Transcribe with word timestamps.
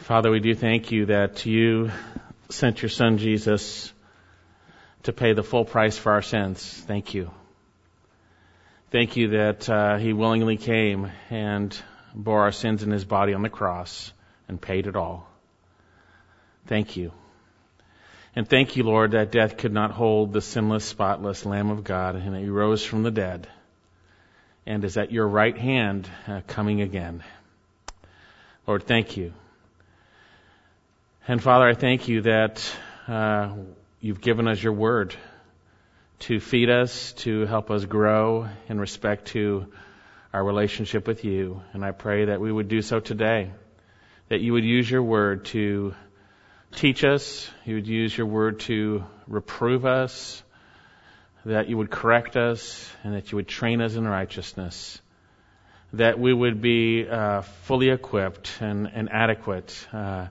Father, 0.00 0.30
we 0.30 0.40
do 0.40 0.54
thank 0.54 0.90
you 0.90 1.06
that 1.06 1.44
you 1.44 1.90
sent 2.48 2.80
your 2.80 2.88
son 2.88 3.18
Jesus 3.18 3.92
to 5.02 5.12
pay 5.12 5.34
the 5.34 5.42
full 5.42 5.66
price 5.66 5.98
for 5.98 6.12
our 6.12 6.22
sins. 6.22 6.64
Thank 6.86 7.12
you. 7.12 7.30
Thank 8.90 9.16
you 9.16 9.28
that 9.28 9.68
uh, 9.68 9.98
he 9.98 10.14
willingly 10.14 10.56
came 10.56 11.10
and 11.28 11.76
bore 12.14 12.40
our 12.40 12.50
sins 12.50 12.82
in 12.82 12.90
his 12.90 13.04
body 13.04 13.34
on 13.34 13.42
the 13.42 13.50
cross 13.50 14.10
and 14.48 14.60
paid 14.60 14.86
it 14.86 14.96
all. 14.96 15.28
Thank 16.66 16.96
you. 16.96 17.12
And 18.34 18.48
thank 18.48 18.76
you, 18.76 18.84
Lord, 18.84 19.10
that 19.10 19.30
death 19.30 19.58
could 19.58 19.72
not 19.72 19.90
hold 19.90 20.32
the 20.32 20.40
sinless, 20.40 20.84
spotless 20.84 21.44
Lamb 21.44 21.70
of 21.70 21.84
God 21.84 22.16
and 22.16 22.34
that 22.34 22.40
he 22.40 22.48
rose 22.48 22.82
from 22.82 23.02
the 23.02 23.10
dead 23.10 23.46
and 24.66 24.82
is 24.82 24.96
at 24.96 25.12
your 25.12 25.28
right 25.28 25.56
hand 25.56 26.08
uh, 26.26 26.40
coming 26.46 26.80
again. 26.80 27.22
Lord, 28.66 28.84
thank 28.84 29.18
you. 29.18 29.34
And 31.30 31.40
Father, 31.40 31.68
I 31.68 31.74
thank 31.74 32.08
you 32.08 32.22
that 32.22 32.76
uh, 33.06 33.54
you've 34.00 34.20
given 34.20 34.48
us 34.48 34.60
your 34.60 34.72
word 34.72 35.14
to 36.26 36.40
feed 36.40 36.68
us, 36.68 37.12
to 37.18 37.46
help 37.46 37.70
us 37.70 37.84
grow 37.84 38.48
in 38.68 38.80
respect 38.80 39.26
to 39.26 39.66
our 40.32 40.42
relationship 40.42 41.06
with 41.06 41.24
you. 41.24 41.62
And 41.72 41.84
I 41.84 41.92
pray 41.92 42.24
that 42.24 42.40
we 42.40 42.50
would 42.50 42.66
do 42.66 42.82
so 42.82 42.98
today, 42.98 43.52
that 44.28 44.40
you 44.40 44.54
would 44.54 44.64
use 44.64 44.90
your 44.90 45.04
word 45.04 45.44
to 45.54 45.94
teach 46.72 47.04
us, 47.04 47.48
you 47.64 47.76
would 47.76 47.86
use 47.86 48.18
your 48.18 48.26
word 48.26 48.58
to 48.62 49.04
reprove 49.28 49.86
us, 49.86 50.42
that 51.44 51.68
you 51.68 51.76
would 51.76 51.92
correct 51.92 52.36
us, 52.36 52.90
and 53.04 53.14
that 53.14 53.30
you 53.30 53.36
would 53.36 53.46
train 53.46 53.80
us 53.80 53.94
in 53.94 54.04
righteousness, 54.04 55.00
that 55.92 56.18
we 56.18 56.32
would 56.34 56.60
be 56.60 57.06
uh, 57.08 57.42
fully 57.42 57.90
equipped 57.90 58.50
and, 58.60 58.90
and 58.92 59.08
adequate 59.12 59.86
uh, 59.92 60.26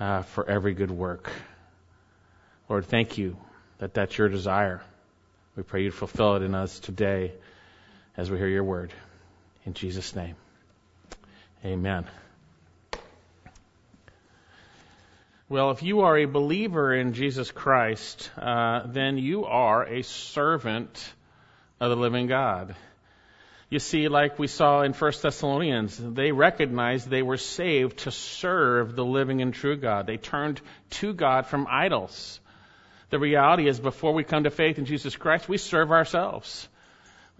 uh, 0.00 0.22
for 0.22 0.48
every 0.48 0.74
good 0.74 0.90
work. 0.90 1.30
Lord, 2.68 2.86
thank 2.86 3.18
you 3.18 3.36
that 3.78 3.94
that's 3.94 4.16
your 4.18 4.28
desire. 4.28 4.82
We 5.56 5.62
pray 5.62 5.84
you 5.84 5.90
fulfill 5.90 6.36
it 6.36 6.42
in 6.42 6.54
us 6.54 6.78
today 6.78 7.32
as 8.16 8.30
we 8.30 8.38
hear 8.38 8.48
your 8.48 8.64
word. 8.64 8.92
In 9.64 9.74
Jesus' 9.74 10.14
name, 10.14 10.36
amen. 11.64 12.06
Well, 15.50 15.70
if 15.70 15.82
you 15.82 16.00
are 16.00 16.18
a 16.18 16.26
believer 16.26 16.94
in 16.94 17.14
Jesus 17.14 17.50
Christ, 17.50 18.30
uh, 18.36 18.82
then 18.86 19.16
you 19.16 19.46
are 19.46 19.82
a 19.82 20.02
servant 20.02 21.12
of 21.80 21.88
the 21.88 21.96
living 21.96 22.26
God. 22.26 22.76
You 23.70 23.78
see, 23.78 24.08
like 24.08 24.38
we 24.38 24.46
saw 24.46 24.82
in 24.82 24.94
1 24.94 25.12
Thessalonians, 25.22 25.98
they 25.98 26.32
recognized 26.32 27.08
they 27.08 27.22
were 27.22 27.36
saved 27.36 27.98
to 27.98 28.10
serve 28.10 28.96
the 28.96 29.04
living 29.04 29.42
and 29.42 29.52
true 29.52 29.76
God. 29.76 30.06
They 30.06 30.16
turned 30.16 30.60
to 30.90 31.12
God 31.12 31.46
from 31.46 31.66
idols. 31.68 32.40
The 33.10 33.18
reality 33.18 33.68
is, 33.68 33.78
before 33.78 34.14
we 34.14 34.24
come 34.24 34.44
to 34.44 34.50
faith 34.50 34.78
in 34.78 34.86
Jesus 34.86 35.16
Christ, 35.16 35.48
we 35.48 35.58
serve 35.58 35.92
ourselves. 35.92 36.68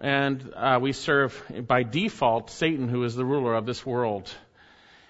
And 0.00 0.52
uh, 0.54 0.78
we 0.80 0.92
serve, 0.92 1.42
by 1.66 1.82
default, 1.82 2.50
Satan, 2.50 2.88
who 2.88 3.04
is 3.04 3.14
the 3.14 3.24
ruler 3.24 3.54
of 3.54 3.66
this 3.66 3.84
world 3.84 4.30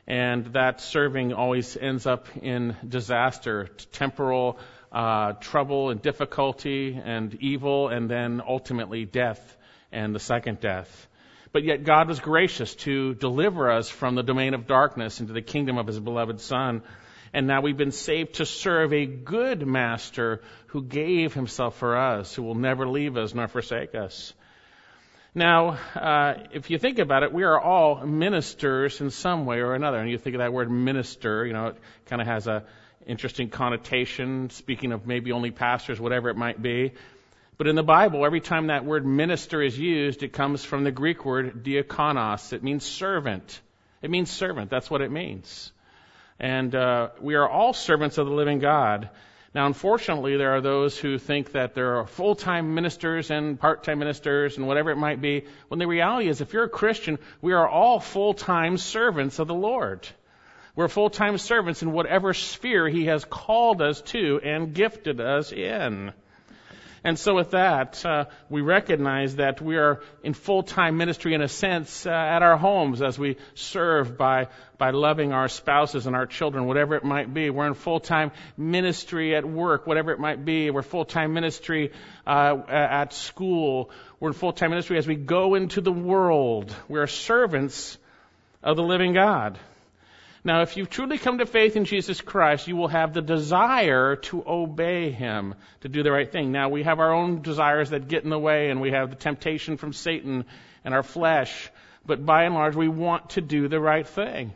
and 0.08 0.46
that 0.54 0.80
serving 0.80 1.34
always 1.34 1.76
ends 1.76 2.06
up 2.06 2.26
in 2.38 2.74
disaster, 2.88 3.68
temporal 3.92 4.58
uh, 4.90 5.34
trouble 5.34 5.90
and 5.90 6.00
difficulty 6.00 6.98
and 7.04 7.34
evil, 7.42 7.88
and 7.88 8.10
then 8.10 8.40
ultimately 8.46 9.04
death 9.04 9.56
and 9.92 10.14
the 10.14 10.18
second 10.18 10.60
death. 10.60 11.07
But 11.52 11.64
yet 11.64 11.84
God 11.84 12.08
was 12.08 12.20
gracious 12.20 12.74
to 12.76 13.14
deliver 13.14 13.70
us 13.70 13.88
from 13.88 14.14
the 14.14 14.22
domain 14.22 14.54
of 14.54 14.66
darkness 14.66 15.20
into 15.20 15.32
the 15.32 15.42
kingdom 15.42 15.78
of 15.78 15.86
His 15.86 15.98
beloved 15.98 16.40
Son. 16.40 16.82
And 17.32 17.46
now 17.46 17.60
we've 17.60 17.76
been 17.76 17.92
saved 17.92 18.34
to 18.34 18.46
serve 18.46 18.92
a 18.92 19.06
good 19.06 19.66
master 19.66 20.42
who 20.68 20.82
gave 20.82 21.34
himself 21.34 21.76
for 21.76 21.96
us, 21.96 22.34
who 22.34 22.42
will 22.42 22.54
never 22.54 22.88
leave 22.88 23.16
us 23.16 23.34
nor 23.34 23.48
forsake 23.48 23.94
us. 23.94 24.32
Now, 25.34 25.78
uh, 25.94 26.34
if 26.52 26.70
you 26.70 26.78
think 26.78 26.98
about 26.98 27.22
it, 27.22 27.32
we 27.32 27.44
are 27.44 27.60
all 27.60 28.06
ministers 28.06 29.00
in 29.00 29.10
some 29.10 29.44
way 29.44 29.58
or 29.58 29.74
another. 29.74 29.98
And 29.98 30.10
you 30.10 30.18
think 30.18 30.34
of 30.34 30.38
that 30.38 30.52
word 30.52 30.70
minister, 30.70 31.44
you 31.44 31.52
know, 31.52 31.68
it 31.68 31.76
kind 32.06 32.22
of 32.22 32.28
has 32.28 32.46
a 32.46 32.64
interesting 33.06 33.48
connotation, 33.48 34.50
speaking 34.50 34.92
of 34.92 35.06
maybe 35.06 35.32
only 35.32 35.50
pastors, 35.50 36.00
whatever 36.00 36.28
it 36.28 36.36
might 36.36 36.60
be. 36.60 36.92
But 37.58 37.66
in 37.66 37.74
the 37.74 37.82
Bible, 37.82 38.24
every 38.24 38.40
time 38.40 38.68
that 38.68 38.84
word 38.84 39.04
minister 39.04 39.60
is 39.60 39.76
used, 39.76 40.22
it 40.22 40.32
comes 40.32 40.64
from 40.64 40.84
the 40.84 40.92
Greek 40.92 41.24
word 41.24 41.64
diakonos. 41.64 42.52
It 42.52 42.62
means 42.62 42.84
servant. 42.84 43.60
It 44.00 44.10
means 44.10 44.30
servant. 44.30 44.70
That's 44.70 44.88
what 44.88 45.00
it 45.00 45.10
means. 45.10 45.72
And 46.38 46.72
uh, 46.72 47.08
we 47.20 47.34
are 47.34 47.48
all 47.48 47.72
servants 47.72 48.16
of 48.16 48.28
the 48.28 48.32
living 48.32 48.60
God. 48.60 49.10
Now, 49.56 49.66
unfortunately, 49.66 50.36
there 50.36 50.54
are 50.54 50.60
those 50.60 50.96
who 50.96 51.18
think 51.18 51.50
that 51.52 51.74
there 51.74 51.96
are 51.96 52.06
full 52.06 52.36
time 52.36 52.76
ministers 52.76 53.32
and 53.32 53.58
part 53.58 53.82
time 53.82 53.98
ministers 53.98 54.56
and 54.56 54.68
whatever 54.68 54.92
it 54.92 54.96
might 54.96 55.20
be, 55.20 55.46
when 55.66 55.80
the 55.80 55.88
reality 55.88 56.28
is, 56.28 56.40
if 56.40 56.52
you're 56.52 56.64
a 56.64 56.68
Christian, 56.68 57.18
we 57.42 57.54
are 57.54 57.66
all 57.66 57.98
full 57.98 58.34
time 58.34 58.78
servants 58.78 59.40
of 59.40 59.48
the 59.48 59.54
Lord. 59.54 60.06
We're 60.76 60.86
full 60.86 61.10
time 61.10 61.38
servants 61.38 61.82
in 61.82 61.90
whatever 61.90 62.34
sphere 62.34 62.88
He 62.88 63.06
has 63.06 63.24
called 63.24 63.82
us 63.82 64.00
to 64.02 64.38
and 64.44 64.74
gifted 64.74 65.20
us 65.20 65.50
in. 65.50 66.12
And 67.08 67.18
so, 67.18 67.34
with 67.34 67.52
that, 67.52 68.04
uh, 68.04 68.26
we 68.50 68.60
recognize 68.60 69.36
that 69.36 69.62
we 69.62 69.78
are 69.78 70.02
in 70.22 70.34
full 70.34 70.62
time 70.62 70.98
ministry 70.98 71.32
in 71.32 71.40
a 71.40 71.48
sense 71.48 72.04
uh, 72.04 72.10
at 72.10 72.42
our 72.42 72.58
homes 72.58 73.00
as 73.00 73.18
we 73.18 73.38
serve 73.54 74.18
by, 74.18 74.48
by 74.76 74.90
loving 74.90 75.32
our 75.32 75.48
spouses 75.48 76.06
and 76.06 76.14
our 76.14 76.26
children, 76.26 76.66
whatever 76.66 76.96
it 76.96 77.04
might 77.04 77.32
be. 77.32 77.48
We're 77.48 77.66
in 77.66 77.72
full 77.72 77.98
time 77.98 78.30
ministry 78.58 79.34
at 79.34 79.46
work, 79.46 79.86
whatever 79.86 80.12
it 80.12 80.20
might 80.20 80.44
be. 80.44 80.68
We're 80.68 80.82
full 80.82 81.06
time 81.06 81.32
ministry 81.32 81.92
uh, 82.26 82.58
at 82.68 83.14
school. 83.14 83.90
We're 84.20 84.28
in 84.28 84.34
full 84.34 84.52
time 84.52 84.68
ministry 84.68 84.98
as 84.98 85.06
we 85.06 85.16
go 85.16 85.54
into 85.54 85.80
the 85.80 85.90
world. 85.90 86.76
We 86.90 86.98
are 86.98 87.06
servants 87.06 87.96
of 88.62 88.76
the 88.76 88.82
living 88.82 89.14
God. 89.14 89.58
Now, 90.44 90.62
if 90.62 90.76
you've 90.76 90.90
truly 90.90 91.18
come 91.18 91.38
to 91.38 91.46
faith 91.46 91.76
in 91.76 91.84
Jesus 91.84 92.20
Christ, 92.20 92.68
you 92.68 92.76
will 92.76 92.88
have 92.88 93.12
the 93.12 93.22
desire 93.22 94.16
to 94.16 94.44
obey 94.46 95.10
Him, 95.10 95.54
to 95.80 95.88
do 95.88 96.02
the 96.02 96.12
right 96.12 96.30
thing. 96.30 96.52
Now, 96.52 96.68
we 96.68 96.84
have 96.84 97.00
our 97.00 97.12
own 97.12 97.42
desires 97.42 97.90
that 97.90 98.08
get 98.08 98.24
in 98.24 98.30
the 98.30 98.38
way, 98.38 98.70
and 98.70 98.80
we 98.80 98.92
have 98.92 99.10
the 99.10 99.16
temptation 99.16 99.76
from 99.76 99.92
Satan 99.92 100.44
and 100.84 100.94
our 100.94 101.02
flesh, 101.02 101.70
but 102.06 102.24
by 102.24 102.44
and 102.44 102.54
large, 102.54 102.76
we 102.76 102.88
want 102.88 103.30
to 103.30 103.40
do 103.40 103.68
the 103.68 103.80
right 103.80 104.06
thing. 104.06 104.54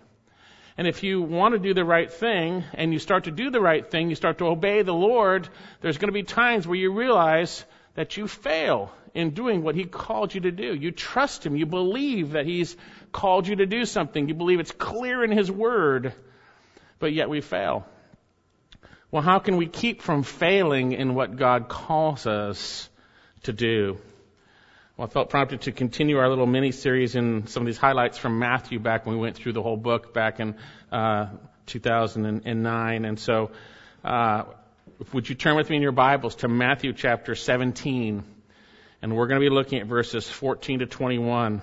And 0.79 0.87
if 0.87 1.03
you 1.03 1.21
want 1.21 1.53
to 1.55 1.59
do 1.59 1.75
the 1.75 1.85
right 1.85 2.11
thing, 2.11 2.65
and 2.75 2.93
you 2.93 2.99
start 2.99 3.25
to 3.25 3.31
do 3.31 3.51
the 3.51 3.61
right 3.61 3.89
thing, 3.91 4.09
you 4.09 4.17
start 4.17 4.39
to 4.39 4.47
obey 4.47 4.83
the 4.83 4.95
Lord, 4.95 5.49
there's 5.81 5.99
going 5.99 6.09
to 6.09 6.13
be 6.13 6.23
times 6.23 6.67
where 6.67 6.79
you 6.79 6.93
realize 6.93 7.65
that 7.95 8.17
you 8.17 8.29
fail 8.29 8.93
in 9.15 9.31
doing 9.31 9.63
what 9.63 9.75
He 9.75 9.85
called 9.85 10.35
you 10.35 10.43
to 10.43 10.51
do. 10.51 10.75
You 10.75 10.91
trust 10.91 11.45
Him. 11.45 11.57
You 11.57 11.67
believe 11.67 12.33
that 12.33 12.47
He's 12.47 12.77
called 13.13 13.47
you 13.47 13.57
to 13.57 13.67
do 13.67 13.85
something. 13.85 14.29
You 14.29 14.35
believe 14.35 14.61
it's 14.61 14.73
clear 14.73 15.25
in 15.25 15.31
His 15.31 15.51
Word, 15.51 16.13
but 16.99 17.13
yet 17.13 17.29
we 17.29 17.41
fail. 17.41 17.87
Well, 19.11 19.23
how 19.23 19.41
can 19.41 19.59
we 19.59 19.67
keep 19.67 20.01
from 20.01 20.23
failing 20.23 20.93
in 20.93 21.15
what 21.15 21.37
God 21.37 21.69
calls 21.69 22.27
us 22.27 22.89
to 23.43 23.53
do? 23.53 23.99
Well, 24.97 25.07
I 25.07 25.11
felt 25.11 25.31
prompted 25.31 25.63
to 25.63 25.73
continue 25.73 26.19
our 26.19 26.29
little 26.29 26.47
mini 26.47 26.73
series 26.73 27.15
in 27.15 27.47
some 27.47 27.63
of 27.63 27.67
these 27.67 27.79
highlights 27.79 28.19
from 28.19 28.39
Matthew 28.39 28.79
back 28.79 29.05
when 29.05 29.17
we 29.17 29.21
went 29.21 29.37
through 29.37 29.53
the 29.53 29.63
whole 29.63 29.77
book 29.77 30.15
back 30.15 30.41
in 30.41 30.55
uh, 30.91 31.27
2009. 31.67 33.05
And 33.05 33.19
so, 33.19 33.51
uh, 34.05 34.45
would 35.13 35.29
you 35.29 35.35
turn 35.35 35.57
with 35.57 35.69
me 35.69 35.77
in 35.77 35.83
your 35.83 35.93
Bibles 35.93 36.37
to 36.37 36.49
Matthew 36.49 36.93
chapter 36.93 37.35
17? 37.35 38.23
And 39.03 39.17
we're 39.17 39.27
going 39.27 39.41
to 39.41 39.45
be 39.45 39.53
looking 39.53 39.81
at 39.81 39.87
verses 39.89 40.29
14 40.29 40.79
to 40.79 40.87
21. 40.87 41.61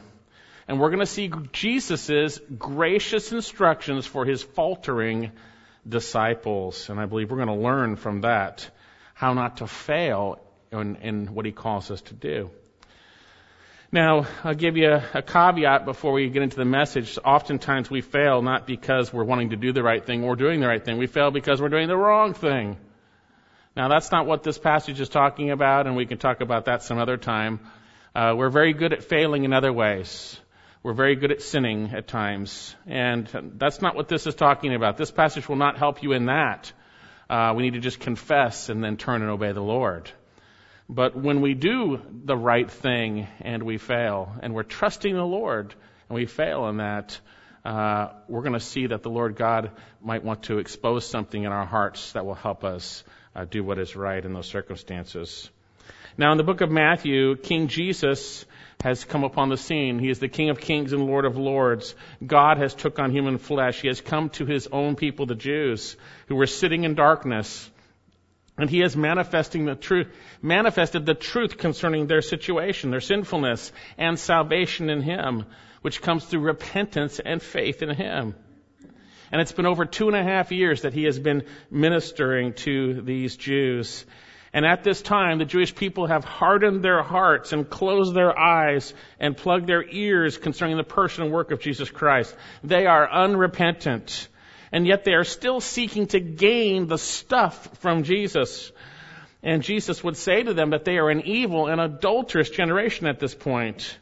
And 0.68 0.80
we're 0.80 0.90
going 0.90 1.00
to 1.00 1.06
see 1.06 1.32
Jesus' 1.54 2.40
gracious 2.58 3.32
instructions 3.32 4.06
for 4.06 4.26
his 4.26 4.44
faltering 4.44 5.32
disciples. 5.88 6.90
And 6.90 7.00
I 7.00 7.06
believe 7.06 7.32
we're 7.32 7.44
going 7.44 7.48
to 7.48 7.64
learn 7.64 7.96
from 7.96 8.22
that 8.22 8.70
how 9.14 9.34
not 9.34 9.58
to 9.58 9.68
fail 9.68 10.40
in, 10.72 10.98
in 10.98 11.34
what 11.34 11.46
he 11.46 11.52
calls 11.52 11.90
us 11.92 12.02
to 12.04 12.14
do. 12.14 12.52
Now, 13.92 14.28
I'll 14.44 14.54
give 14.54 14.78
you 14.78 14.92
a, 14.92 15.04
a, 15.16 15.22
caveat 15.24 15.86
before 15.86 16.12
we 16.12 16.30
get 16.30 16.44
into 16.44 16.58
the 16.58 16.66
message. 16.66 17.18
Oftentimes 17.26 17.90
we 17.90 18.02
fail 18.02 18.44
not 18.44 18.68
because 18.68 19.12
we're 19.12 19.24
wanting 19.24 19.50
to 19.50 19.56
do 19.56 19.74
the 19.74 19.82
right 19.82 20.06
thing 20.06 20.24
or 20.24 20.36
doing 20.36 20.60
the 20.60 20.68
right 20.68 20.84
thing. 20.84 21.00
We 21.00 21.08
fail 21.08 21.32
because 21.32 21.60
we're 21.60 21.70
doing 21.70 21.88
the 21.88 21.98
wrong 21.98 22.36
thing. 22.36 22.78
Now, 23.80 23.88
that's 23.88 24.12
not 24.12 24.26
what 24.26 24.44
this 24.44 24.58
passage 24.58 25.00
is 25.00 25.08
talking 25.08 25.52
about, 25.52 25.88
and 25.88 25.96
we 25.96 26.06
can 26.06 26.18
talk 26.18 26.42
about 26.42 26.66
that 26.66 26.84
some 26.84 26.98
other 26.98 27.16
time. 27.16 27.62
Uh, 28.14 28.34
we're 28.36 28.50
very 28.50 28.74
good 28.74 28.92
at 28.92 29.06
failing 29.06 29.46
in 29.46 29.54
other 29.54 29.72
ways. 29.72 30.38
We're 30.84 30.92
very 30.92 31.16
good 31.16 31.32
at 31.32 31.42
sinning 31.42 31.92
at 31.94 32.06
times, 32.06 32.76
and 32.86 33.54
that's 33.56 33.82
not 33.82 33.96
what 33.96 34.10
this 34.10 34.28
is 34.28 34.36
talking 34.36 34.76
about. 34.76 34.98
This 34.98 35.12
passage 35.12 35.48
will 35.48 35.56
not 35.56 35.78
help 35.78 36.04
you 36.04 36.12
in 36.12 36.26
that. 36.26 36.74
Uh, 37.30 37.54
we 37.56 37.64
need 37.64 37.76
to 37.76 37.80
just 37.80 38.02
confess 38.02 38.68
and 38.68 38.84
then 38.84 38.98
turn 38.98 39.22
and 39.22 39.32
obey 39.32 39.54
the 39.54 39.62
Lord. 39.62 40.12
But 40.90 41.16
when 41.16 41.40
we 41.40 41.54
do 41.54 42.02
the 42.26 42.36
right 42.36 42.70
thing 42.70 43.30
and 43.40 43.64
we 43.64 43.78
fail, 43.78 44.36
and 44.44 44.54
we're 44.54 44.64
trusting 44.64 45.16
the 45.16 45.24
Lord 45.24 45.74
and 46.10 46.18
we 46.18 46.26
fail 46.26 46.68
in 46.68 46.78
that, 46.80 47.18
uh, 47.64 48.10
we're 48.28 48.42
going 48.42 48.60
to 48.60 48.60
see 48.60 48.88
that 48.88 49.04
the 49.04 49.10
Lord 49.10 49.38
God 49.38 49.72
might 50.02 50.26
want 50.26 50.44
to 50.44 50.60
expose 50.60 51.06
something 51.06 51.42
in 51.42 51.54
our 51.54 51.66
hearts 51.66 52.12
that 52.12 52.26
will 52.26 52.36
help 52.36 52.66
us 52.66 53.06
uh, 53.36 53.46
do 53.46 53.64
what 53.64 53.80
is 53.80 53.96
right 53.96 54.24
in 54.24 54.34
those 54.34 54.48
circumstances. 54.48 55.50
Now, 56.18 56.32
in 56.32 56.38
the 56.38 56.44
book 56.44 56.62
of 56.62 56.70
Matthew, 56.70 57.38
King 57.38 57.68
Jesus 57.68 58.46
has 58.82 59.04
come 59.06 59.24
upon 59.24 59.50
the 59.50 59.58
scene. 59.58 60.00
He 60.00 60.10
is 60.10 60.20
the 60.20 60.28
King 60.28 60.50
of 60.50 60.60
Kings 60.60 60.94
and 60.94 61.06
Lord 61.06 61.26
of 61.26 61.38
Lords. 61.38 61.96
God 62.26 62.58
has 62.58 62.74
took 62.74 63.00
on 63.00 63.12
human 63.12 63.38
flesh. 63.38 63.82
He 63.82 63.88
has 63.88 64.02
come 64.02 64.30
to 64.32 64.46
his 64.46 64.68
own 64.68 64.96
people, 64.96 65.26
the 65.26 65.36
Jews, 65.36 65.98
who 66.28 66.36
were 66.36 66.48
sitting 66.48 66.84
in 66.84 66.96
darkness. 66.96 67.70
And 68.58 68.70
he 68.70 68.80
has 68.80 68.98
manifesting 68.98 69.66
the 69.66 69.76
truth, 69.76 70.08
manifested 70.42 71.06
the 71.06 71.14
truth 71.14 71.58
concerning 71.58 72.08
their 72.08 72.22
situation, 72.22 72.92
their 72.92 73.00
sinfulness, 73.00 73.72
and 73.98 74.20
salvation 74.20 74.90
in 74.90 75.02
him, 75.02 75.46
which 75.82 76.02
comes 76.02 76.26
through 76.26 76.42
repentance 76.42 77.20
and 77.20 77.42
faith 77.42 77.82
in 77.82 77.90
him. 77.90 78.36
And 79.32 79.42
it's 79.42 79.52
been 79.52 79.66
over 79.66 79.86
two 79.86 80.08
and 80.08 80.16
a 80.16 80.24
half 80.24 80.52
years 80.52 80.82
that 80.82 80.94
he 80.94 81.04
has 81.04 81.20
been 81.20 81.44
ministering 81.70 82.54
to 82.54 83.02
these 83.02 83.36
Jews. 83.36 84.06
And 84.52 84.66
at 84.66 84.84
this 84.84 85.02
time, 85.02 85.38
the 85.38 85.46
Jewish 85.46 85.76
people 85.76 86.08
have 86.08 86.24
hardened 86.24 86.84
their 86.84 87.04
hearts 87.04 87.54
and 87.54 87.70
closed 87.70 88.16
their 88.16 88.38
eyes 88.38 88.94
and 89.20 89.38
plugged 89.38 89.68
their 89.68 89.84
ears 89.88 90.38
concerning 90.38 90.78
the 90.78 90.84
person 90.84 91.24
and 91.24 91.32
work 91.32 91.52
of 91.52 91.62
Jesus 91.62 91.90
Christ. 91.92 92.36
They 92.64 92.88
are 92.88 93.10
unrepentant. 93.12 94.28
And 94.72 94.88
yet 94.88 95.04
they 95.04 95.14
are 95.14 95.24
still 95.24 95.62
seeking 95.62 96.08
to 96.08 96.20
gain 96.20 96.88
the 96.88 96.98
stuff 96.98 97.78
from 97.80 98.04
Jesus. 98.04 98.72
And 99.44 99.62
Jesus 99.64 100.04
would 100.04 100.18
say 100.18 100.44
to 100.44 100.54
them 100.54 100.72
that 100.72 100.86
they 100.86 100.98
are 100.98 101.10
an 101.10 101.22
evil 101.26 101.68
and 101.68 101.80
adulterous 101.80 102.50
generation 102.50 103.08
at 103.08 103.20
this 103.20 103.36
point. 103.36 103.98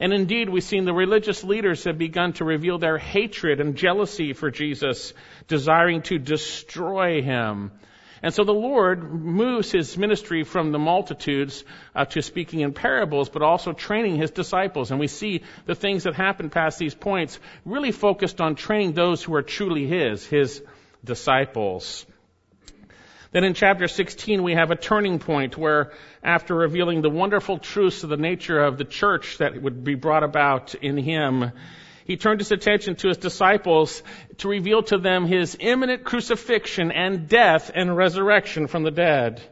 And 0.00 0.12
indeed, 0.12 0.48
we've 0.48 0.62
seen 0.62 0.84
the 0.84 0.92
religious 0.92 1.42
leaders 1.42 1.84
have 1.84 1.98
begun 1.98 2.32
to 2.34 2.44
reveal 2.44 2.78
their 2.78 2.98
hatred 2.98 3.60
and 3.60 3.76
jealousy 3.76 4.32
for 4.32 4.50
Jesus, 4.50 5.12
desiring 5.48 6.02
to 6.02 6.18
destroy 6.18 7.20
him. 7.20 7.72
And 8.22 8.34
so 8.34 8.44
the 8.44 8.52
Lord 8.52 9.12
moves 9.12 9.70
his 9.70 9.96
ministry 9.96 10.42
from 10.44 10.72
the 10.72 10.78
multitudes 10.78 11.64
uh, 11.94 12.04
to 12.06 12.22
speaking 12.22 12.60
in 12.60 12.72
parables, 12.72 13.28
but 13.28 13.42
also 13.42 13.72
training 13.72 14.16
his 14.16 14.30
disciples. 14.30 14.90
And 14.90 14.98
we 14.98 15.06
see 15.06 15.42
the 15.66 15.74
things 15.74 16.04
that 16.04 16.14
happen 16.14 16.50
past 16.50 16.78
these 16.78 16.94
points 16.94 17.38
really 17.64 17.92
focused 17.92 18.40
on 18.40 18.54
training 18.54 18.92
those 18.92 19.22
who 19.22 19.34
are 19.34 19.42
truly 19.42 19.86
his, 19.86 20.26
his 20.26 20.62
disciples. 21.04 22.06
Then 23.30 23.44
in 23.44 23.52
chapter 23.52 23.88
16, 23.88 24.42
we 24.42 24.54
have 24.54 24.70
a 24.70 24.76
turning 24.76 25.18
point 25.18 25.58
where, 25.58 25.92
after 26.22 26.54
revealing 26.54 27.02
the 27.02 27.10
wonderful 27.10 27.58
truths 27.58 28.02
of 28.02 28.08
the 28.08 28.16
nature 28.16 28.58
of 28.58 28.78
the 28.78 28.84
church 28.84 29.38
that 29.38 29.60
would 29.60 29.84
be 29.84 29.94
brought 29.94 30.22
about 30.22 30.74
in 30.74 30.96
him, 30.96 31.52
he 32.06 32.16
turned 32.16 32.40
his 32.40 32.52
attention 32.52 32.96
to 32.96 33.08
his 33.08 33.18
disciples 33.18 34.02
to 34.38 34.48
reveal 34.48 34.82
to 34.84 34.96
them 34.96 35.26
his 35.26 35.58
imminent 35.60 36.04
crucifixion 36.04 36.90
and 36.90 37.28
death 37.28 37.70
and 37.74 37.94
resurrection 37.94 38.66
from 38.66 38.82
the 38.82 38.90
dead. 38.90 39.42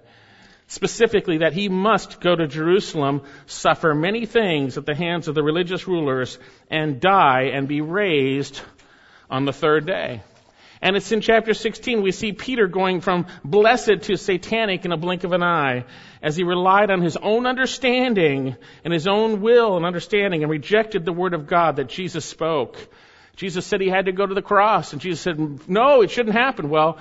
Specifically, 0.69 1.39
that 1.39 1.53
he 1.53 1.69
must 1.69 2.19
go 2.19 2.35
to 2.35 2.47
Jerusalem, 2.47 3.23
suffer 3.45 3.95
many 3.95 4.25
things 4.25 4.79
at 4.79 4.87
the 4.87 4.95
hands 4.95 5.29
of 5.29 5.35
the 5.35 5.43
religious 5.43 5.87
rulers, 5.87 6.39
and 6.71 6.99
die 6.99 7.51
and 7.53 7.69
be 7.69 7.83
raised 7.83 8.63
on 9.31 9.45
the 9.45 9.53
third 9.53 9.87
day. 9.87 10.23
And 10.83 10.97
it's 10.97 11.13
in 11.13 11.21
chapter 11.21 11.55
16 11.55 12.03
we 12.03 12.13
see 12.13 12.33
Peter 12.33 12.67
going 12.67 13.01
from 13.01 13.27
blessed 13.45 14.03
to 14.03 14.17
satanic 14.17 14.85
in 14.85 14.93
a 14.93 14.97
blink 14.97 15.25
of 15.25 15.33
an 15.33 15.43
eye 15.43 15.85
as 16.23 16.37
he 16.37 16.45
relied 16.45 16.91
on 16.91 17.01
his 17.01 17.17
own 17.17 17.47
understanding 17.47 18.57
and 18.85 18.93
his 18.93 19.07
own 19.07 19.41
will 19.41 19.77
and 19.77 19.87
understanding 19.87 20.43
and 20.43 20.51
rejected 20.51 21.05
the 21.05 21.13
word 21.13 21.35
of 21.35 21.47
God 21.47 21.77
that 21.77 21.89
Jesus 21.89 22.25
spoke. 22.25 22.77
Jesus 23.37 23.67
said 23.67 23.81
he 23.81 23.89
had 23.89 24.07
to 24.07 24.13
go 24.13 24.27
to 24.27 24.35
the 24.35 24.43
cross 24.43 24.93
and 24.93 25.01
Jesus 25.01 25.21
said, 25.21 25.69
no, 25.69 26.03
it 26.03 26.11
shouldn't 26.11 26.37
happen. 26.37 26.69
Well, 26.69 26.99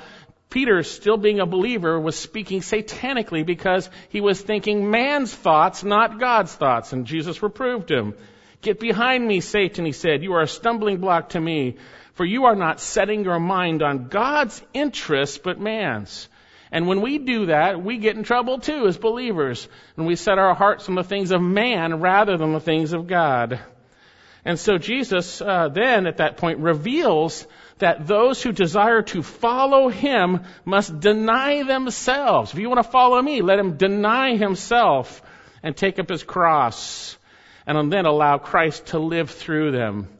Peter, 0.49 0.83
still 0.83 1.17
being 1.17 1.39
a 1.39 1.45
believer, 1.45 1.99
was 1.99 2.17
speaking 2.17 2.61
satanically 2.61 3.45
because 3.45 3.89
he 4.09 4.21
was 4.21 4.39
thinking 4.39 4.89
man's 4.89 5.33
thoughts, 5.33 5.83
not 5.83 6.19
God's 6.19 6.53
thoughts. 6.53 6.93
And 6.93 7.05
Jesus 7.05 7.43
reproved 7.43 7.91
him. 7.91 8.13
Get 8.61 8.79
behind 8.79 9.27
me, 9.27 9.41
Satan, 9.41 9.85
he 9.85 9.91
said. 9.91 10.23
You 10.23 10.33
are 10.33 10.43
a 10.43 10.47
stumbling 10.47 10.97
block 10.97 11.29
to 11.29 11.41
me. 11.41 11.75
For 12.15 12.25
you 12.25 12.45
are 12.45 12.55
not 12.55 12.79
setting 12.79 13.23
your 13.23 13.39
mind 13.39 13.83
on 13.83 14.07
God's 14.07 14.61
interests, 14.73 15.37
but 15.37 15.59
man's. 15.59 16.29
And 16.71 16.87
when 16.87 17.01
we 17.01 17.17
do 17.17 17.47
that, 17.47 17.83
we 17.83 17.97
get 17.97 18.15
in 18.15 18.23
trouble 18.23 18.59
too 18.59 18.87
as 18.87 18.97
believers. 18.97 19.67
And 19.97 20.07
we 20.07 20.15
set 20.15 20.39
our 20.39 20.55
hearts 20.55 20.89
on 20.89 20.95
the 20.95 21.03
things 21.03 21.31
of 21.31 21.41
man 21.41 21.99
rather 21.99 22.37
than 22.37 22.53
the 22.53 22.59
things 22.59 22.93
of 22.93 23.07
God. 23.07 23.59
And 24.45 24.59
so 24.59 24.77
Jesus 24.77 25.41
uh, 25.41 25.69
then 25.69 26.07
at 26.07 26.17
that 26.17 26.37
point 26.37 26.59
reveals 26.59 27.47
that 27.79 28.07
those 28.07 28.41
who 28.41 28.51
desire 28.51 29.01
to 29.01 29.21
follow 29.21 29.89
him 29.89 30.41
must 30.63 30.99
deny 30.99 31.63
themselves. 31.63 32.53
If 32.53 32.59
you 32.59 32.69
want 32.69 32.83
to 32.83 32.91
follow 32.91 33.21
me, 33.21 33.41
let 33.41 33.59
him 33.59 33.75
deny 33.75 34.37
himself 34.37 35.21
and 35.63 35.75
take 35.75 35.99
up 35.99 36.09
his 36.09 36.23
cross 36.23 37.17
and 37.67 37.91
then 37.91 38.05
allow 38.05 38.37
Christ 38.37 38.87
to 38.87 38.99
live 38.99 39.31
through 39.31 39.71
them. 39.71 40.14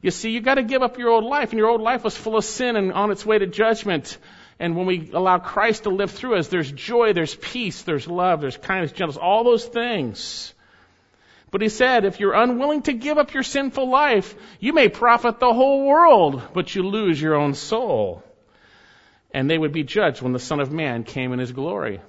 You 0.00 0.10
see, 0.10 0.30
you 0.30 0.40
got 0.40 0.54
to 0.54 0.62
give 0.62 0.82
up 0.82 0.98
your 0.98 1.10
old 1.10 1.24
life, 1.24 1.50
and 1.50 1.58
your 1.58 1.68
old 1.68 1.80
life 1.80 2.04
was 2.04 2.16
full 2.16 2.36
of 2.36 2.44
sin 2.44 2.76
and 2.76 2.92
on 2.92 3.10
its 3.10 3.26
way 3.26 3.38
to 3.38 3.46
judgment. 3.46 4.18
And 4.60 4.76
when 4.76 4.86
we 4.86 5.10
allow 5.12 5.38
Christ 5.38 5.84
to 5.84 5.90
live 5.90 6.10
through 6.10 6.36
us, 6.36 6.48
there's 6.48 6.70
joy, 6.70 7.12
there's 7.12 7.34
peace, 7.34 7.82
there's 7.82 8.06
love, 8.06 8.40
there's 8.40 8.56
kindness, 8.56 8.92
gentleness, 8.92 9.16
all 9.16 9.44
those 9.44 9.64
things. 9.64 10.54
But 11.50 11.62
he 11.62 11.68
said, 11.68 12.04
if 12.04 12.20
you're 12.20 12.34
unwilling 12.34 12.82
to 12.82 12.92
give 12.92 13.18
up 13.18 13.32
your 13.32 13.42
sinful 13.42 13.88
life, 13.88 14.34
you 14.60 14.72
may 14.72 14.88
profit 14.88 15.40
the 15.40 15.52
whole 15.52 15.86
world, 15.86 16.42
but 16.52 16.74
you 16.74 16.82
lose 16.82 17.20
your 17.20 17.36
own 17.36 17.54
soul. 17.54 18.22
And 19.32 19.48
they 19.48 19.58
would 19.58 19.72
be 19.72 19.82
judged 19.82 20.22
when 20.22 20.32
the 20.32 20.38
Son 20.38 20.60
of 20.60 20.72
Man 20.72 21.04
came 21.04 21.32
in 21.32 21.38
his 21.38 21.52
glory. 21.52 22.00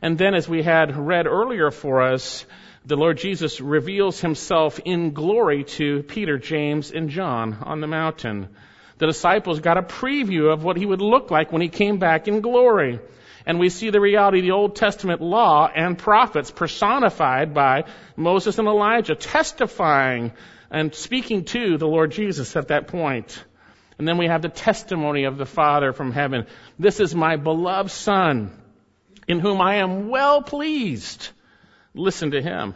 And 0.00 0.16
then, 0.16 0.34
as 0.34 0.48
we 0.48 0.62
had 0.62 0.96
read 0.96 1.26
earlier 1.26 1.70
for 1.70 2.02
us, 2.02 2.44
the 2.88 2.96
Lord 2.96 3.18
Jesus 3.18 3.60
reveals 3.60 4.18
himself 4.18 4.80
in 4.82 5.12
glory 5.12 5.64
to 5.64 6.02
Peter, 6.04 6.38
James, 6.38 6.90
and 6.90 7.10
John 7.10 7.58
on 7.60 7.82
the 7.82 7.86
mountain. 7.86 8.48
The 8.96 9.06
disciples 9.06 9.60
got 9.60 9.76
a 9.76 9.82
preview 9.82 10.50
of 10.50 10.64
what 10.64 10.78
he 10.78 10.86
would 10.86 11.02
look 11.02 11.30
like 11.30 11.52
when 11.52 11.60
he 11.60 11.68
came 11.68 11.98
back 11.98 12.28
in 12.28 12.40
glory. 12.40 12.98
And 13.44 13.58
we 13.58 13.68
see 13.68 13.90
the 13.90 14.00
reality 14.00 14.38
of 14.38 14.44
the 14.46 14.52
Old 14.52 14.74
Testament 14.74 15.20
law 15.20 15.68
and 15.68 15.98
prophets 15.98 16.50
personified 16.50 17.52
by 17.52 17.84
Moses 18.16 18.58
and 18.58 18.66
Elijah 18.66 19.14
testifying 19.14 20.32
and 20.70 20.94
speaking 20.94 21.44
to 21.44 21.76
the 21.76 21.86
Lord 21.86 22.10
Jesus 22.12 22.56
at 22.56 22.68
that 22.68 22.88
point. 22.88 23.44
And 23.98 24.08
then 24.08 24.16
we 24.16 24.28
have 24.28 24.40
the 24.40 24.48
testimony 24.48 25.24
of 25.24 25.36
the 25.36 25.46
Father 25.46 25.92
from 25.92 26.10
heaven. 26.10 26.46
This 26.78 27.00
is 27.00 27.14
my 27.14 27.36
beloved 27.36 27.90
Son, 27.90 28.50
in 29.26 29.40
whom 29.40 29.60
I 29.60 29.76
am 29.76 30.08
well 30.08 30.40
pleased 30.40 31.28
listen 31.98 32.30
to 32.30 32.42
him. 32.42 32.74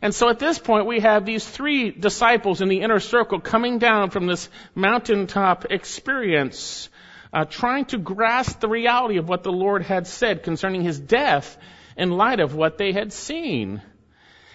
And 0.00 0.14
so 0.14 0.28
at 0.28 0.38
this 0.38 0.58
point, 0.58 0.86
we 0.86 1.00
have 1.00 1.24
these 1.24 1.46
three 1.46 1.90
disciples 1.90 2.60
in 2.60 2.68
the 2.68 2.82
inner 2.82 3.00
circle 3.00 3.40
coming 3.40 3.78
down 3.78 4.10
from 4.10 4.26
this 4.26 4.48
mountaintop 4.74 5.66
experience, 5.70 6.88
uh, 7.32 7.44
trying 7.44 7.86
to 7.86 7.98
grasp 7.98 8.60
the 8.60 8.68
reality 8.68 9.18
of 9.18 9.28
what 9.28 9.42
the 9.42 9.52
Lord 9.52 9.82
had 9.82 10.06
said 10.06 10.42
concerning 10.42 10.82
his 10.82 11.00
death 11.00 11.58
in 11.96 12.10
light 12.10 12.38
of 12.38 12.54
what 12.54 12.78
they 12.78 12.92
had 12.92 13.12
seen. 13.12 13.82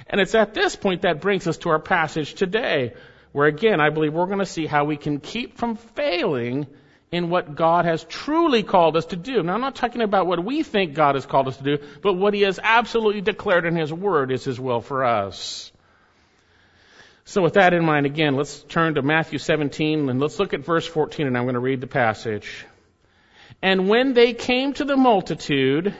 And 0.07 0.21
it's 0.21 0.35
at 0.35 0.53
this 0.53 0.75
point 0.75 1.01
that 1.01 1.21
brings 1.21 1.47
us 1.47 1.57
to 1.59 1.69
our 1.69 1.79
passage 1.79 2.35
today, 2.35 2.93
where 3.31 3.47
again, 3.47 3.81
I 3.81 3.89
believe 3.89 4.13
we're 4.13 4.27
going 4.27 4.39
to 4.39 4.45
see 4.45 4.65
how 4.65 4.85
we 4.85 4.95
can 4.95 5.19
keep 5.19 5.57
from 5.57 5.75
failing 5.75 6.67
in 7.13 7.29
what 7.29 7.53
God 7.53 7.85
has 7.85 8.03
truly 8.05 8.63
called 8.63 8.97
us 8.97 9.05
to 9.05 9.15
do. 9.15 9.43
Now, 9.43 9.53
I'm 9.53 9.61
not 9.61 9.75
talking 9.75 10.01
about 10.01 10.25
what 10.25 10.43
we 10.43 10.63
think 10.63 10.95
God 10.95 11.13
has 11.13 11.27
called 11.27 11.47
us 11.47 11.57
to 11.57 11.63
do, 11.63 11.77
but 12.01 12.13
what 12.13 12.33
He 12.33 12.41
has 12.41 12.59
absolutely 12.61 13.21
declared 13.21 13.67
in 13.67 13.75
His 13.75 13.93
Word 13.93 14.31
is 14.31 14.43
His 14.43 14.59
will 14.59 14.81
for 14.81 15.03
us. 15.03 15.71
So 17.23 17.43
with 17.43 17.53
that 17.53 17.71
in 17.71 17.85
mind, 17.85 18.07
again, 18.07 18.35
let's 18.35 18.63
turn 18.63 18.95
to 18.95 19.03
Matthew 19.03 19.37
17 19.37 20.09
and 20.09 20.19
let's 20.19 20.39
look 20.39 20.55
at 20.55 20.65
verse 20.65 20.87
14 20.87 21.27
and 21.27 21.37
I'm 21.37 21.43
going 21.43 21.53
to 21.53 21.59
read 21.59 21.81
the 21.81 21.87
passage. 21.87 22.65
And 23.61 23.87
when 23.87 24.13
they 24.13 24.33
came 24.33 24.73
to 24.73 24.83
the 24.83 24.97
multitude, 24.97 25.93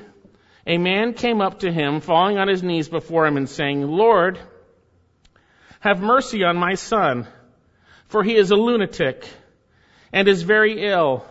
a 0.65 0.79
man 0.79 1.13
came 1.13 1.41
up 1.41 1.59
to 1.59 1.71
him, 1.71 2.01
falling 2.01 2.39
on 2.39 2.47
his 2.47 2.63
knees 2.63 2.89
before 2.89 3.27
him 3.27 3.37
and 3.37 3.47
saying, 3.47 3.87
Lord, 3.87 4.39
have 5.79 6.01
mercy 6.01 6.43
on 6.43 6.57
my 6.57 6.73
son, 6.73 7.27
for 8.07 8.23
he 8.23 8.35
is 8.35 8.49
a 8.49 8.55
lunatic 8.55 9.27
and 10.13 10.27
is 10.27 10.43
very 10.43 10.85
ill. 10.85 11.25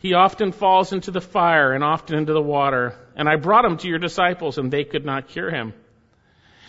He 0.00 0.12
often 0.12 0.52
falls 0.52 0.92
into 0.92 1.10
the 1.10 1.20
fire 1.20 1.72
and 1.72 1.82
often 1.82 2.18
into 2.18 2.32
the 2.32 2.42
water. 2.42 2.94
And 3.14 3.28
I 3.28 3.36
brought 3.36 3.64
him 3.64 3.78
to 3.78 3.88
your 3.88 3.98
disciples, 3.98 4.58
and 4.58 4.70
they 4.70 4.84
could 4.84 5.06
not 5.06 5.28
cure 5.28 5.50
him. 5.50 5.72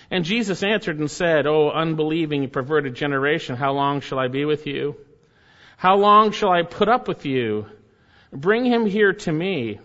And 0.09 0.23
Jesus 0.23 0.63
answered 0.63 0.99
and 0.99 1.11
said, 1.11 1.45
O 1.47 1.69
unbelieving, 1.69 2.49
perverted 2.49 2.95
generation, 2.95 3.57
how 3.57 3.73
long 3.73 3.99
shall 3.99 4.19
I 4.19 4.29
be 4.29 4.45
with 4.45 4.65
you? 4.65 4.95
How 5.75 5.97
long 5.97 6.31
shall 6.31 6.51
I 6.51 6.61
put 6.61 6.87
up 6.87 7.07
with 7.07 7.25
you? 7.25 7.65
Bring 8.31 8.63
him 8.63 8.85
here 8.85 9.13
to 9.13 9.31
me. 9.31 9.79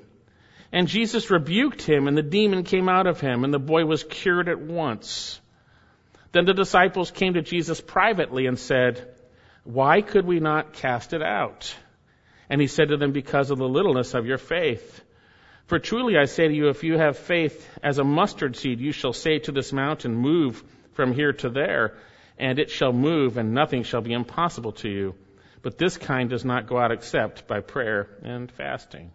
And 0.70 0.88
Jesus 0.88 1.30
rebuked 1.30 1.82
him, 1.82 2.06
and 2.06 2.16
the 2.16 2.22
demon 2.22 2.62
came 2.62 2.88
out 2.88 3.06
of 3.06 3.20
him, 3.20 3.44
and 3.44 3.52
the 3.52 3.58
boy 3.58 3.84
was 3.84 4.04
cured 4.04 4.48
at 4.48 4.60
once. 4.60 5.40
Then 6.30 6.44
the 6.44 6.54
disciples 6.54 7.10
came 7.10 7.34
to 7.34 7.42
Jesus 7.42 7.80
privately 7.80 8.46
and 8.46 8.58
said, 8.58 9.11
Why 9.64 10.02
could 10.02 10.26
we 10.26 10.40
not 10.40 10.72
cast 10.72 11.12
it 11.12 11.22
out? 11.22 11.74
And 12.48 12.60
he 12.60 12.66
said 12.66 12.88
to 12.88 12.96
them, 12.96 13.12
Because 13.12 13.50
of 13.50 13.58
the 13.58 13.68
littleness 13.68 14.14
of 14.14 14.26
your 14.26 14.38
faith. 14.38 15.02
For 15.66 15.78
truly 15.78 16.18
I 16.18 16.24
say 16.24 16.48
to 16.48 16.54
you, 16.54 16.68
if 16.68 16.84
you 16.84 16.98
have 16.98 17.16
faith 17.16 17.68
as 17.82 17.98
a 17.98 18.04
mustard 18.04 18.56
seed, 18.56 18.80
you 18.80 18.92
shall 18.92 19.12
say 19.12 19.38
to 19.40 19.52
this 19.52 19.72
mountain, 19.72 20.14
Move 20.14 20.62
from 20.92 21.12
here 21.12 21.32
to 21.32 21.48
there, 21.48 21.96
and 22.38 22.58
it 22.58 22.70
shall 22.70 22.92
move, 22.92 23.38
and 23.38 23.54
nothing 23.54 23.84
shall 23.84 24.00
be 24.00 24.12
impossible 24.12 24.72
to 24.72 24.88
you. 24.88 25.14
But 25.62 25.78
this 25.78 25.96
kind 25.96 26.28
does 26.28 26.44
not 26.44 26.66
go 26.66 26.78
out 26.78 26.90
except 26.90 27.46
by 27.46 27.60
prayer 27.60 28.08
and 28.22 28.50
fasting. 28.50 29.12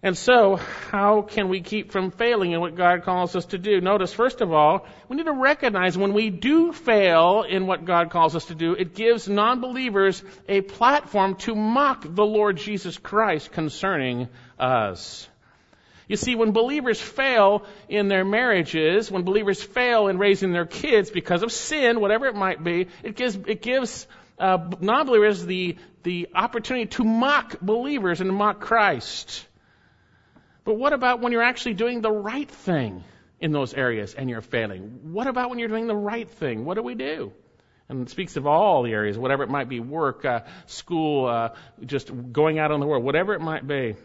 And 0.00 0.16
so, 0.16 0.56
how 0.90 1.22
can 1.22 1.48
we 1.48 1.60
keep 1.60 1.90
from 1.90 2.12
failing 2.12 2.52
in 2.52 2.60
what 2.60 2.76
God 2.76 3.02
calls 3.02 3.34
us 3.34 3.46
to 3.46 3.58
do? 3.58 3.80
Notice, 3.80 4.12
first 4.12 4.40
of 4.40 4.52
all, 4.52 4.86
we 5.08 5.16
need 5.16 5.26
to 5.26 5.32
recognize 5.32 5.98
when 5.98 6.14
we 6.14 6.30
do 6.30 6.72
fail 6.72 7.42
in 7.42 7.66
what 7.66 7.84
God 7.84 8.10
calls 8.10 8.36
us 8.36 8.44
to 8.44 8.54
do, 8.54 8.74
it 8.74 8.94
gives 8.94 9.28
non-believers 9.28 10.22
a 10.48 10.60
platform 10.60 11.34
to 11.36 11.56
mock 11.56 12.04
the 12.06 12.24
Lord 12.24 12.58
Jesus 12.58 12.96
Christ 12.96 13.50
concerning 13.50 14.28
us. 14.56 15.28
You 16.06 16.14
see, 16.14 16.36
when 16.36 16.52
believers 16.52 17.00
fail 17.00 17.66
in 17.88 18.06
their 18.06 18.24
marriages, 18.24 19.10
when 19.10 19.24
believers 19.24 19.60
fail 19.60 20.06
in 20.06 20.16
raising 20.16 20.52
their 20.52 20.64
kids 20.64 21.10
because 21.10 21.42
of 21.42 21.50
sin, 21.50 22.00
whatever 22.00 22.26
it 22.26 22.36
might 22.36 22.62
be, 22.62 22.86
it 23.02 23.16
gives, 23.16 23.34
it 23.34 23.62
gives 23.62 24.06
uh, 24.38 24.58
non-believers 24.80 25.44
the, 25.44 25.76
the 26.04 26.28
opportunity 26.36 26.86
to 26.86 27.02
mock 27.02 27.58
believers 27.60 28.20
and 28.20 28.30
mock 28.30 28.60
Christ. 28.60 29.44
But 30.68 30.74
what 30.74 30.92
about 30.92 31.22
when 31.22 31.32
you're 31.32 31.42
actually 31.42 31.72
doing 31.72 32.02
the 32.02 32.12
right 32.12 32.46
thing 32.46 33.02
in 33.40 33.52
those 33.52 33.72
areas 33.72 34.12
and 34.12 34.28
you're 34.28 34.42
failing? 34.42 35.14
What 35.14 35.26
about 35.26 35.48
when 35.48 35.58
you're 35.58 35.70
doing 35.70 35.86
the 35.86 35.96
right 35.96 36.28
thing? 36.28 36.66
What 36.66 36.74
do 36.74 36.82
we 36.82 36.94
do? 36.94 37.32
And 37.88 38.02
it 38.02 38.10
speaks 38.10 38.36
of 38.36 38.46
all 38.46 38.82
the 38.82 38.92
areas, 38.92 39.16
whatever 39.16 39.44
it 39.44 39.48
might 39.48 39.70
be 39.70 39.80
work, 39.80 40.26
uh, 40.26 40.40
school, 40.66 41.24
uh, 41.24 41.54
just 41.86 42.12
going 42.34 42.58
out 42.58 42.70
in 42.70 42.80
the 42.80 42.86
world, 42.86 43.02
whatever 43.02 43.32
it 43.32 43.40
might 43.40 43.66
be. 43.66 43.96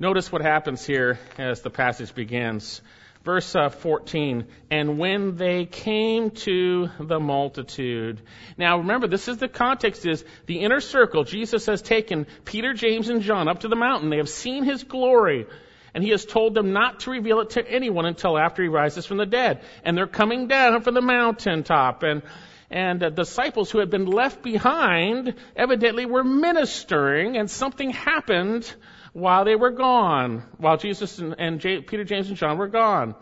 Notice 0.00 0.32
what 0.32 0.42
happens 0.42 0.84
here 0.84 1.20
as 1.38 1.60
the 1.60 1.70
passage 1.70 2.12
begins. 2.12 2.82
Verse 3.22 3.54
uh, 3.54 3.68
14, 3.68 4.46
and 4.70 4.98
when 4.98 5.36
they 5.36 5.66
came 5.66 6.30
to 6.30 6.88
the 6.98 7.20
multitude. 7.20 8.22
Now 8.56 8.78
remember, 8.78 9.08
this 9.08 9.28
is 9.28 9.36
the 9.36 9.48
context 9.48 10.06
is 10.06 10.24
the 10.46 10.60
inner 10.60 10.80
circle. 10.80 11.24
Jesus 11.24 11.66
has 11.66 11.82
taken 11.82 12.26
Peter, 12.46 12.72
James, 12.72 13.10
and 13.10 13.20
John 13.20 13.46
up 13.46 13.60
to 13.60 13.68
the 13.68 13.76
mountain. 13.76 14.08
They 14.08 14.16
have 14.16 14.30
seen 14.30 14.64
his 14.64 14.84
glory. 14.84 15.46
And 15.92 16.02
he 16.02 16.10
has 16.10 16.24
told 16.24 16.54
them 16.54 16.72
not 16.72 17.00
to 17.00 17.10
reveal 17.10 17.40
it 17.40 17.50
to 17.50 17.68
anyone 17.68 18.06
until 18.06 18.38
after 18.38 18.62
he 18.62 18.68
rises 18.68 19.04
from 19.04 19.18
the 19.18 19.26
dead. 19.26 19.60
And 19.84 19.98
they're 19.98 20.06
coming 20.06 20.46
down 20.46 20.80
from 20.80 20.94
the 20.94 21.02
mountaintop. 21.02 22.02
And, 22.02 22.22
and 22.70 23.02
uh, 23.02 23.10
disciples 23.10 23.70
who 23.70 23.80
had 23.80 23.90
been 23.90 24.06
left 24.06 24.42
behind 24.42 25.34
evidently 25.56 26.06
were 26.06 26.24
ministering 26.24 27.36
and 27.36 27.50
something 27.50 27.90
happened 27.90 28.72
while 29.12 29.44
they 29.44 29.56
were 29.56 29.70
gone, 29.70 30.42
while 30.58 30.76
Jesus 30.76 31.18
and, 31.18 31.34
and 31.38 31.60
J- 31.60 31.80
Peter, 31.80 32.04
James, 32.04 32.28
and 32.28 32.36
John 32.36 32.58
were 32.58 32.68
gone. 32.68 33.14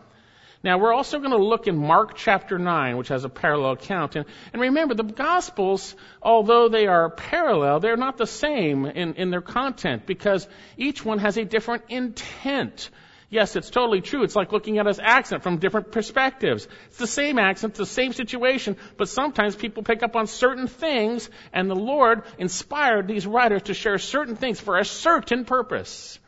Now, 0.63 0.79
we're 0.79 0.93
also 0.93 1.19
going 1.19 1.31
to 1.31 1.37
look 1.37 1.69
in 1.69 1.77
Mark 1.77 2.17
chapter 2.17 2.59
9, 2.59 2.97
which 2.97 3.09
has 3.09 3.25
a 3.25 3.29
parallel 3.29 3.73
account. 3.73 4.17
And, 4.17 4.27
and 4.53 4.61
remember, 4.61 4.95
the 4.95 5.05
Gospels, 5.05 5.95
although 6.21 6.69
they 6.69 6.89
are 6.89 7.11
parallel, 7.11 7.79
they're 7.79 7.97
not 7.97 8.17
the 8.17 8.27
same 8.27 8.85
in, 8.85 9.15
in 9.15 9.31
their 9.31 9.41
content 9.41 10.05
because 10.05 10.49
each 10.77 11.05
one 11.05 11.21
has 11.21 11.37
a 11.37 11.45
different 11.45 11.85
intent. 11.89 12.91
Yes, 13.31 13.57
it's 13.57 13.69
totally 13.69 14.01
true. 14.01 14.23
It's 14.23 14.37
like 14.37 14.53
looking 14.53 14.79
at 14.79 14.87
his 14.87 14.99
accent 14.99 15.43
from 15.43 15.59
different 15.59 15.93
perspectives. 15.93 16.67
It's 16.87 16.97
the 16.97 17.07
same 17.07 17.39
accent, 17.39 17.75
the 17.75 17.85
same 17.85 18.15
situation, 18.15 18.79
but 18.97 19.11
sometimes 19.11 19.55
people 19.55 19.83
pick 19.83 20.03
up 20.03 20.17
on 20.17 20.27
certain 20.27 20.67
things, 20.67 21.29
and 21.53 21.69
the 21.69 21.77
Lord 21.77 22.23
inspired 22.39 23.07
these 23.07 23.27
writers 23.27 23.63
to 23.65 23.75
share 23.75 23.99
certain 23.99 24.35
things 24.35 24.59
for 24.59 24.79
a 24.79 24.85
certain 24.85 25.45
purpose. 25.45 26.19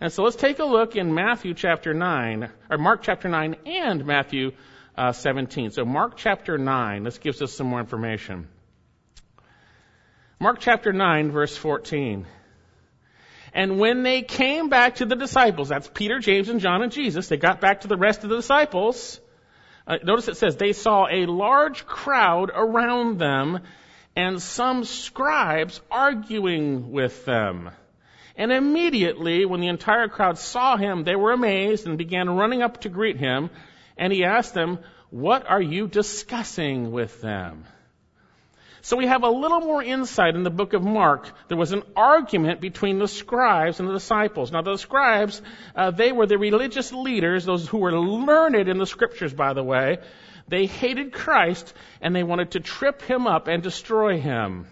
And 0.00 0.10
so 0.10 0.22
let's 0.22 0.36
take 0.36 0.58
a 0.58 0.64
look 0.64 0.96
in 0.96 1.12
Matthew 1.12 1.52
chapter 1.52 1.92
9, 1.92 2.50
or 2.70 2.78
Mark 2.78 3.02
chapter 3.02 3.28
9 3.28 3.56
and 3.66 4.06
Matthew 4.06 4.52
uh, 4.96 5.12
17. 5.12 5.72
So 5.72 5.84
Mark 5.84 6.16
chapter 6.16 6.56
9, 6.56 7.02
this 7.02 7.18
gives 7.18 7.42
us 7.42 7.52
some 7.52 7.66
more 7.66 7.80
information. 7.80 8.48
Mark 10.40 10.60
chapter 10.60 10.94
9, 10.94 11.30
verse 11.30 11.56
14. 11.56 12.26
And 13.58 13.80
when 13.80 14.04
they 14.04 14.22
came 14.22 14.68
back 14.68 14.94
to 14.96 15.04
the 15.04 15.16
disciples, 15.16 15.68
that's 15.68 15.90
Peter, 15.92 16.20
James, 16.20 16.48
and 16.48 16.60
John 16.60 16.80
and 16.80 16.92
Jesus, 16.92 17.26
they 17.26 17.36
got 17.36 17.60
back 17.60 17.80
to 17.80 17.88
the 17.88 17.96
rest 17.96 18.22
of 18.22 18.30
the 18.30 18.36
disciples. 18.36 19.20
Uh, 19.84 19.96
notice 20.04 20.28
it 20.28 20.36
says 20.36 20.54
they 20.54 20.72
saw 20.72 21.08
a 21.10 21.26
large 21.26 21.84
crowd 21.84 22.52
around 22.54 23.18
them 23.18 23.58
and 24.14 24.40
some 24.40 24.84
scribes 24.84 25.80
arguing 25.90 26.92
with 26.92 27.24
them. 27.24 27.70
And 28.36 28.52
immediately, 28.52 29.44
when 29.44 29.60
the 29.60 29.66
entire 29.66 30.06
crowd 30.06 30.38
saw 30.38 30.76
him, 30.76 31.02
they 31.02 31.16
were 31.16 31.32
amazed 31.32 31.84
and 31.84 31.98
began 31.98 32.30
running 32.30 32.62
up 32.62 32.82
to 32.82 32.88
greet 32.88 33.16
him. 33.16 33.50
And 33.96 34.12
he 34.12 34.22
asked 34.22 34.54
them, 34.54 34.78
What 35.10 35.50
are 35.50 35.60
you 35.60 35.88
discussing 35.88 36.92
with 36.92 37.20
them? 37.22 37.64
So 38.80 38.96
we 38.96 39.06
have 39.06 39.24
a 39.24 39.30
little 39.30 39.60
more 39.60 39.82
insight 39.82 40.34
in 40.36 40.44
the 40.44 40.50
book 40.50 40.72
of 40.72 40.82
Mark. 40.82 41.30
There 41.48 41.56
was 41.56 41.72
an 41.72 41.82
argument 41.96 42.60
between 42.60 42.98
the 42.98 43.08
scribes 43.08 43.80
and 43.80 43.88
the 43.88 43.92
disciples. 43.92 44.52
Now 44.52 44.62
the 44.62 44.76
scribes, 44.76 45.42
uh, 45.74 45.90
they 45.90 46.12
were 46.12 46.26
the 46.26 46.38
religious 46.38 46.92
leaders, 46.92 47.44
those 47.44 47.66
who 47.66 47.78
were 47.78 47.98
learned 47.98 48.68
in 48.68 48.78
the 48.78 48.86
scriptures, 48.86 49.34
by 49.34 49.52
the 49.52 49.62
way. 49.62 49.98
They 50.46 50.66
hated 50.66 51.12
Christ 51.12 51.74
and 52.00 52.14
they 52.14 52.22
wanted 52.22 52.52
to 52.52 52.60
trip 52.60 53.02
him 53.02 53.26
up 53.26 53.48
and 53.48 53.62
destroy 53.62 54.20
him. 54.20 54.66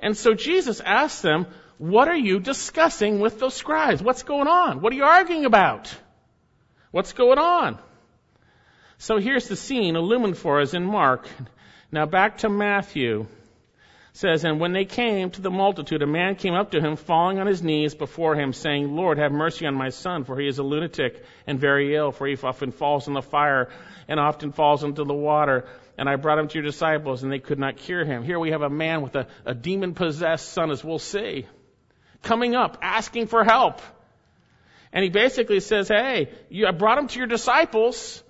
And 0.00 0.16
so 0.16 0.34
Jesus 0.34 0.80
asked 0.80 1.22
them, 1.22 1.46
what 1.78 2.08
are 2.08 2.16
you 2.16 2.40
discussing 2.40 3.20
with 3.20 3.38
those 3.38 3.54
scribes? 3.54 4.02
What's 4.02 4.22
going 4.24 4.48
on? 4.48 4.80
What 4.80 4.92
are 4.92 4.96
you 4.96 5.04
arguing 5.04 5.44
about? 5.44 5.94
What's 6.90 7.12
going 7.12 7.38
on? 7.38 7.78
So 8.98 9.18
here's 9.18 9.48
the 9.48 9.56
scene 9.56 9.96
illumined 9.96 10.36
for 10.36 10.60
us 10.60 10.74
in 10.74 10.84
Mark. 10.84 11.28
Now 11.92 12.06
back 12.06 12.38
to 12.38 12.48
Matthew. 12.48 13.26
Says, 14.14 14.44
And 14.44 14.60
when 14.60 14.72
they 14.72 14.84
came 14.84 15.30
to 15.30 15.40
the 15.40 15.50
multitude, 15.50 16.02
a 16.02 16.06
man 16.06 16.36
came 16.36 16.54
up 16.54 16.72
to 16.72 16.80
him, 16.80 16.96
falling 16.96 17.38
on 17.38 17.46
his 17.46 17.62
knees 17.62 17.94
before 17.94 18.34
him, 18.34 18.52
saying, 18.52 18.94
Lord, 18.94 19.18
have 19.18 19.32
mercy 19.32 19.66
on 19.66 19.74
my 19.74 19.88
son, 19.88 20.24
for 20.24 20.38
he 20.38 20.46
is 20.46 20.58
a 20.58 20.62
lunatic 20.62 21.24
and 21.46 21.58
very 21.58 21.94
ill, 21.94 22.12
for 22.12 22.26
he 22.26 22.36
often 22.42 22.72
falls 22.72 23.08
in 23.08 23.14
the 23.14 23.22
fire 23.22 23.70
and 24.08 24.20
often 24.20 24.52
falls 24.52 24.84
into 24.84 25.04
the 25.04 25.14
water. 25.14 25.66
And 25.96 26.10
I 26.10 26.16
brought 26.16 26.38
him 26.38 26.48
to 26.48 26.54
your 26.54 26.62
disciples, 26.62 27.22
and 27.22 27.32
they 27.32 27.38
could 27.38 27.58
not 27.58 27.76
cure 27.76 28.04
him. 28.04 28.22
Here 28.22 28.38
we 28.38 28.50
have 28.50 28.62
a 28.62 28.70
man 28.70 29.00
with 29.00 29.16
a, 29.16 29.26
a 29.46 29.54
demon 29.54 29.94
possessed 29.94 30.52
son, 30.52 30.70
as 30.70 30.84
we'll 30.84 30.98
see, 30.98 31.46
coming 32.22 32.54
up, 32.54 32.78
asking 32.82 33.28
for 33.28 33.44
help. 33.44 33.80
And 34.92 35.02
he 35.02 35.08
basically 35.08 35.60
says, 35.60 35.88
Hey, 35.88 36.30
you, 36.50 36.66
I 36.66 36.72
brought 36.72 36.98
him 36.98 37.08
to 37.08 37.18
your 37.18 37.28
disciples. 37.28 38.22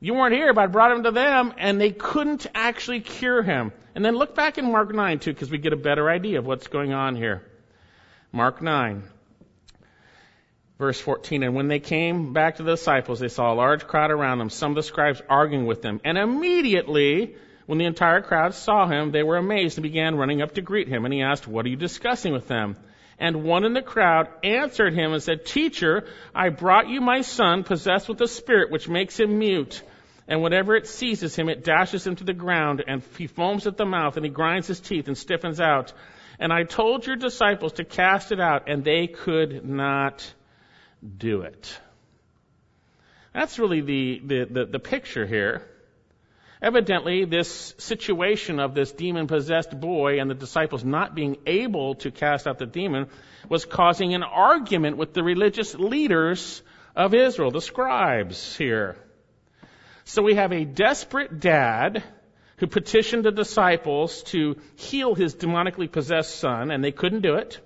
You 0.00 0.14
weren't 0.14 0.34
here, 0.34 0.54
but 0.54 0.62
I 0.62 0.66
brought 0.66 0.92
him 0.92 1.02
to 1.04 1.10
them, 1.10 1.52
and 1.58 1.80
they 1.80 1.90
couldn't 1.90 2.46
actually 2.54 3.00
cure 3.00 3.42
him. 3.42 3.72
And 3.94 4.04
then 4.04 4.14
look 4.14 4.34
back 4.34 4.58
in 4.58 4.70
Mark 4.70 4.94
9 4.94 5.18
too, 5.18 5.32
because 5.32 5.50
we 5.50 5.58
get 5.58 5.72
a 5.72 5.76
better 5.76 6.08
idea 6.08 6.38
of 6.38 6.46
what's 6.46 6.68
going 6.68 6.92
on 6.92 7.16
here. 7.16 7.42
Mark 8.30 8.62
9, 8.62 9.02
verse 10.78 11.00
14. 11.00 11.42
And 11.42 11.54
when 11.54 11.66
they 11.66 11.80
came 11.80 12.32
back 12.32 12.56
to 12.56 12.62
the 12.62 12.72
disciples, 12.72 13.18
they 13.18 13.28
saw 13.28 13.52
a 13.52 13.56
large 13.56 13.86
crowd 13.88 14.12
around 14.12 14.38
them, 14.38 14.50
some 14.50 14.70
of 14.70 14.76
the 14.76 14.82
scribes 14.84 15.20
arguing 15.28 15.66
with 15.66 15.82
them. 15.82 16.00
And 16.04 16.16
immediately, 16.16 17.34
when 17.66 17.78
the 17.78 17.86
entire 17.86 18.20
crowd 18.20 18.54
saw 18.54 18.86
him, 18.86 19.10
they 19.10 19.24
were 19.24 19.36
amazed 19.36 19.78
and 19.78 19.82
began 19.82 20.14
running 20.14 20.42
up 20.42 20.54
to 20.54 20.62
greet 20.62 20.86
him. 20.86 21.04
And 21.04 21.12
he 21.12 21.22
asked, 21.22 21.48
What 21.48 21.66
are 21.66 21.70
you 21.70 21.76
discussing 21.76 22.32
with 22.32 22.46
them? 22.46 22.76
And 23.18 23.42
one 23.42 23.64
in 23.64 23.72
the 23.72 23.82
crowd 23.82 24.28
answered 24.44 24.94
him 24.94 25.12
and 25.12 25.22
said, 25.22 25.44
Teacher, 25.44 26.06
I 26.34 26.50
brought 26.50 26.88
you 26.88 27.00
my 27.00 27.22
son 27.22 27.64
possessed 27.64 28.08
with 28.08 28.20
a 28.20 28.28
spirit 28.28 28.70
which 28.70 28.88
makes 28.88 29.18
him 29.18 29.38
mute. 29.38 29.82
And 30.28 30.42
whenever 30.42 30.76
it 30.76 30.86
seizes 30.86 31.34
him, 31.34 31.48
it 31.48 31.64
dashes 31.64 32.06
him 32.06 32.14
to 32.16 32.24
the 32.24 32.34
ground, 32.34 32.84
and 32.86 33.02
he 33.16 33.26
foams 33.26 33.66
at 33.66 33.76
the 33.76 33.86
mouth, 33.86 34.16
and 34.16 34.24
he 34.24 34.30
grinds 34.30 34.66
his 34.66 34.78
teeth 34.78 35.08
and 35.08 35.16
stiffens 35.16 35.60
out. 35.60 35.92
And 36.38 36.52
I 36.52 36.62
told 36.62 37.06
your 37.06 37.16
disciples 37.16 37.72
to 37.74 37.84
cast 37.84 38.30
it 38.30 38.38
out, 38.38 38.68
and 38.68 38.84
they 38.84 39.06
could 39.06 39.64
not 39.64 40.32
do 41.16 41.42
it. 41.42 41.80
That's 43.32 43.58
really 43.58 43.80
the, 43.80 44.22
the, 44.24 44.44
the, 44.50 44.66
the 44.66 44.78
picture 44.78 45.26
here. 45.26 45.62
Evidently, 46.60 47.24
this 47.24 47.74
situation 47.78 48.58
of 48.58 48.74
this 48.74 48.90
demon 48.90 49.28
possessed 49.28 49.78
boy 49.78 50.20
and 50.20 50.28
the 50.28 50.34
disciples 50.34 50.84
not 50.84 51.14
being 51.14 51.36
able 51.46 51.94
to 51.96 52.10
cast 52.10 52.48
out 52.48 52.58
the 52.58 52.66
demon 52.66 53.06
was 53.48 53.64
causing 53.64 54.14
an 54.14 54.24
argument 54.24 54.96
with 54.96 55.14
the 55.14 55.22
religious 55.22 55.74
leaders 55.76 56.62
of 56.96 57.14
Israel, 57.14 57.52
the 57.52 57.60
scribes 57.60 58.56
here. 58.56 58.96
So 60.04 60.22
we 60.22 60.34
have 60.34 60.52
a 60.52 60.64
desperate 60.64 61.38
dad 61.38 62.02
who 62.56 62.66
petitioned 62.66 63.24
the 63.24 63.30
disciples 63.30 64.24
to 64.24 64.56
heal 64.74 65.14
his 65.14 65.36
demonically 65.36 65.90
possessed 65.90 66.40
son, 66.40 66.72
and 66.72 66.82
they 66.82 66.90
couldn't 66.90 67.20
do 67.20 67.36
it. 67.36 67.60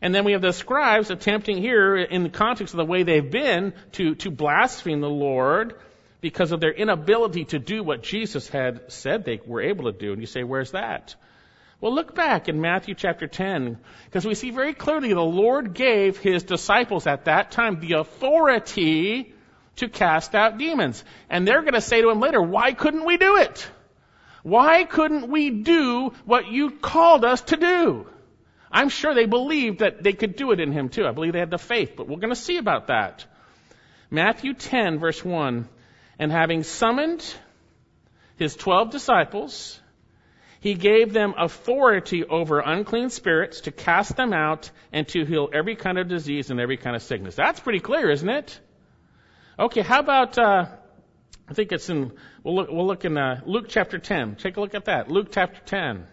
And 0.00 0.12
then 0.12 0.24
we 0.24 0.32
have 0.32 0.42
the 0.42 0.52
scribes 0.52 1.10
attempting 1.10 1.58
here, 1.58 1.96
in 1.96 2.24
the 2.24 2.28
context 2.30 2.74
of 2.74 2.78
the 2.78 2.84
way 2.84 3.04
they've 3.04 3.30
been, 3.30 3.74
to, 3.92 4.16
to 4.16 4.32
blaspheme 4.32 5.00
the 5.00 5.08
Lord 5.08 5.74
because 6.22 6.52
of 6.52 6.60
their 6.60 6.72
inability 6.72 7.44
to 7.46 7.58
do 7.58 7.82
what 7.82 8.02
Jesus 8.02 8.48
had 8.48 8.90
said 8.90 9.24
they 9.24 9.40
were 9.44 9.60
able 9.60 9.92
to 9.92 9.98
do. 9.98 10.12
And 10.12 10.20
you 10.20 10.26
say, 10.26 10.44
where's 10.44 10.70
that? 10.70 11.14
Well, 11.80 11.92
look 11.92 12.14
back 12.14 12.48
in 12.48 12.60
Matthew 12.60 12.94
chapter 12.94 13.26
10, 13.26 13.76
because 14.04 14.24
we 14.24 14.36
see 14.36 14.50
very 14.50 14.72
clearly 14.72 15.12
the 15.12 15.20
Lord 15.20 15.74
gave 15.74 16.16
his 16.16 16.44
disciples 16.44 17.08
at 17.08 17.24
that 17.24 17.50
time 17.50 17.80
the 17.80 17.94
authority 17.94 19.34
to 19.76 19.88
cast 19.88 20.36
out 20.36 20.58
demons. 20.58 21.02
And 21.28 21.46
they're 21.46 21.62
going 21.62 21.74
to 21.74 21.80
say 21.80 22.00
to 22.00 22.08
him 22.08 22.20
later, 22.20 22.40
why 22.40 22.72
couldn't 22.72 23.04
we 23.04 23.16
do 23.16 23.38
it? 23.38 23.68
Why 24.44 24.84
couldn't 24.84 25.28
we 25.28 25.50
do 25.50 26.12
what 26.24 26.46
you 26.46 26.70
called 26.70 27.24
us 27.24 27.40
to 27.42 27.56
do? 27.56 28.06
I'm 28.70 28.88
sure 28.88 29.12
they 29.12 29.26
believed 29.26 29.80
that 29.80 30.04
they 30.04 30.12
could 30.12 30.36
do 30.36 30.52
it 30.52 30.60
in 30.60 30.70
him 30.70 30.88
too. 30.88 31.04
I 31.04 31.10
believe 31.10 31.32
they 31.32 31.40
had 31.40 31.50
the 31.50 31.58
faith, 31.58 31.94
but 31.96 32.08
we're 32.08 32.20
going 32.20 32.30
to 32.30 32.36
see 32.36 32.58
about 32.58 32.86
that. 32.86 33.24
Matthew 34.08 34.54
10 34.54 34.98
verse 35.00 35.24
1, 35.24 35.68
and 36.18 36.30
having 36.30 36.62
summoned 36.62 37.24
his 38.36 38.56
twelve 38.56 38.90
disciples, 38.90 39.80
he 40.60 40.74
gave 40.74 41.12
them 41.12 41.34
authority 41.36 42.24
over 42.24 42.60
unclean 42.60 43.10
spirits 43.10 43.62
to 43.62 43.72
cast 43.72 44.16
them 44.16 44.32
out 44.32 44.70
and 44.92 45.08
to 45.08 45.24
heal 45.24 45.48
every 45.52 45.74
kind 45.74 45.98
of 45.98 46.08
disease 46.08 46.50
and 46.50 46.60
every 46.60 46.76
kind 46.76 46.94
of 46.94 47.02
sickness. 47.02 47.34
That's 47.34 47.58
pretty 47.58 47.80
clear, 47.80 48.10
isn't 48.10 48.28
it? 48.28 48.60
Okay, 49.58 49.82
how 49.82 49.98
about, 49.98 50.38
uh, 50.38 50.66
I 51.48 51.54
think 51.54 51.72
it's 51.72 51.90
in, 51.90 52.12
we'll 52.44 52.54
look, 52.54 52.68
we'll 52.70 52.86
look 52.86 53.04
in 53.04 53.18
uh, 53.18 53.40
Luke 53.44 53.66
chapter 53.68 53.98
10. 53.98 54.36
Take 54.36 54.56
a 54.56 54.60
look 54.60 54.74
at 54.74 54.84
that. 54.84 55.10
Luke 55.10 55.28
chapter 55.32 55.60
10. 55.66 56.06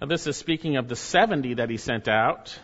Now, 0.00 0.06
this 0.06 0.26
is 0.26 0.36
speaking 0.36 0.76
of 0.76 0.88
the 0.88 0.96
70 0.96 1.54
that 1.54 1.70
he 1.70 1.76
sent 1.76 2.08
out. 2.08 2.58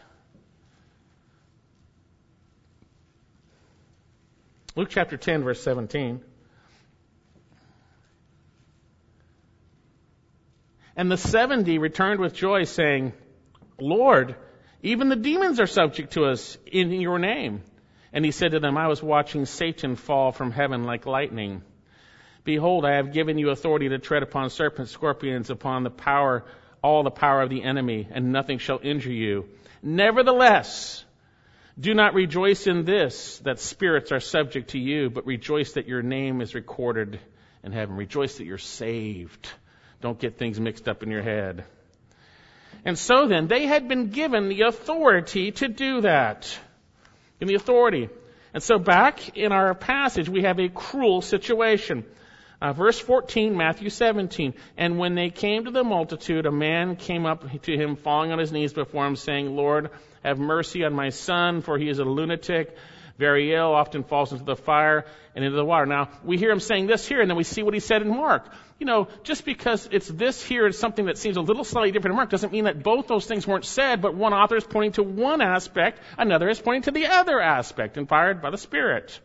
Luke 4.75 4.89
chapter 4.91 5.17
10, 5.17 5.45
verse 5.45 5.63
17. 5.63 6.23
And 10.97 11.11
the 11.11 11.17
70 11.17 11.79
returned 11.79 12.21
with 12.21 12.35
joy, 12.35 12.65
saying, 12.65 13.13
Lord, 13.79 14.37
even 14.83 15.09
the 15.09 15.17
demons 15.17 15.61
are 15.61 15.67
subject 15.67 16.15
to 16.15 16.25
us 16.27 16.59
in 16.67 16.91
your 16.93 17.19
name. 17.19 17.63
And 18.13 18.25
he 18.25 18.31
said 18.31 18.53
to 18.53 18.61
them, 18.61 18.77
I 18.77 18.89
was 18.89 19.03
watching 19.03 19.47
Satan 19.47 19.97
fall 19.97 20.33
from 20.33 20.51
heaven 20.51 20.85
like 20.85 21.07
lightning. 21.07 21.63
Behold, 22.45 22.85
I 22.85 22.97
have 22.97 23.13
given 23.13 23.39
you 23.39 23.51
authority 23.51 23.89
to 23.91 23.99
tread 23.99 24.23
upon 24.23 24.51
serpents, 24.51 24.91
scorpions, 24.91 25.49
upon 25.49 25.83
the 25.83 25.91
power 25.91 26.45
all 26.83 27.05
the 27.05 27.11
power 27.11 27.43
of 27.43 27.49
the 27.49 27.63
enemy, 27.63 28.09
and 28.11 28.33
nothing 28.33 28.59
shall 28.59 28.81
injure 28.83 29.13
you. 29.13 29.49
Nevertheless, 29.83 31.05
do 31.79 31.95
not 31.95 32.15
rejoice 32.15 32.67
in 32.67 32.85
this, 32.85 33.39
that 33.39 33.59
spirits 33.59 34.13
are 34.13 34.21
subject 34.21 34.71
to 34.71 34.79
you, 34.79 35.11
but 35.11 35.27
rejoice 35.27 35.73
that 35.73 35.89
your 35.89 36.03
name 36.03 36.41
is 36.41 36.55
recorded 36.55 37.19
in 37.63 37.73
heaven. 37.73 37.97
Rejoice 37.97 38.37
that 38.39 38.45
you're 38.45 38.59
saved. 38.59 39.49
Don't 40.01 40.19
get 40.19 40.37
things 40.37 40.61
mixed 40.61 40.89
up 40.89 41.03
in 41.03 41.11
your 41.11 41.23
head. 41.23 41.65
And 42.85 42.99
so 42.99 43.27
then, 43.27 43.47
they 43.47 43.67
had 43.67 43.89
been 43.89 44.11
given 44.11 44.49
the 44.49 44.63
authority 44.63 45.53
to 45.53 45.69
do 45.69 46.01
that. 46.03 46.59
In 47.41 47.49
the 47.49 47.55
authority. 47.55 48.09
And 48.55 48.63
so 48.63 48.79
back 48.79 49.37
in 49.37 49.53
our 49.53 49.75
passage, 49.75 50.29
we 50.29 50.43
have 50.43 50.59
a 50.61 50.69
cruel 50.69 51.23
situation. 51.23 52.05
Uh, 52.63 52.73
verse 52.73 52.97
14, 52.97 53.57
Matthew 53.57 53.91
17. 53.91 54.55
And 54.77 54.97
when 54.97 55.17
they 55.17 55.31
came 55.31 55.65
to 55.65 55.73
the 55.73 55.83
multitude, 55.83 56.47
a 56.47 56.53
man 56.53 56.95
came 56.95 57.27
up 57.27 57.45
to 57.63 57.77
him, 57.77 57.97
falling 57.97 58.31
on 58.31 58.39
his 58.39 58.53
knees 58.53 58.73
before 58.73 59.05
him, 59.05 59.17
saying, 59.17 59.57
Lord, 59.57 59.91
have 60.23 60.39
mercy 60.39 60.85
on 60.85 60.93
my 60.93 61.09
son, 61.09 61.63
for 61.63 61.77
he 61.77 61.89
is 61.89 61.99
a 61.99 62.05
lunatic, 62.05 62.77
very 63.19 63.53
ill, 63.53 63.75
often 63.75 64.05
falls 64.05 64.31
into 64.31 64.45
the 64.45 64.55
fire 64.55 65.07
and 65.35 65.45
into 65.45 65.57
the 65.57 65.65
water. 65.65 65.87
Now, 65.87 66.11
we 66.23 66.39
hear 66.39 66.53
him 66.53 66.61
saying 66.61 66.87
this 66.87 67.05
here, 67.05 67.21
and 67.21 67.29
then 67.29 67.37
we 67.37 67.43
see 67.43 67.65
what 67.65 67.75
he 67.75 67.81
said 67.81 68.01
in 68.01 68.11
Mark. 68.11 68.47
You 68.79 68.87
know, 68.87 69.09
just 69.25 69.45
because 69.45 69.89
it's 69.91 70.07
this 70.07 70.41
here 70.41 70.69
is 70.69 70.79
something 70.79 71.07
that 71.07 71.19
seems 71.19 71.37
a 71.37 71.41
little 71.41 71.65
slightly 71.65 71.91
different 71.91 72.13
in 72.13 72.17
Mark 72.17 72.31
doesn't 72.31 72.53
mean 72.53 72.67
that 72.67 72.81
both 72.81 73.09
those 73.09 73.27
things 73.27 73.45
weren't 73.45 73.65
said, 73.65 74.01
but 74.01 74.15
one 74.15 74.33
author 74.33 74.57
is 74.57 74.63
pointing 74.63 74.93
to 74.93 75.03
one 75.03 75.41
aspect, 75.41 75.99
another 76.17 76.49
is 76.49 76.61
pointing 76.61 76.83
to 76.83 76.93
the 76.93 77.07
other 77.07 77.41
aspect, 77.41 77.97
inspired 77.97 78.41
by 78.41 78.51
the 78.51 78.59
Spirit. 78.59 79.19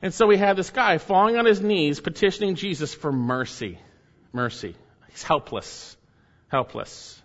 And 0.00 0.14
so 0.14 0.26
we 0.26 0.36
have 0.36 0.56
this 0.56 0.70
guy 0.70 0.98
falling 0.98 1.36
on 1.36 1.44
his 1.44 1.60
knees 1.60 2.00
petitioning 2.00 2.54
Jesus 2.54 2.94
for 2.94 3.10
mercy. 3.10 3.78
Mercy. 4.32 4.76
He's 5.08 5.22
helpless. 5.22 5.96
Helpless. 6.48 7.20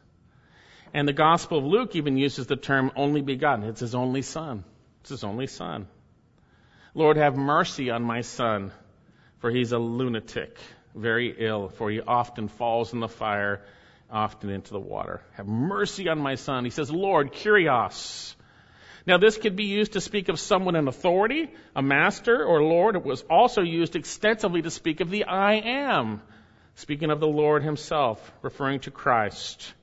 And 0.94 1.08
the 1.08 1.14
Gospel 1.14 1.60
of 1.60 1.66
Luke 1.66 1.96
even 1.96 2.18
uses 2.18 2.48
the 2.48 2.56
term 2.56 2.92
only 2.96 3.22
begotten. 3.22 3.66
It's 3.66 3.80
his 3.80 3.96
only 3.96 4.22
son. 4.22 4.64
It's 5.02 5.10
his 5.10 5.24
only 5.24 5.48
son. 5.48 5.88
Lord, 6.96 7.18
have 7.18 7.36
mercy 7.36 7.90
on 7.90 8.04
my 8.04 8.22
son, 8.22 8.72
for 9.40 9.50
he's 9.50 9.72
a 9.72 9.80
lunatic, 9.80 10.58
very 10.94 11.36
ill, 11.38 11.70
for 11.70 11.90
he 11.90 12.02
often 12.02 12.48
falls 12.48 12.94
in 12.94 13.00
the 13.00 13.08
fire, 13.08 13.62
often 14.12 14.52
into 14.52 14.72
the 14.72 14.80
water. 14.80 15.22
Have 15.34 15.48
mercy 15.48 16.08
on 16.10 16.20
my 16.20 16.36
son. 16.36 16.64
He 16.64 16.70
says, 16.70 16.92
Lord, 16.92 17.34
Kyrios. 17.34 18.36
Now, 19.06 19.18
this 19.18 19.38
could 19.38 19.56
be 19.56 19.66
used 19.66 19.94
to 19.94 20.02
speak 20.02 20.30
of 20.30 20.40
someone 20.40 20.76
in 20.76 20.88
authority, 20.88 21.52
a 21.76 21.82
master 21.82 22.44
or 22.46 22.64
Lord. 22.64 22.96
It 22.96 23.04
was 23.04 23.22
also 23.30 23.62
used 23.62 23.96
extensively 23.96 24.62
to 24.62 24.70
speak 24.70 25.02
of 25.02 25.10
the 25.10 25.26
I 25.26 25.56
am, 25.56 26.22
speaking 26.76 27.12
of 27.12 27.20
the 27.20 27.28
Lord 27.28 27.64
himself, 27.64 28.32
referring 28.42 28.80
to 28.82 28.92
Christ. 28.92 29.74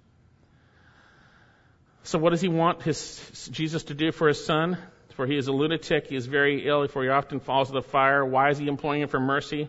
So, 2.03 2.19
what 2.19 2.31
does 2.31 2.41
he 2.41 2.49
want 2.49 2.83
his, 2.83 3.49
Jesus 3.53 3.85
to 3.85 3.95
do 3.95 4.11
for 4.11 4.29
his 4.29 4.43
son? 4.43 4.79
For 5.17 5.27
he 5.27 5.37
is 5.37 5.49
a 5.49 5.53
lunatic, 5.53 6.07
he 6.07 6.17
is 6.17 6.27
very 6.27 6.67
ill, 6.67 6.89
for 6.89 7.03
he 7.03 7.11
often 7.11 7.41
falls 7.41 7.69
to 7.69 7.75
the 7.75 7.83
fire. 7.83 8.25
Why 8.25 8.49
is 8.49 8.57
he 8.57 8.69
employing 8.69 9.03
him 9.03 9.09
for 9.09 9.21
mercy? 9.21 9.69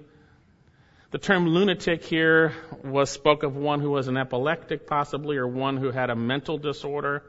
The 1.09 1.17
term 1.17 1.45
lunatic 1.45 2.05
here 2.05 2.53
was 2.85 3.09
spoke 3.09 3.43
of 3.43 3.57
one 3.57 3.81
who 3.81 3.91
was 3.91 4.07
an 4.07 4.15
epileptic, 4.15 4.87
possibly, 4.87 5.35
or 5.35 5.45
one 5.45 5.75
who 5.75 5.91
had 5.91 6.09
a 6.09 6.15
mental 6.15 6.57
disorder. 6.57 7.23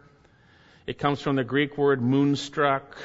It 0.86 0.98
comes 0.98 1.20
from 1.20 1.36
the 1.36 1.44
Greek 1.44 1.78
word 1.78 2.02
moonstruck. 2.02 2.96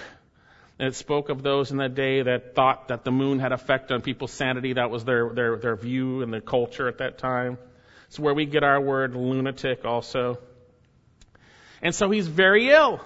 And 0.80 0.88
it 0.88 0.96
spoke 0.96 1.30
of 1.30 1.42
those 1.42 1.72
in 1.72 1.78
that 1.78 1.96
day 1.96 2.22
that 2.22 2.54
thought 2.54 2.90
that 2.90 3.04
the 3.04 3.12
moon 3.12 3.40
had 3.40 3.52
effect 3.52 3.92
on 3.92 4.02
people's 4.02 4.32
sanity. 4.32 4.74
That 4.74 4.92
was 4.92 5.04
their, 5.06 5.30
their, 5.30 5.58
their 5.58 5.76
view 5.76 6.22
and 6.22 6.32
their 6.32 6.42
culture 6.42 6.88
at 6.88 7.00
that 7.00 7.18
time. 7.18 7.58
It's 8.08 8.20
where 8.20 8.34
we 8.34 8.46
get 8.46 8.64
our 8.64 8.80
word 8.80 9.16
lunatic 9.16 9.86
also. 9.86 10.38
And 11.82 11.94
so 11.94 12.10
he's 12.12 12.28
very 12.28 12.70
ill. 12.70 13.02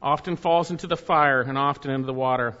Often 0.00 0.36
falls 0.36 0.70
into 0.70 0.86
the 0.86 0.96
fire 0.96 1.42
and 1.42 1.58
often 1.58 1.90
into 1.90 2.06
the 2.06 2.14
water. 2.14 2.56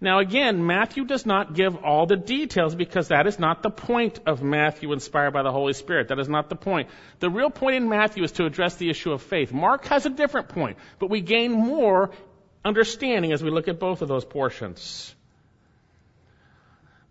Now 0.00 0.18
again, 0.18 0.66
Matthew 0.66 1.04
does 1.04 1.24
not 1.24 1.54
give 1.54 1.76
all 1.84 2.06
the 2.06 2.16
details 2.16 2.74
because 2.74 3.08
that 3.08 3.26
is 3.26 3.38
not 3.38 3.62
the 3.62 3.70
point 3.70 4.20
of 4.26 4.42
Matthew 4.42 4.92
inspired 4.92 5.32
by 5.32 5.42
the 5.42 5.52
Holy 5.52 5.72
Spirit. 5.72 6.08
That 6.08 6.18
is 6.18 6.28
not 6.28 6.48
the 6.48 6.56
point. 6.56 6.88
The 7.20 7.30
real 7.30 7.50
point 7.50 7.76
in 7.76 7.88
Matthew 7.88 8.22
is 8.22 8.32
to 8.32 8.44
address 8.44 8.76
the 8.76 8.90
issue 8.90 9.12
of 9.12 9.22
faith. 9.22 9.52
Mark 9.52 9.86
has 9.86 10.04
a 10.04 10.10
different 10.10 10.48
point, 10.48 10.76
but 10.98 11.08
we 11.08 11.20
gain 11.20 11.52
more 11.52 12.10
understanding 12.64 13.32
as 13.32 13.42
we 13.42 13.50
look 13.50 13.68
at 13.68 13.78
both 13.78 14.02
of 14.02 14.08
those 14.08 14.24
portions. 14.24 15.14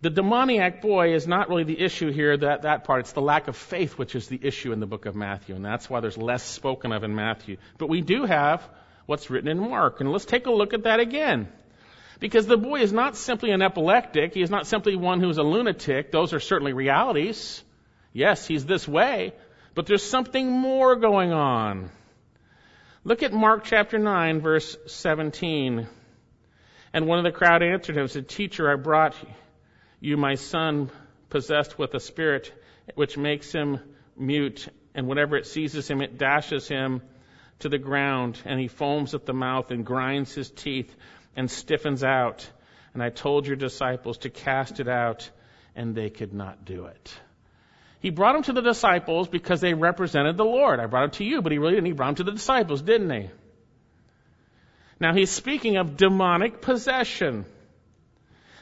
The 0.02 0.10
demoniac 0.10 0.82
boy 0.82 1.14
is 1.14 1.26
not 1.26 1.48
really 1.48 1.64
the 1.64 1.80
issue 1.80 2.12
here, 2.12 2.36
that, 2.36 2.62
that 2.62 2.84
part. 2.84 3.00
It's 3.00 3.12
the 3.12 3.22
lack 3.22 3.48
of 3.48 3.56
faith 3.56 3.98
which 3.98 4.14
is 4.14 4.28
the 4.28 4.38
issue 4.40 4.72
in 4.72 4.78
the 4.78 4.86
book 4.86 5.06
of 5.06 5.16
Matthew, 5.16 5.56
and 5.56 5.64
that's 5.64 5.88
why 5.88 6.00
there's 6.00 6.18
less 6.18 6.44
spoken 6.44 6.92
of 6.92 7.02
in 7.02 7.14
Matthew. 7.14 7.56
But 7.78 7.88
we 7.88 8.02
do 8.02 8.24
have 8.24 8.62
what's 9.06 9.30
written 9.30 9.48
in 9.48 9.58
Mark, 9.58 10.00
and 10.00 10.12
let's 10.12 10.26
take 10.26 10.46
a 10.46 10.52
look 10.52 10.74
at 10.74 10.84
that 10.84 11.00
again. 11.00 11.48
Because 12.18 12.46
the 12.46 12.56
boy 12.56 12.80
is 12.80 12.92
not 12.92 13.16
simply 13.16 13.50
an 13.50 13.62
epileptic. 13.62 14.34
He 14.34 14.42
is 14.42 14.50
not 14.50 14.66
simply 14.66 14.96
one 14.96 15.20
who's 15.20 15.38
a 15.38 15.42
lunatic. 15.42 16.10
Those 16.10 16.32
are 16.32 16.40
certainly 16.40 16.72
realities. 16.72 17.62
Yes, 18.12 18.46
he's 18.46 18.64
this 18.64 18.88
way. 18.88 19.34
But 19.74 19.86
there's 19.86 20.02
something 20.02 20.50
more 20.50 20.96
going 20.96 21.32
on. 21.32 21.90
Look 23.04 23.22
at 23.22 23.32
Mark 23.32 23.64
chapter 23.64 23.98
9, 23.98 24.40
verse 24.40 24.76
17. 24.86 25.86
And 26.92 27.06
one 27.06 27.18
of 27.18 27.24
the 27.24 27.36
crowd 27.36 27.62
answered 27.62 27.96
him, 27.96 28.08
said, 28.08 28.28
Teacher, 28.28 28.72
I 28.72 28.76
brought 28.76 29.14
you 30.00 30.16
my 30.16 30.36
son 30.36 30.90
possessed 31.28 31.78
with 31.78 31.94
a 31.94 32.00
spirit 32.00 32.52
which 32.94 33.18
makes 33.18 33.52
him 33.52 33.80
mute, 34.16 34.66
and 34.94 35.06
whenever 35.06 35.36
it 35.36 35.46
seizes 35.46 35.88
him, 35.88 36.00
it 36.00 36.16
dashes 36.16 36.66
him 36.66 37.02
to 37.58 37.68
the 37.68 37.78
ground, 37.78 38.40
and 38.44 38.58
he 38.58 38.68
foams 38.68 39.14
at 39.14 39.26
the 39.26 39.32
mouth 39.32 39.70
and 39.70 39.84
grinds 39.84 40.34
his 40.34 40.50
teeth 40.50 40.94
and 41.36 41.50
stiffens 41.50 42.02
out. 42.02 42.48
And 42.94 43.02
I 43.02 43.10
told 43.10 43.46
your 43.46 43.56
disciples 43.56 44.18
to 44.18 44.30
cast 44.30 44.80
it 44.80 44.88
out, 44.88 45.30
and 45.74 45.94
they 45.94 46.10
could 46.10 46.32
not 46.32 46.64
do 46.64 46.86
it. 46.86 47.14
He 48.00 48.10
brought 48.10 48.32
them 48.32 48.42
to 48.44 48.52
the 48.52 48.62
disciples 48.62 49.28
because 49.28 49.60
they 49.60 49.74
represented 49.74 50.36
the 50.36 50.44
Lord. 50.44 50.80
I 50.80 50.86
brought 50.86 51.02
them 51.02 51.10
to 51.12 51.24
you, 51.24 51.42
but 51.42 51.52
he 51.52 51.58
really 51.58 51.74
didn't. 51.74 51.86
He 51.86 51.92
brought 51.92 52.16
them 52.16 52.26
to 52.26 52.30
the 52.30 52.32
disciples, 52.32 52.82
didn't 52.82 53.10
he? 53.10 53.30
Now 54.98 55.12
he's 55.14 55.30
speaking 55.30 55.76
of 55.76 55.96
demonic 55.96 56.62
possession. 56.62 57.44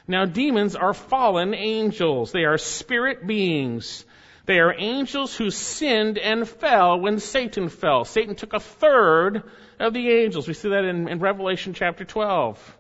Now 0.07 0.25
demons 0.25 0.75
are 0.77 0.95
fallen 0.95 1.55
angels. 1.55 2.33
They 2.33 2.45
are 2.45 2.59
spirit 2.59 3.27
beings. 3.27 4.05
They 4.47 4.59
are 4.59 4.75
angels 4.77 5.35
who 5.35 5.51
sinned 5.51 6.19
and 6.19 6.47
fell 6.47 7.01
when 7.01 7.19
Satan 7.19 7.69
fell. 7.69 8.05
Satan 8.05 8.35
took 8.35 8.53
a 8.53 8.61
third 8.61 9.45
of 9.79 9.93
the 9.93 10.11
angels. 10.11 10.49
We 10.49 10.55
see 10.55 10.71
that 10.71 10.85
in, 10.85 11.09
in 11.09 11.19
Revelation 11.21 11.75
chapter 11.75 12.05
12. 12.05 12.79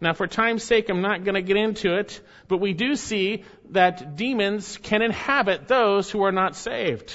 Now, 0.00 0.14
for 0.14 0.26
time's 0.26 0.64
sake, 0.64 0.88
I'm 0.88 1.00
not 1.00 1.22
going 1.22 1.36
to 1.36 1.42
get 1.42 1.56
into 1.56 1.96
it, 1.96 2.20
but 2.48 2.58
we 2.58 2.72
do 2.72 2.96
see 2.96 3.44
that 3.70 4.16
demons 4.16 4.76
can 4.82 5.00
inhabit 5.00 5.68
those 5.68 6.10
who 6.10 6.24
are 6.24 6.32
not 6.32 6.56
saved. 6.56 7.14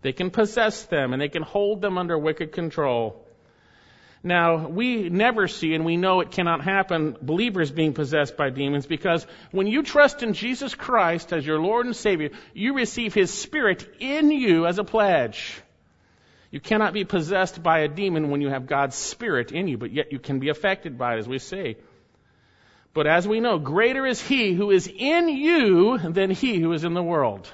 They 0.00 0.12
can 0.12 0.30
possess 0.30 0.84
them 0.84 1.12
and 1.12 1.20
they 1.20 1.28
can 1.28 1.42
hold 1.42 1.82
them 1.82 1.98
under 1.98 2.18
wicked 2.18 2.52
control. 2.52 3.26
Now, 4.24 4.68
we 4.68 5.08
never 5.08 5.48
see, 5.48 5.74
and 5.74 5.84
we 5.84 5.96
know 5.96 6.20
it 6.20 6.30
cannot 6.30 6.62
happen, 6.62 7.16
believers 7.20 7.72
being 7.72 7.92
possessed 7.92 8.36
by 8.36 8.50
demons 8.50 8.86
because 8.86 9.26
when 9.50 9.66
you 9.66 9.82
trust 9.82 10.22
in 10.22 10.32
Jesus 10.32 10.74
Christ 10.74 11.32
as 11.32 11.44
your 11.44 11.60
Lord 11.60 11.86
and 11.86 11.96
Savior, 11.96 12.30
you 12.54 12.74
receive 12.74 13.14
His 13.14 13.32
Spirit 13.32 13.86
in 13.98 14.30
you 14.30 14.66
as 14.66 14.78
a 14.78 14.84
pledge. 14.84 15.60
You 16.52 16.60
cannot 16.60 16.92
be 16.92 17.04
possessed 17.04 17.62
by 17.62 17.80
a 17.80 17.88
demon 17.88 18.28
when 18.30 18.42
you 18.42 18.50
have 18.50 18.66
God's 18.66 18.94
Spirit 18.94 19.52
in 19.52 19.68
you, 19.68 19.78
but 19.78 19.90
yet 19.90 20.12
you 20.12 20.18
can 20.18 20.38
be 20.38 20.50
affected 20.50 20.98
by 20.98 21.14
it, 21.14 21.18
as 21.18 21.26
we 21.26 21.38
say. 21.38 21.78
But 22.92 23.06
as 23.06 23.26
we 23.26 23.40
know, 23.40 23.58
greater 23.58 24.06
is 24.06 24.20
he 24.20 24.52
who 24.52 24.70
is 24.70 24.86
in 24.86 25.30
you 25.30 25.96
than 25.96 26.30
he 26.30 26.60
who 26.60 26.72
is 26.74 26.84
in 26.84 26.92
the 26.92 27.02
world. 27.02 27.50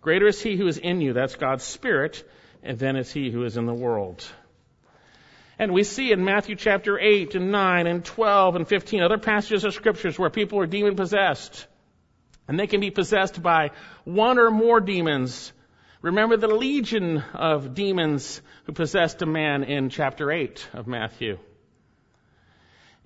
Greater 0.00 0.28
is 0.28 0.40
he 0.40 0.56
who 0.56 0.68
is 0.68 0.78
in 0.78 1.00
you, 1.00 1.12
that's 1.12 1.34
God's 1.34 1.64
Spirit, 1.64 2.22
and 2.62 2.78
then 2.78 2.94
is 2.94 3.10
he 3.12 3.28
who 3.30 3.42
is 3.42 3.56
in 3.56 3.66
the 3.66 3.74
world. 3.74 4.24
And 5.58 5.72
we 5.72 5.82
see 5.82 6.12
in 6.12 6.24
Matthew 6.24 6.54
chapter 6.54 6.98
8 7.00 7.34
and 7.34 7.50
9 7.50 7.86
and 7.88 8.04
12 8.04 8.54
and 8.54 8.68
15 8.68 9.02
other 9.02 9.18
passages 9.18 9.64
of 9.64 9.74
scriptures 9.74 10.16
where 10.16 10.30
people 10.30 10.60
are 10.60 10.66
demon 10.66 10.94
possessed. 10.94 11.66
And 12.46 12.58
they 12.58 12.68
can 12.68 12.80
be 12.80 12.90
possessed 12.92 13.42
by 13.42 13.72
one 14.04 14.38
or 14.38 14.50
more 14.52 14.80
demons. 14.80 15.52
Remember 16.02 16.36
the 16.36 16.48
legion 16.48 17.22
of 17.32 17.74
demons 17.74 18.42
who 18.64 18.72
possessed 18.72 19.22
a 19.22 19.26
man 19.26 19.62
in 19.62 19.88
chapter 19.88 20.32
8 20.32 20.68
of 20.72 20.88
Matthew. 20.88 21.38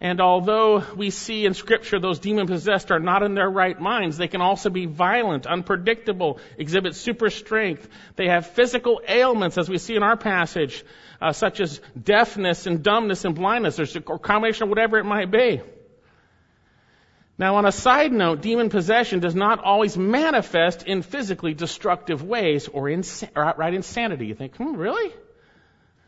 And 0.00 0.20
although 0.20 0.82
we 0.96 1.10
see 1.10 1.44
in 1.44 1.52
scripture 1.52 1.98
those 1.98 2.18
demon 2.18 2.46
possessed 2.46 2.90
are 2.90 2.98
not 2.98 3.22
in 3.22 3.34
their 3.34 3.50
right 3.50 3.78
minds, 3.78 4.16
they 4.16 4.28
can 4.28 4.40
also 4.40 4.70
be 4.70 4.86
violent, 4.86 5.46
unpredictable, 5.46 6.38
exhibit 6.56 6.94
super 6.94 7.28
strength. 7.28 7.86
They 8.16 8.28
have 8.28 8.46
physical 8.46 9.02
ailments, 9.06 9.58
as 9.58 9.68
we 9.68 9.76
see 9.76 9.94
in 9.94 10.02
our 10.02 10.16
passage, 10.16 10.82
uh, 11.20 11.32
such 11.32 11.60
as 11.60 11.80
deafness 12.02 12.66
and 12.66 12.82
dumbness 12.82 13.26
and 13.26 13.34
blindness, 13.34 13.78
or 14.06 14.18
combination 14.18 14.64
of 14.64 14.68
whatever 14.70 14.98
it 14.98 15.04
might 15.04 15.30
be. 15.30 15.60
Now, 17.38 17.56
on 17.56 17.66
a 17.66 17.72
side 17.72 18.12
note, 18.12 18.40
demon 18.40 18.70
possession 18.70 19.20
does 19.20 19.34
not 19.34 19.62
always 19.62 19.96
manifest 19.96 20.84
in 20.84 21.02
physically 21.02 21.52
destructive 21.52 22.22
ways 22.22 22.66
or, 22.68 22.88
ins- 22.88 23.24
or 23.34 23.44
outright 23.44 23.74
insanity. 23.74 24.26
You 24.26 24.34
think, 24.34 24.56
hmm, 24.56 24.74
really? 24.74 25.12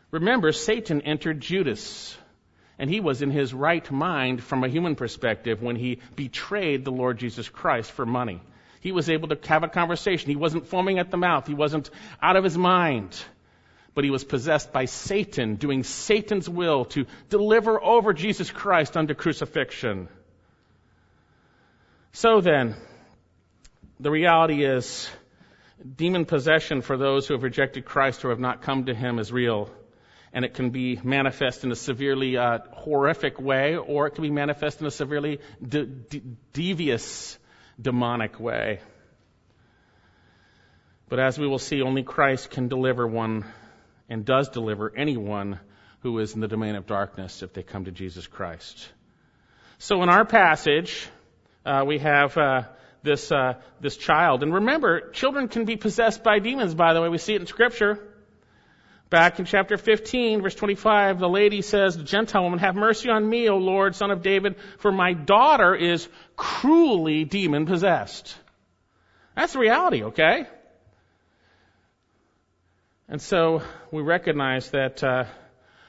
Remember, 0.09 0.51
Satan 0.51 1.01
entered 1.01 1.39
Judas 1.39 2.17
and 2.79 2.89
he 2.89 2.99
was 2.99 3.21
in 3.21 3.29
his 3.29 3.53
right 3.53 3.89
mind 3.91 4.41
from 4.41 4.63
a 4.63 4.69
human 4.69 4.95
perspective 4.95 5.61
when 5.61 5.75
he 5.75 5.99
betrayed 6.15 6.83
the 6.83 6.91
Lord 6.91 7.19
Jesus 7.19 7.47
Christ 7.47 7.91
for 7.91 8.05
money. 8.05 8.41
He 8.79 8.93
was 8.93 9.09
able 9.09 9.27
to 9.27 9.37
have 9.49 9.63
a 9.63 9.67
conversation. 9.67 10.29
He 10.29 10.37
wasn't 10.37 10.67
foaming 10.67 10.97
at 10.97 11.11
the 11.11 11.17
mouth. 11.17 11.45
He 11.45 11.53
wasn't 11.53 11.89
out 12.21 12.37
of 12.37 12.43
his 12.45 12.57
mind. 12.57 13.21
But 13.93 14.05
he 14.05 14.09
was 14.09 14.23
possessed 14.23 14.71
by 14.71 14.85
Satan, 14.85 15.55
doing 15.55 15.83
Satan's 15.83 16.47
will 16.47 16.85
to 16.85 17.05
deliver 17.29 17.83
over 17.83 18.13
Jesus 18.13 18.49
Christ 18.49 18.95
unto 18.95 19.13
crucifixion. 19.13 20.07
So 22.11 22.41
then, 22.41 22.75
the 23.99 24.11
reality 24.11 24.63
is, 24.65 25.09
demon 25.95 26.25
possession 26.25 26.81
for 26.81 26.97
those 26.97 27.27
who 27.27 27.33
have 27.33 27.43
rejected 27.43 27.85
Christ 27.85 28.25
or 28.25 28.29
have 28.29 28.39
not 28.39 28.61
come 28.61 28.85
to 28.85 28.93
him 28.93 29.19
is 29.19 29.31
real 29.31 29.69
and 30.33 30.45
it 30.45 30.53
can 30.53 30.69
be 30.69 30.99
manifest 31.03 31.63
in 31.63 31.71
a 31.71 31.75
severely 31.75 32.37
uh, 32.37 32.59
horrific 32.71 33.39
way, 33.39 33.75
or 33.75 34.07
it 34.07 34.11
can 34.11 34.21
be 34.21 34.29
manifest 34.29 34.79
in 34.79 34.87
a 34.87 34.91
severely 34.91 35.39
de- 35.67 35.85
de- 35.85 36.21
devious, 36.53 37.37
demonic 37.81 38.39
way. 38.39 38.79
But 41.07 41.19
as 41.19 41.39
we 41.39 41.47
will 41.47 41.59
see, 41.59 41.81
only 41.81 42.03
Christ 42.03 42.51
can 42.51 42.67
deliver 42.67 43.07
one 43.07 43.45
and 44.07 44.23
does 44.23 44.49
deliver 44.49 44.93
anyone 44.95 45.59
who 46.01 46.19
is 46.19 46.35
in 46.35 46.41
the 46.41 46.47
domain 46.47 46.75
of 46.75 46.85
darkness 46.85 47.41
if 47.41 47.53
they 47.53 47.63
come 47.63 47.85
to 47.85 47.91
Jesus 47.91 48.27
Christ. 48.27 48.87
So 49.79 50.03
in 50.03 50.09
our 50.09 50.25
passage, 50.25 51.07
uh, 51.69 51.83
we 51.85 51.99
have 51.99 52.35
uh, 52.37 52.63
this 53.03 53.31
uh, 53.31 53.53
this 53.79 53.95
child, 53.95 54.41
and 54.43 54.53
remember, 54.53 55.11
children 55.11 55.47
can 55.47 55.65
be 55.65 55.75
possessed 55.75 56.23
by 56.23 56.39
demons. 56.39 56.73
By 56.73 56.93
the 56.93 57.01
way, 57.01 57.09
we 57.09 57.19
see 57.19 57.35
it 57.35 57.41
in 57.41 57.47
Scripture. 57.47 57.99
Back 59.09 59.39
in 59.39 59.45
chapter 59.45 59.75
15, 59.77 60.43
verse 60.43 60.53
25, 60.53 61.17
the 61.17 61.27
lady 61.27 61.63
says, 61.63 61.97
the 61.97 62.03
Gentile 62.03 62.43
woman, 62.43 62.59
have 62.59 62.75
mercy 62.75 63.09
on 63.09 63.27
me, 63.27 63.49
O 63.49 63.57
Lord, 63.57 63.95
son 63.95 64.11
of 64.11 64.21
David, 64.21 64.57
for 64.77 64.91
my 64.91 65.13
daughter 65.13 65.73
is 65.73 66.07
cruelly 66.35 67.25
demon 67.25 67.65
possessed. 67.65 68.35
That's 69.35 69.53
the 69.53 69.59
reality, 69.59 70.03
okay? 70.03 70.45
And 73.07 73.19
so 73.19 73.63
we 73.89 74.03
recognize 74.03 74.69
that 74.71 75.03
uh, 75.03 75.23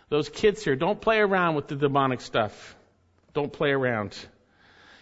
those 0.09 0.31
kids 0.31 0.65
here 0.65 0.75
don't 0.75 0.99
play 0.99 1.19
around 1.19 1.57
with 1.57 1.69
the 1.69 1.77
demonic 1.77 2.23
stuff. 2.23 2.75
Don't 3.35 3.53
play 3.53 3.71
around. 3.71 4.17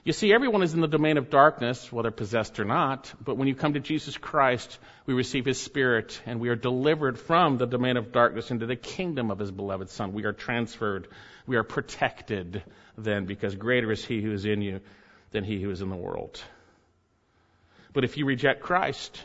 You 0.08 0.14
see, 0.14 0.32
everyone 0.32 0.62
is 0.62 0.72
in 0.72 0.80
the 0.80 0.88
domain 0.88 1.18
of 1.18 1.28
darkness, 1.28 1.92
whether 1.92 2.10
possessed 2.10 2.58
or 2.58 2.64
not, 2.64 3.12
but 3.22 3.36
when 3.36 3.46
you 3.46 3.54
come 3.54 3.74
to 3.74 3.78
Jesus 3.78 4.16
Christ, 4.16 4.78
we 5.04 5.12
receive 5.12 5.44
His 5.44 5.60
Spirit 5.60 6.22
and 6.24 6.40
we 6.40 6.48
are 6.48 6.56
delivered 6.56 7.18
from 7.18 7.58
the 7.58 7.66
domain 7.66 7.98
of 7.98 8.10
darkness 8.10 8.50
into 8.50 8.64
the 8.64 8.74
kingdom 8.74 9.30
of 9.30 9.38
His 9.38 9.50
beloved 9.50 9.90
Son. 9.90 10.14
We 10.14 10.24
are 10.24 10.32
transferred. 10.32 11.08
We 11.46 11.56
are 11.56 11.62
protected 11.62 12.62
then 12.96 13.26
because 13.26 13.54
greater 13.54 13.92
is 13.92 14.02
He 14.02 14.22
who 14.22 14.32
is 14.32 14.46
in 14.46 14.62
you 14.62 14.80
than 15.32 15.44
He 15.44 15.60
who 15.60 15.70
is 15.70 15.82
in 15.82 15.90
the 15.90 15.94
world. 15.94 16.42
But 17.92 18.04
if 18.04 18.16
you 18.16 18.24
reject 18.24 18.62
Christ, 18.62 19.22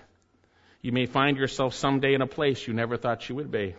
you 0.81 0.91
may 0.91 1.05
find 1.05 1.37
yourself 1.37 1.75
someday 1.75 2.13
in 2.13 2.21
a 2.21 2.27
place 2.27 2.67
you 2.67 2.73
never 2.73 2.97
thought 2.97 3.29
you 3.29 3.35
would 3.35 3.51
be 3.51 3.73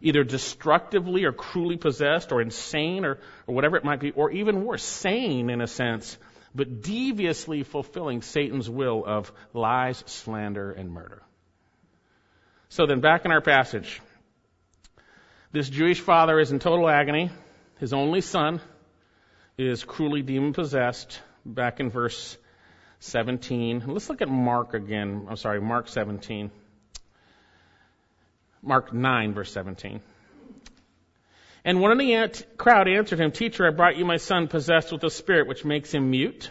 either 0.00 0.24
destructively 0.24 1.24
or 1.24 1.32
cruelly 1.32 1.76
possessed 1.76 2.32
or 2.32 2.40
insane 2.40 3.04
or, 3.04 3.18
or 3.46 3.54
whatever 3.54 3.76
it 3.76 3.84
might 3.84 4.00
be, 4.00 4.10
or 4.12 4.30
even 4.30 4.64
worse, 4.64 4.82
sane 4.82 5.50
in 5.50 5.60
a 5.60 5.66
sense, 5.66 6.18
but 6.54 6.82
deviously 6.82 7.62
fulfilling 7.62 8.22
Satan's 8.22 8.68
will 8.68 9.04
of 9.04 9.32
lies, 9.52 10.02
slander, 10.06 10.72
and 10.72 10.90
murder. 10.90 11.22
So 12.68 12.86
then, 12.86 13.00
back 13.00 13.24
in 13.24 13.30
our 13.30 13.40
passage, 13.40 14.00
this 15.52 15.68
Jewish 15.68 16.00
father 16.00 16.38
is 16.40 16.52
in 16.52 16.58
total 16.58 16.88
agony. 16.88 17.30
His 17.78 17.92
only 17.92 18.20
son 18.20 18.60
is 19.56 19.84
cruelly 19.84 20.22
demon 20.22 20.52
possessed. 20.52 21.20
Back 21.44 21.78
in 21.78 21.90
verse 21.90 22.36
17. 23.00 23.84
Let's 23.86 24.08
look 24.08 24.22
at 24.22 24.28
Mark 24.28 24.74
again. 24.74 25.26
I'm 25.28 25.36
sorry, 25.36 25.60
Mark 25.60 25.88
17. 25.88 26.50
Mark 28.66 28.92
9, 28.92 29.32
verse 29.32 29.52
17. 29.52 30.00
And 31.64 31.80
one 31.80 31.92
of 31.92 31.98
the 31.98 32.44
crowd 32.56 32.88
answered 32.88 33.20
him, 33.20 33.30
Teacher, 33.30 33.66
I 33.66 33.70
brought 33.70 33.96
you 33.96 34.04
my 34.04 34.16
son 34.16 34.48
possessed 34.48 34.92
with 34.92 35.04
a 35.04 35.10
spirit 35.10 35.46
which 35.46 35.64
makes 35.64 35.92
him 35.92 36.10
mute. 36.10 36.50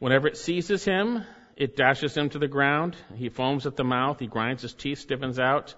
Whenever 0.00 0.26
it 0.26 0.36
seizes 0.36 0.84
him, 0.84 1.24
it 1.56 1.76
dashes 1.76 2.16
him 2.16 2.28
to 2.30 2.38
the 2.40 2.48
ground. 2.48 2.96
He 3.14 3.28
foams 3.28 3.66
at 3.66 3.76
the 3.76 3.84
mouth. 3.84 4.18
He 4.18 4.26
grinds 4.26 4.62
his 4.62 4.74
teeth, 4.74 4.98
stiffens 4.98 5.38
out. 5.38 5.74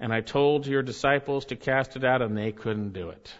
And 0.00 0.12
I 0.12 0.20
told 0.20 0.66
your 0.66 0.82
disciples 0.82 1.46
to 1.46 1.56
cast 1.56 1.96
it 1.96 2.04
out, 2.04 2.20
and 2.20 2.36
they 2.36 2.50
couldn't 2.50 2.92
do 2.92 3.10
it. 3.10 3.32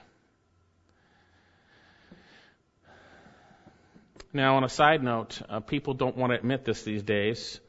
Now, 4.33 4.57
on 4.57 4.65
a 4.65 4.69
side 4.69 5.03
note, 5.03 5.41
uh, 5.49 5.61
people 5.61 5.95
don't 5.95 6.17
want 6.17 6.31
to 6.33 6.39
admit 6.39 6.65
this 6.65 6.83
these 6.83 7.03
days. 7.03 7.61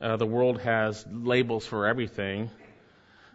Uh, 0.00 0.16
the 0.16 0.26
world 0.26 0.60
has 0.60 1.04
labels 1.08 1.64
for 1.64 1.86
everything 1.86 2.50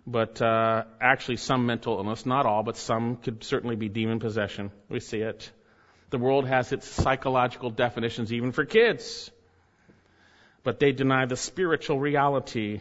but 0.07 0.41
uh, 0.41 0.85
actually 1.01 1.35
some 1.35 1.65
mental 1.65 1.97
illness, 1.97 2.25
not 2.25 2.45
all, 2.45 2.63
but 2.63 2.77
some 2.77 3.17
could 3.17 3.43
certainly 3.43 3.75
be 3.75 3.89
demon 3.89 4.19
possession. 4.19 4.71
We 4.87 5.01
see 5.01 5.19
it. 5.19 5.51
The 6.11 6.17
world 6.17 6.47
has 6.47 6.71
its 6.71 6.87
psychological 6.87 7.69
definitions 7.69 8.31
even 8.31 8.53
for 8.53 8.63
kids. 8.63 9.29
But 10.63 10.79
they 10.79 10.93
deny 10.93 11.25
the 11.25 11.35
spiritual 11.35 11.99
reality 11.99 12.79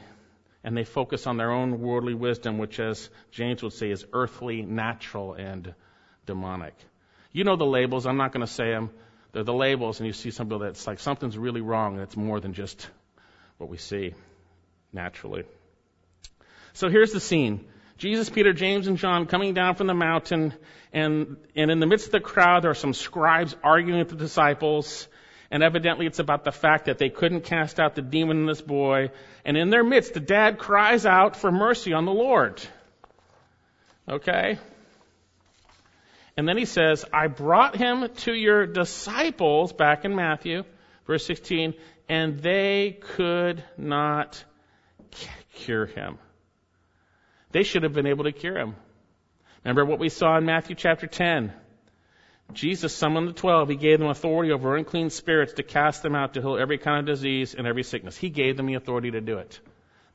and 0.62 0.76
they 0.76 0.84
focus 0.84 1.26
on 1.26 1.36
their 1.36 1.50
own 1.50 1.80
worldly 1.80 2.14
wisdom, 2.14 2.58
which, 2.58 2.78
as 2.78 3.10
James 3.32 3.62
would 3.62 3.72
say, 3.72 3.90
is 3.90 4.04
earthly, 4.12 4.62
natural, 4.62 5.34
and 5.34 5.74
demonic. 6.26 6.74
You 7.32 7.44
know 7.44 7.56
the 7.56 7.66
labels. 7.66 8.06
I'm 8.06 8.16
not 8.16 8.32
going 8.32 8.46
to 8.46 8.52
say 8.52 8.70
them. 8.70 8.90
They're 9.32 9.44
the 9.44 9.52
labels, 9.52 10.00
and 10.00 10.06
you 10.06 10.12
see 10.12 10.30
something 10.30 10.58
that's 10.58 10.86
like 10.86 10.98
something's 10.98 11.38
really 11.38 11.60
wrong, 11.60 11.94
and 11.94 12.02
it's 12.02 12.16
more 12.16 12.40
than 12.40 12.52
just 12.52 12.88
what 13.58 13.68
we 13.68 13.76
see 13.76 14.14
naturally. 14.92 15.44
So 16.76 16.90
here's 16.90 17.12
the 17.12 17.20
scene. 17.20 17.64
Jesus, 17.96 18.28
Peter, 18.28 18.52
James, 18.52 18.86
and 18.86 18.98
John 18.98 19.24
coming 19.24 19.54
down 19.54 19.76
from 19.76 19.86
the 19.86 19.94
mountain, 19.94 20.52
and, 20.92 21.38
and 21.54 21.70
in 21.70 21.80
the 21.80 21.86
midst 21.86 22.04
of 22.04 22.12
the 22.12 22.20
crowd, 22.20 22.64
there 22.64 22.70
are 22.70 22.74
some 22.74 22.92
scribes 22.92 23.56
arguing 23.64 23.98
with 23.98 24.10
the 24.10 24.16
disciples, 24.16 25.08
And 25.50 25.62
evidently 25.62 26.04
it's 26.04 26.18
about 26.18 26.44
the 26.44 26.52
fact 26.52 26.84
that 26.84 26.98
they 26.98 27.08
couldn't 27.08 27.44
cast 27.44 27.80
out 27.80 27.94
the 27.94 28.02
demon 28.02 28.40
in 28.40 28.46
this 28.46 28.60
boy. 28.60 29.10
And 29.42 29.56
in 29.56 29.70
their 29.70 29.82
midst, 29.82 30.12
the 30.12 30.20
dad 30.20 30.58
cries 30.58 31.06
out 31.06 31.36
for 31.36 31.50
mercy 31.50 31.94
on 31.94 32.04
the 32.04 32.12
Lord. 32.12 32.60
Okay? 34.06 34.58
And 36.36 36.46
then 36.46 36.58
he 36.58 36.66
says, 36.66 37.06
I 37.10 37.28
brought 37.28 37.74
him 37.76 38.06
to 38.24 38.34
your 38.34 38.66
disciples, 38.66 39.72
back 39.72 40.04
in 40.04 40.14
Matthew, 40.14 40.64
verse 41.06 41.24
16, 41.24 41.72
and 42.06 42.38
they 42.40 42.98
could 43.00 43.64
not 43.78 44.44
cure 45.54 45.86
him. 45.86 46.18
They 47.56 47.62
should 47.62 47.84
have 47.84 47.94
been 47.94 48.06
able 48.06 48.24
to 48.24 48.32
cure 48.32 48.58
him. 48.58 48.74
Remember 49.64 49.86
what 49.86 49.98
we 49.98 50.10
saw 50.10 50.36
in 50.36 50.44
Matthew 50.44 50.76
chapter 50.76 51.06
10. 51.06 51.54
Jesus 52.52 52.94
summoned 52.94 53.28
the 53.28 53.32
twelve. 53.32 53.70
He 53.70 53.76
gave 53.76 53.98
them 53.98 54.08
authority 54.08 54.52
over 54.52 54.76
unclean 54.76 55.08
spirits 55.08 55.54
to 55.54 55.62
cast 55.62 56.02
them 56.02 56.14
out 56.14 56.34
to 56.34 56.42
heal 56.42 56.58
every 56.58 56.76
kind 56.76 57.00
of 57.00 57.06
disease 57.14 57.54
and 57.54 57.66
every 57.66 57.82
sickness. 57.82 58.14
He 58.14 58.28
gave 58.28 58.58
them 58.58 58.66
the 58.66 58.74
authority 58.74 59.12
to 59.12 59.22
do 59.22 59.38
it. 59.38 59.58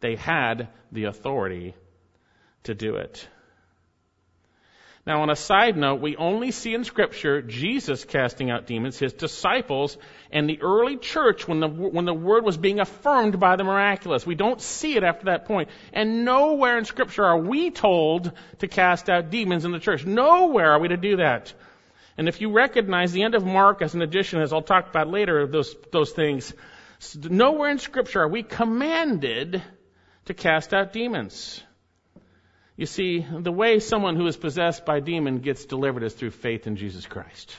They 0.01 0.17
had 0.17 0.67
the 0.91 1.06
authority 1.06 1.73
to 2.65 2.75
do 2.75 2.97
it. 2.97 3.27
Now, 5.05 5.23
on 5.23 5.31
a 5.31 5.35
side 5.35 5.77
note, 5.77 5.99
we 5.99 6.15
only 6.15 6.51
see 6.51 6.75
in 6.75 6.83
Scripture 6.83 7.41
Jesus 7.41 8.05
casting 8.05 8.51
out 8.51 8.67
demons, 8.67 8.99
his 8.99 9.13
disciples, 9.13 9.97
and 10.31 10.47
the 10.47 10.61
early 10.61 10.97
church 10.97 11.47
when 11.47 11.59
the, 11.59 11.67
when 11.67 12.05
the 12.05 12.13
word 12.13 12.45
was 12.45 12.55
being 12.55 12.79
affirmed 12.79 13.39
by 13.39 13.55
the 13.55 13.63
miraculous. 13.63 14.27
We 14.27 14.35
don't 14.35 14.61
see 14.61 14.95
it 14.95 15.03
after 15.03 15.25
that 15.25 15.45
point. 15.45 15.69
And 15.91 16.23
nowhere 16.23 16.77
in 16.77 16.85
Scripture 16.85 17.25
are 17.25 17.37
we 17.37 17.71
told 17.71 18.31
to 18.59 18.67
cast 18.67 19.09
out 19.09 19.31
demons 19.31 19.65
in 19.65 19.71
the 19.71 19.79
church. 19.79 20.05
Nowhere 20.05 20.73
are 20.73 20.79
we 20.79 20.89
to 20.89 20.97
do 20.97 21.17
that. 21.17 21.51
And 22.15 22.27
if 22.27 22.39
you 22.39 22.51
recognize 22.51 23.11
the 23.11 23.23
end 23.23 23.33
of 23.33 23.43
Mark 23.43 23.81
as 23.81 23.95
an 23.95 24.03
addition, 24.03 24.39
as 24.39 24.53
I'll 24.53 24.61
talk 24.61 24.87
about 24.87 25.07
later, 25.07 25.47
those, 25.47 25.75
those 25.91 26.11
things, 26.11 26.53
nowhere 27.15 27.71
in 27.71 27.79
Scripture 27.79 28.21
are 28.21 28.27
we 28.27 28.43
commanded 28.43 29.63
to 30.25 30.33
cast 30.35 30.75
out 30.75 30.93
demons. 30.93 31.63
You 32.81 32.87
see, 32.87 33.23
the 33.31 33.51
way 33.51 33.79
someone 33.79 34.15
who 34.15 34.25
is 34.25 34.35
possessed 34.35 34.87
by 34.87 35.01
demon 35.01 35.37
gets 35.37 35.65
delivered 35.65 36.01
is 36.01 36.15
through 36.15 36.31
faith 36.31 36.65
in 36.65 36.77
Jesus 36.77 37.05
Christ. 37.05 37.55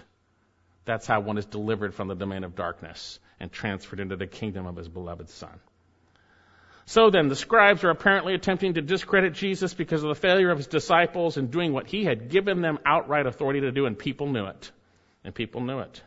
That's 0.85 1.07
how 1.07 1.21
one 1.21 1.39
is 1.39 1.47
delivered 1.47 1.95
from 1.95 2.09
the 2.09 2.17
domain 2.17 2.43
of 2.43 2.57
darkness 2.57 3.21
and 3.39 3.53
transferred 3.53 4.01
into 4.01 4.17
the 4.17 4.27
kingdom 4.27 4.67
of 4.67 4.75
his 4.75 4.89
beloved 4.89 5.29
Son. 5.29 5.61
So 6.87 7.11
then, 7.11 7.29
the 7.29 7.37
scribes 7.37 7.85
are 7.85 7.91
apparently 7.91 8.35
attempting 8.35 8.75
to 8.75 8.83
discredit 8.83 9.35
Jesus 9.35 9.73
because 9.73 10.03
of 10.03 10.09
the 10.09 10.17
failure 10.17 10.51
of 10.51 10.59
his 10.59 10.67
disciples 10.67 11.37
in 11.37 11.53
doing 11.53 11.73
what 11.73 11.87
he 11.87 12.03
had 12.03 12.29
given 12.29 12.61
them 12.61 12.81
outright 12.85 13.27
authority 13.27 13.61
to 13.61 13.71
do, 13.71 13.87
and 13.87 13.97
people 13.97 14.27
knew 14.27 14.47
it. 14.47 14.73
And 15.23 15.33
people 15.33 15.61
knew 15.61 15.79
it. 15.79 16.03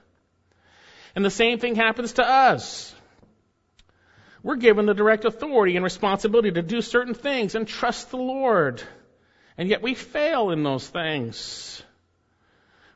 And 1.15 1.23
the 1.23 1.31
same 1.31 1.59
thing 1.59 1.75
happens 1.75 2.11
to 2.19 2.27
us. 2.27 2.93
We're 4.43 4.57
given 4.57 4.85
the 4.85 4.93
direct 4.93 5.23
authority 5.23 5.77
and 5.77 5.85
responsibility 5.85 6.51
to 6.51 6.61
do 6.61 6.81
certain 6.81 7.13
things 7.13 7.55
and 7.55 7.65
trust 7.65 8.11
the 8.11 8.17
Lord. 8.17 8.83
And 9.57 9.69
yet 9.69 9.81
we 9.81 9.95
fail 9.95 10.51
in 10.51 10.63
those 10.63 10.87
things. 10.87 11.81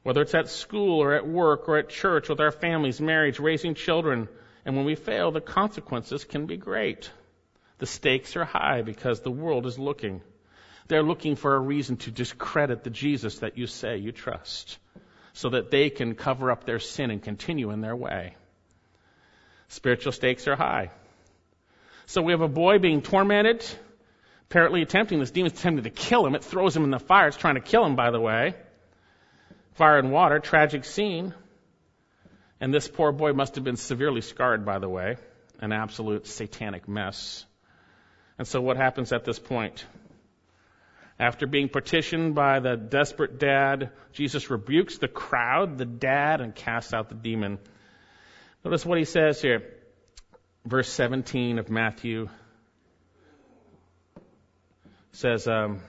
Whether 0.04 0.22
it's 0.22 0.34
at 0.34 0.50
school 0.50 1.00
or 1.02 1.14
at 1.14 1.28
work 1.28 1.70
or 1.70 1.78
at 1.78 1.90
church 1.90 2.30
with 2.30 2.40
our 2.40 2.52
families, 2.52 3.00
marriage, 3.00 3.40
raising 3.40 3.76
children. 3.76 4.28
And 4.66 4.76
when 4.76 4.86
we 4.86 4.96
fail, 4.96 5.32
the 5.32 5.42
consequences 5.42 6.26
can 6.26 6.46
be 6.46 6.58
great. 6.58 7.10
The 7.80 7.86
stakes 7.86 8.36
are 8.36 8.46
high 8.46 8.82
because 8.82 9.22
the 9.22 9.32
world 9.32 9.66
is 9.66 9.80
looking. 9.80 10.22
They're 10.88 11.04
looking 11.04 11.36
for 11.36 11.56
a 11.56 11.60
reason 11.60 11.98
to 11.98 12.12
discredit 12.12 12.84
the 12.84 12.90
Jesus 12.90 13.40
that 13.40 13.58
you 13.58 13.68
say 13.68 13.98
you 13.98 14.12
trust 14.12 14.80
so 15.34 15.50
that 15.50 15.72
they 15.72 15.90
can 15.90 16.16
cover 16.16 16.52
up 16.52 16.66
their 16.66 16.80
sin 16.80 17.12
and 17.12 17.22
continue 17.22 17.72
in 17.72 17.80
their 17.82 17.96
way. 17.96 18.36
Spiritual 19.68 20.12
stakes 20.12 20.48
are 20.48 20.56
high. 20.56 20.90
So 22.08 22.22
we 22.24 22.32
have 22.32 22.42
a 22.42 22.48
boy 22.48 22.80
being 22.80 23.02
tormented 23.02 23.64
apparently 24.50 24.82
attempting 24.82 25.20
this 25.20 25.30
demon's 25.30 25.54
attempting 25.60 25.84
to 25.84 25.92
kill 25.92 26.26
him. 26.26 26.34
It 26.34 26.44
throws 26.44 26.76
him 26.76 26.84
in 26.84 26.90
the 26.90 27.00
fire. 27.00 27.28
It's 27.28 27.38
trying 27.38 27.56
to 27.56 27.62
kill 27.62 27.86
him, 27.86 27.96
by 27.96 28.10
the 28.10 28.20
way. 28.20 28.56
Fire 29.74 30.00
and 30.00 30.12
water, 30.12 30.40
tragic 30.40 30.86
scene. 30.86 31.36
And 32.60 32.74
this 32.74 32.88
poor 32.88 33.12
boy 33.12 33.34
must 33.34 33.56
have 33.56 33.64
been 33.64 33.78
severely 33.78 34.22
scarred, 34.22 34.66
by 34.66 34.80
the 34.80 34.90
way. 34.90 35.18
An 35.60 35.72
absolute 35.72 36.26
satanic 36.26 36.88
mess. 36.88 37.46
And 38.40 38.48
so 38.48 38.60
what 38.60 38.76
happens 38.76 39.14
at 39.14 39.24
this 39.24 39.38
point? 39.38 39.86
After 41.20 41.46
being 41.46 41.70
petitioned 41.70 42.34
by 42.34 42.60
the 42.60 42.76
desperate 42.76 43.38
dad, 43.38 43.92
Jesus 44.14 44.50
rebukes 44.50 44.98
the 44.98 45.08
crowd, 45.08 45.78
the 45.78 45.86
dad, 45.86 46.42
and 46.42 46.56
casts 46.56 46.94
out 46.94 47.10
the 47.10 47.16
demon. 47.16 47.60
Notice 48.66 48.86
what 48.86 48.98
he 48.98 49.06
says 49.06 49.42
here. 49.42 49.76
Verse 50.66 50.90
17 50.90 51.60
of 51.60 51.70
Matthew 51.70 52.30
says, 55.20 55.50
um, 55.50 55.82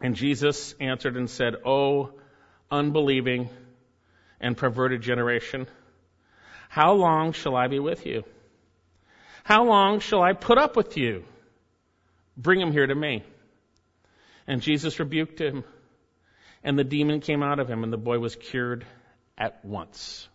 And 0.00 0.14
Jesus 0.14 0.76
answered 0.78 1.16
and 1.16 1.28
said, 1.28 1.56
O 1.64 2.12
unbelieving 2.70 3.48
and 4.40 4.56
perverted 4.56 5.02
generation, 5.02 5.66
how 6.68 6.92
long 6.92 7.32
shall 7.32 7.56
I 7.56 7.66
be 7.66 7.80
with 7.80 8.06
you? 8.06 8.22
How 9.42 9.64
long 9.64 9.98
shall 9.98 10.22
I 10.22 10.34
put 10.34 10.56
up 10.56 10.76
with 10.76 10.96
you? 10.96 11.24
Bring 12.36 12.60
him 12.60 12.70
here 12.70 12.86
to 12.86 12.94
me. 12.94 13.24
And 14.46 14.62
Jesus 14.62 15.00
rebuked 15.00 15.40
him, 15.40 15.64
and 16.62 16.78
the 16.78 16.84
demon 16.84 17.20
came 17.20 17.42
out 17.42 17.58
of 17.58 17.68
him, 17.68 17.82
and 17.82 17.92
the 17.92 17.98
boy 17.98 18.20
was 18.20 18.36
cured 18.36 18.86
at 19.36 19.64
once. 19.64 20.28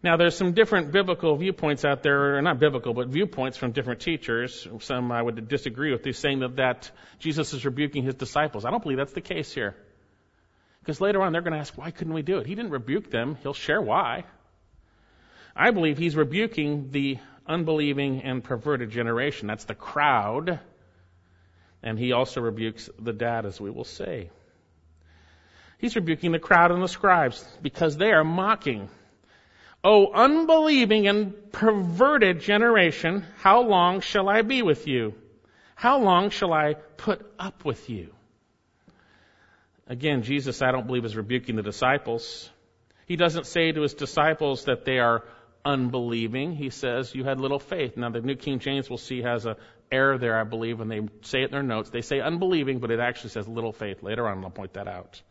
Now, 0.00 0.16
there's 0.16 0.36
some 0.36 0.52
different 0.52 0.92
biblical 0.92 1.36
viewpoints 1.36 1.84
out 1.84 2.04
there, 2.04 2.36
or 2.36 2.42
not 2.42 2.60
biblical, 2.60 2.94
but 2.94 3.08
viewpoints 3.08 3.56
from 3.56 3.72
different 3.72 4.00
teachers. 4.00 4.66
Some 4.80 5.10
I 5.10 5.20
would 5.20 5.48
disagree 5.48 5.90
with. 5.90 6.04
They're 6.04 6.12
saying 6.12 6.40
that, 6.40 6.56
that 6.56 6.90
Jesus 7.18 7.52
is 7.52 7.64
rebuking 7.64 8.04
his 8.04 8.14
disciples. 8.14 8.64
I 8.64 8.70
don't 8.70 8.82
believe 8.82 8.98
that's 8.98 9.12
the 9.12 9.20
case 9.20 9.52
here. 9.52 9.74
Because 10.80 11.00
later 11.00 11.20
on, 11.20 11.32
they're 11.32 11.42
going 11.42 11.52
to 11.52 11.58
ask, 11.58 11.76
why 11.76 11.90
couldn't 11.90 12.14
we 12.14 12.22
do 12.22 12.38
it? 12.38 12.46
He 12.46 12.54
didn't 12.54 12.70
rebuke 12.70 13.10
them. 13.10 13.36
He'll 13.42 13.54
share 13.54 13.82
why. 13.82 14.24
I 15.56 15.72
believe 15.72 15.98
he's 15.98 16.14
rebuking 16.14 16.92
the 16.92 17.18
unbelieving 17.44 18.22
and 18.22 18.44
perverted 18.44 18.90
generation. 18.90 19.48
That's 19.48 19.64
the 19.64 19.74
crowd. 19.74 20.60
And 21.82 21.98
he 21.98 22.12
also 22.12 22.40
rebukes 22.40 22.88
the 23.00 23.12
dad, 23.12 23.46
as 23.46 23.60
we 23.60 23.70
will 23.70 23.84
say. 23.84 24.30
He's 25.78 25.96
rebuking 25.96 26.30
the 26.30 26.38
crowd 26.38 26.70
and 26.70 26.82
the 26.82 26.88
scribes 26.88 27.44
because 27.62 27.96
they 27.96 28.12
are 28.12 28.24
mocking 28.24 28.88
O 29.88 30.12
unbelieving 30.12 31.08
and 31.08 31.50
perverted 31.50 32.40
generation, 32.40 33.24
how 33.38 33.62
long 33.62 34.02
shall 34.02 34.28
I 34.28 34.42
be 34.42 34.60
with 34.60 34.86
you? 34.86 35.14
How 35.76 35.98
long 35.98 36.28
shall 36.28 36.52
I 36.52 36.74
put 36.74 37.24
up 37.38 37.64
with 37.64 37.88
you? 37.88 38.12
Again, 39.86 40.24
Jesus, 40.24 40.60
I 40.60 40.72
don't 40.72 40.86
believe, 40.86 41.06
is 41.06 41.16
rebuking 41.16 41.56
the 41.56 41.62
disciples. 41.62 42.50
He 43.06 43.16
doesn't 43.16 43.46
say 43.46 43.72
to 43.72 43.80
his 43.80 43.94
disciples 43.94 44.66
that 44.66 44.84
they 44.84 44.98
are 44.98 45.24
unbelieving. 45.64 46.54
He 46.54 46.68
says, 46.68 47.14
You 47.14 47.24
had 47.24 47.40
little 47.40 47.58
faith. 47.58 47.96
Now, 47.96 48.10
the 48.10 48.20
New 48.20 48.36
King 48.36 48.58
James 48.58 48.90
we'll 48.90 48.98
see 48.98 49.22
has 49.22 49.46
a 49.46 49.56
error 49.90 50.18
there, 50.18 50.38
I 50.38 50.44
believe, 50.44 50.80
when 50.80 50.88
they 50.88 51.00
say 51.22 51.40
it 51.40 51.46
in 51.46 51.52
their 51.52 51.62
notes. 51.62 51.88
They 51.88 52.02
say 52.02 52.20
unbelieving, 52.20 52.80
but 52.80 52.90
it 52.90 53.00
actually 53.00 53.30
says 53.30 53.48
little 53.48 53.72
faith. 53.72 54.02
Later 54.02 54.28
on, 54.28 54.44
I'll 54.44 54.50
point 54.50 54.74
that 54.74 54.86
out. 54.86 55.22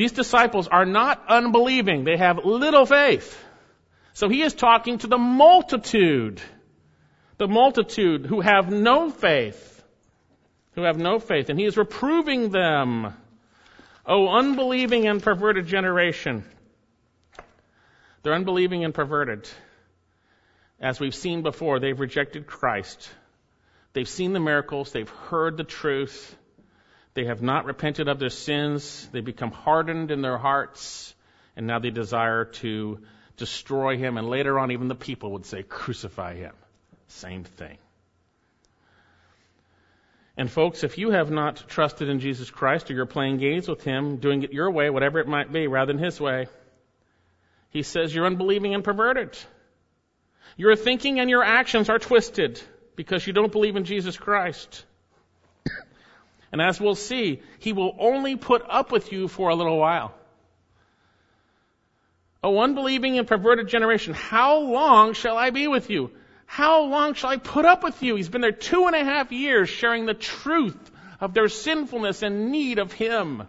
These 0.00 0.12
disciples 0.12 0.66
are 0.66 0.86
not 0.86 1.22
unbelieving. 1.28 2.04
They 2.04 2.16
have 2.16 2.46
little 2.46 2.86
faith. 2.86 3.38
So 4.14 4.30
he 4.30 4.40
is 4.40 4.54
talking 4.54 4.96
to 4.96 5.06
the 5.06 5.18
multitude. 5.18 6.40
The 7.36 7.46
multitude 7.46 8.24
who 8.24 8.40
have 8.40 8.70
no 8.72 9.10
faith. 9.10 9.84
Who 10.74 10.84
have 10.84 10.96
no 10.96 11.18
faith. 11.18 11.50
And 11.50 11.60
he 11.60 11.66
is 11.66 11.76
reproving 11.76 12.48
them. 12.48 13.12
Oh, 14.06 14.28
unbelieving 14.28 15.06
and 15.06 15.22
perverted 15.22 15.66
generation. 15.66 16.44
They're 18.22 18.32
unbelieving 18.32 18.86
and 18.86 18.94
perverted. 18.94 19.50
As 20.80 20.98
we've 20.98 21.14
seen 21.14 21.42
before, 21.42 21.78
they've 21.78 22.00
rejected 22.00 22.46
Christ. 22.46 23.06
They've 23.92 24.08
seen 24.08 24.32
the 24.32 24.40
miracles. 24.40 24.92
They've 24.92 25.14
heard 25.28 25.58
the 25.58 25.64
truth. 25.64 26.34
They 27.20 27.26
have 27.26 27.42
not 27.42 27.66
repented 27.66 28.08
of 28.08 28.18
their 28.18 28.30
sins. 28.30 29.06
They 29.12 29.20
become 29.20 29.50
hardened 29.50 30.10
in 30.10 30.22
their 30.22 30.38
hearts, 30.38 31.14
and 31.54 31.66
now 31.66 31.78
they 31.78 31.90
desire 31.90 32.46
to 32.46 33.00
destroy 33.36 33.98
him. 33.98 34.16
And 34.16 34.26
later 34.26 34.58
on, 34.58 34.70
even 34.70 34.88
the 34.88 34.94
people 34.94 35.32
would 35.32 35.44
say, 35.44 35.62
crucify 35.62 36.36
him. 36.36 36.54
Same 37.08 37.44
thing. 37.44 37.76
And 40.34 40.50
folks, 40.50 40.82
if 40.82 40.96
you 40.96 41.10
have 41.10 41.30
not 41.30 41.68
trusted 41.68 42.08
in 42.08 42.20
Jesus 42.20 42.50
Christ 42.50 42.90
or 42.90 42.94
you're 42.94 43.04
playing 43.04 43.36
games 43.36 43.68
with 43.68 43.84
him, 43.84 44.16
doing 44.16 44.42
it 44.42 44.54
your 44.54 44.70
way, 44.70 44.88
whatever 44.88 45.18
it 45.18 45.28
might 45.28 45.52
be, 45.52 45.66
rather 45.66 45.92
than 45.92 46.02
his 46.02 46.18
way, 46.18 46.46
he 47.68 47.82
says 47.82 48.14
you're 48.14 48.24
unbelieving 48.24 48.72
and 48.72 48.82
perverted. 48.82 49.36
Your 50.56 50.74
thinking 50.74 51.20
and 51.20 51.28
your 51.28 51.44
actions 51.44 51.90
are 51.90 51.98
twisted 51.98 52.62
because 52.96 53.26
you 53.26 53.34
don't 53.34 53.52
believe 53.52 53.76
in 53.76 53.84
Jesus 53.84 54.16
Christ. 54.16 54.86
And 56.52 56.60
as 56.60 56.80
we'll 56.80 56.96
see, 56.96 57.42
he 57.58 57.72
will 57.72 57.94
only 57.98 58.36
put 58.36 58.62
up 58.68 58.90
with 58.90 59.12
you 59.12 59.28
for 59.28 59.50
a 59.50 59.54
little 59.54 59.78
while. 59.78 60.14
O 62.42 62.58
unbelieving 62.58 63.18
and 63.18 63.28
perverted 63.28 63.68
generation, 63.68 64.14
how 64.14 64.58
long 64.60 65.12
shall 65.12 65.36
I 65.36 65.50
be 65.50 65.68
with 65.68 65.90
you? 65.90 66.10
How 66.46 66.84
long 66.84 67.14
shall 67.14 67.30
I 67.30 67.36
put 67.36 67.64
up 67.64 67.84
with 67.84 68.02
you? 68.02 68.16
He's 68.16 68.28
been 68.28 68.40
there 68.40 68.50
two 68.50 68.86
and 68.86 68.96
a 68.96 69.04
half 69.04 69.30
years 69.30 69.68
sharing 69.68 70.06
the 70.06 70.14
truth 70.14 70.90
of 71.20 71.34
their 71.34 71.48
sinfulness 71.48 72.22
and 72.22 72.50
need 72.50 72.78
of 72.78 72.92
Him. 72.92 73.46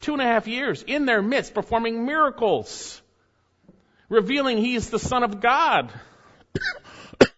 Two 0.00 0.12
and 0.12 0.22
a 0.22 0.26
half 0.26 0.46
years 0.46 0.82
in 0.86 1.04
their 1.04 1.20
midst 1.20 1.52
performing 1.52 2.06
miracles, 2.06 3.02
revealing 4.08 4.58
He 4.58 4.74
is 4.76 4.88
the 4.88 4.98
Son 4.98 5.22
of 5.24 5.40
God. 5.40 5.92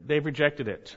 They've 0.00 0.24
rejected 0.24 0.68
it. 0.68 0.96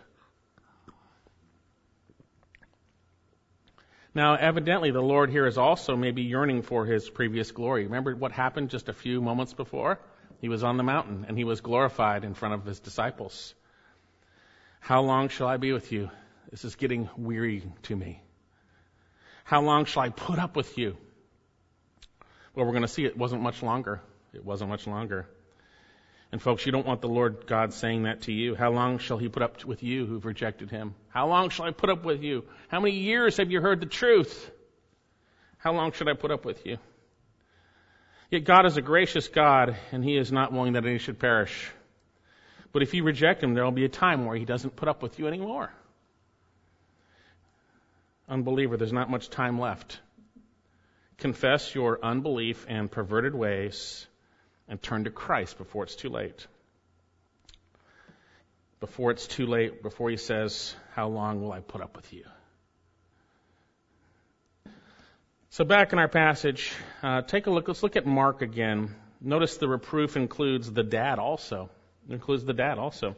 Now, 4.16 4.36
evidently, 4.36 4.92
the 4.92 5.02
Lord 5.02 5.30
here 5.30 5.46
is 5.46 5.58
also 5.58 5.98
maybe 5.98 6.22
yearning 6.22 6.62
for 6.62 6.86
his 6.86 7.10
previous 7.10 7.52
glory. 7.52 7.84
Remember 7.84 8.16
what 8.16 8.32
happened 8.32 8.70
just 8.70 8.88
a 8.88 8.94
few 8.94 9.22
moments 9.22 9.54
before? 9.54 10.00
He 10.40 10.48
was 10.48 10.64
on 10.64 10.78
the 10.78 10.84
mountain 10.84 11.26
and 11.28 11.38
he 11.38 11.44
was 11.44 11.60
glorified 11.60 12.24
in 12.24 12.34
front 12.34 12.54
of 12.54 12.64
his 12.64 12.80
disciples. 12.80 13.54
How 14.80 15.02
long 15.02 15.28
shall 15.28 15.48
I 15.48 15.58
be 15.58 15.74
with 15.74 15.92
you? 15.92 16.10
This 16.50 16.64
is 16.64 16.76
getting 16.76 17.10
weary 17.18 17.70
to 17.84 17.96
me. 17.96 18.24
How 19.44 19.62
long 19.62 19.84
shall 19.84 20.04
I 20.04 20.10
put 20.10 20.40
up 20.40 20.56
with 20.56 20.78
you? 20.78 20.96
Well, 22.56 22.66
we're 22.66 22.72
going 22.72 22.84
to 22.84 22.88
see 22.88 23.04
it 23.04 23.18
wasn't 23.18 23.42
much 23.42 23.62
longer. 23.62 24.00
It 24.34 24.46
wasn't 24.46 24.70
much 24.70 24.88
longer. 24.88 25.28
And 26.36 26.42
folks, 26.42 26.66
you 26.66 26.74
don't 26.74 26.86
want 26.86 27.00
the 27.00 27.08
Lord 27.08 27.48
God 27.48 27.72
saying 27.72 28.04
that 28.04 28.24
to 28.24 28.34
you. 28.34 28.56
How 28.56 28.70
long 28.70 28.98
shall 28.98 29.18
he 29.18 29.30
put 29.30 29.42
up 29.42 29.64
with 29.64 29.84
you 29.84 30.06
who've 30.06 30.26
rejected 30.26 30.70
him? 30.70 30.94
How 31.08 31.30
long 31.30 31.48
shall 31.48 31.66
I 31.66 31.72
put 31.72 31.90
up 31.90 32.04
with 32.04 32.24
you? 32.24 32.44
How 32.68 32.82
many 32.82 32.94
years 32.98 33.38
have 33.38 33.52
you 33.52 33.62
heard 33.62 33.80
the 33.80 33.86
truth? 33.86 34.52
How 35.58 35.72
long 35.72 35.94
should 35.94 36.10
I 36.10 36.14
put 36.14 36.32
up 36.32 36.44
with 36.44 36.66
you? 36.66 36.78
Yet 38.30 38.44
God 38.44 38.66
is 38.66 38.76
a 38.76 38.82
gracious 38.82 39.30
God, 39.30 39.78
and 39.94 40.04
he 40.04 40.18
is 40.18 40.30
not 40.30 40.52
willing 40.52 40.74
that 40.74 40.86
any 40.86 40.98
should 40.98 41.20
perish. 41.20 41.72
But 42.74 42.82
if 42.82 42.94
you 42.94 43.06
reject 43.06 43.42
him, 43.42 43.54
there 43.54 43.64
will 43.64 43.72
be 43.72 43.86
a 43.86 43.88
time 44.04 44.26
where 44.26 44.36
he 44.36 44.44
doesn't 44.44 44.76
put 44.76 44.90
up 44.90 45.02
with 45.02 45.18
you 45.18 45.30
anymore. 45.30 45.72
Unbeliever, 48.28 48.76
there's 48.76 48.92
not 48.92 49.10
much 49.10 49.30
time 49.30 49.58
left. 49.58 50.02
Confess 51.18 51.74
your 51.74 52.04
unbelief 52.04 52.66
and 52.68 52.92
perverted 52.92 53.34
ways 53.34 54.06
and 54.68 54.82
turn 54.82 55.04
to 55.04 55.12
Christ 55.12 55.58
before 55.58 55.84
it's 55.84 55.96
too 55.96 56.10
late. 56.10 56.48
Before 58.80 59.12
it's 59.12 59.28
too 59.28 59.46
late, 59.46 59.82
before 59.82 60.10
he 60.10 60.18
says, 60.18 60.76
How 60.94 61.08
long 61.08 61.42
will 61.42 61.52
I 61.52 61.60
put 61.60 61.82
up 61.82 61.96
with 61.96 62.12
you? 62.14 62.24
So, 65.52 65.64
back 65.64 65.94
in 65.94 66.00
our 66.00 66.10
passage, 66.10 66.74
uh, 67.02 67.22
take 67.22 67.48
a 67.48 67.50
look. 67.50 67.68
Let's 67.68 67.82
look 67.82 67.96
at 67.96 68.06
Mark 68.06 68.42
again. 68.42 68.94
Notice 69.22 69.58
the 69.58 69.70
reproof 69.70 70.18
includes 70.18 70.72
the 70.72 70.84
dad 70.84 71.18
also. 71.18 71.70
It 72.10 72.14
includes 72.14 72.44
the 72.44 72.54
dad 72.54 72.78
also. 72.78 73.16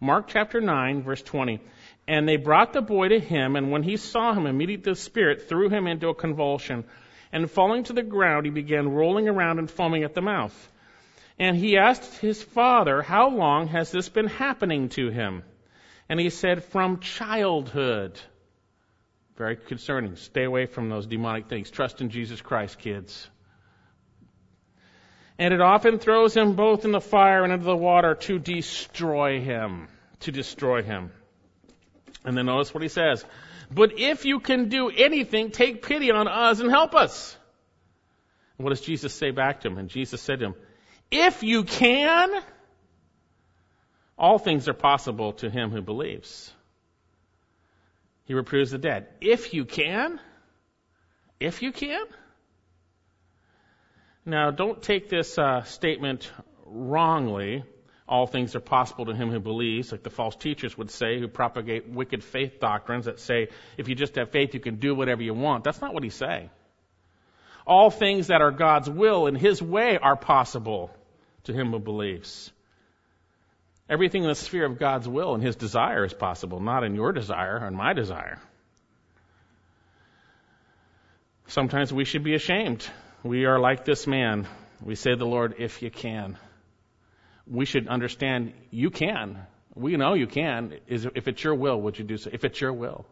Mark 0.00 0.26
chapter 0.28 0.60
9, 0.60 1.02
verse 1.02 1.22
20. 1.22 1.60
And 2.08 2.28
they 2.28 2.36
brought 2.36 2.72
the 2.72 2.82
boy 2.82 3.08
to 3.08 3.20
him, 3.20 3.56
and 3.56 3.70
when 3.70 3.82
he 3.82 3.96
saw 3.96 4.34
him, 4.34 4.46
immediately 4.46 4.92
the 4.92 4.96
Spirit 4.96 5.48
threw 5.48 5.68
him 5.68 5.86
into 5.86 6.08
a 6.08 6.14
convulsion. 6.14 6.84
And 7.32 7.50
falling 7.50 7.84
to 7.84 7.92
the 7.92 8.02
ground, 8.02 8.46
he 8.46 8.50
began 8.50 8.88
rolling 8.88 9.28
around 9.28 9.58
and 9.58 9.70
foaming 9.70 10.02
at 10.02 10.14
the 10.14 10.20
mouth. 10.20 10.72
And 11.38 11.56
he 11.56 11.76
asked 11.76 12.18
his 12.18 12.42
father, 12.42 13.02
How 13.02 13.28
long 13.28 13.68
has 13.68 13.90
this 13.90 14.08
been 14.08 14.26
happening 14.26 14.88
to 14.90 15.10
him? 15.10 15.42
And 16.08 16.18
he 16.18 16.30
said, 16.30 16.64
From 16.64 17.00
childhood. 17.00 18.18
Very 19.36 19.56
concerning. 19.56 20.16
Stay 20.16 20.44
away 20.44 20.64
from 20.64 20.88
those 20.88 21.06
demonic 21.06 21.48
things. 21.48 21.70
Trust 21.70 22.00
in 22.00 22.08
Jesus 22.08 22.40
Christ, 22.40 22.78
kids. 22.78 23.28
And 25.38 25.52
it 25.52 25.60
often 25.60 25.98
throws 25.98 26.34
him 26.34 26.54
both 26.54 26.86
in 26.86 26.92
the 26.92 27.00
fire 27.00 27.44
and 27.44 27.52
into 27.52 27.66
the 27.66 27.76
water 27.76 28.14
to 28.14 28.38
destroy 28.38 29.40
him. 29.40 29.88
To 30.20 30.32
destroy 30.32 30.82
him. 30.82 31.10
And 32.24 32.36
then 32.36 32.46
notice 32.46 32.72
what 32.72 32.82
he 32.82 32.88
says. 32.88 33.24
But 33.70 33.98
if 33.98 34.24
you 34.24 34.40
can 34.40 34.70
do 34.70 34.88
anything, 34.88 35.50
take 35.50 35.82
pity 35.82 36.10
on 36.10 36.28
us 36.28 36.60
and 36.60 36.70
help 36.70 36.94
us. 36.94 37.36
And 38.56 38.64
what 38.64 38.70
does 38.70 38.80
Jesus 38.80 39.12
say 39.12 39.32
back 39.32 39.60
to 39.60 39.68
him? 39.68 39.76
And 39.76 39.90
Jesus 39.90 40.22
said 40.22 40.38
to 40.38 40.46
him, 40.46 40.54
if 41.10 41.42
you 41.42 41.64
can, 41.64 42.30
all 44.18 44.38
things 44.38 44.68
are 44.68 44.74
possible 44.74 45.34
to 45.34 45.50
him 45.50 45.70
who 45.70 45.82
believes. 45.82 46.52
He 48.24 48.34
reproves 48.34 48.70
the 48.70 48.78
dead. 48.78 49.06
If 49.20 49.54
you 49.54 49.64
can, 49.64 50.20
if 51.38 51.62
you 51.62 51.72
can. 51.72 52.04
Now, 54.24 54.50
don't 54.50 54.82
take 54.82 55.08
this 55.08 55.38
uh, 55.38 55.62
statement 55.62 56.30
wrongly. 56.64 57.64
All 58.08 58.26
things 58.26 58.56
are 58.56 58.60
possible 58.60 59.06
to 59.06 59.14
him 59.14 59.30
who 59.30 59.40
believes, 59.40 59.92
like 59.92 60.02
the 60.02 60.10
false 60.10 60.34
teachers 60.34 60.76
would 60.78 60.90
say, 60.90 61.18
who 61.20 61.28
propagate 61.28 61.88
wicked 61.88 62.22
faith 62.24 62.60
doctrines 62.60 63.06
that 63.06 63.20
say 63.20 63.48
if 63.76 63.88
you 63.88 63.94
just 63.94 64.14
have 64.16 64.30
faith, 64.30 64.54
you 64.54 64.60
can 64.60 64.76
do 64.76 64.94
whatever 64.94 65.22
you 65.22 65.34
want. 65.34 65.64
That's 65.64 65.80
not 65.80 65.94
what 65.94 66.02
he's 66.02 66.14
saying. 66.14 66.50
All 67.66 67.90
things 67.90 68.28
that 68.28 68.42
are 68.42 68.52
God's 68.52 68.88
will 68.88 69.26
and 69.26 69.36
His 69.36 69.60
way 69.60 69.98
are 69.98 70.16
possible 70.16 70.90
to 71.44 71.52
him 71.52 71.70
who 71.70 71.78
believes. 71.78 72.52
Everything 73.88 74.22
in 74.22 74.28
the 74.28 74.34
sphere 74.34 74.66
of 74.66 74.78
God's 74.78 75.08
will 75.08 75.34
and 75.34 75.42
His 75.42 75.56
desire 75.56 76.04
is 76.04 76.12
possible, 76.12 76.60
not 76.60 76.84
in 76.84 76.94
your 76.94 77.12
desire 77.12 77.56
and 77.56 77.76
my 77.76 77.92
desire. 77.92 78.38
Sometimes 81.48 81.92
we 81.92 82.04
should 82.04 82.24
be 82.24 82.34
ashamed. 82.34 82.86
We 83.22 83.44
are 83.44 83.60
like 83.60 83.84
this 83.84 84.06
man. 84.06 84.48
We 84.82 84.96
say 84.96 85.10
to 85.10 85.16
the 85.16 85.26
Lord, 85.26 85.54
if 85.58 85.82
you 85.82 85.90
can. 85.90 86.36
We 87.46 87.64
should 87.64 87.86
understand 87.86 88.52
you 88.70 88.90
can. 88.90 89.38
We 89.74 89.96
know 89.96 90.14
you 90.14 90.26
can. 90.26 90.78
Is 90.88 91.06
if 91.14 91.28
it's 91.28 91.42
your 91.44 91.54
will, 91.54 91.80
would 91.82 91.98
you 91.98 92.04
do 92.04 92.16
so? 92.16 92.30
If 92.32 92.44
it's 92.44 92.60
your 92.60 92.72
will. 92.72 93.06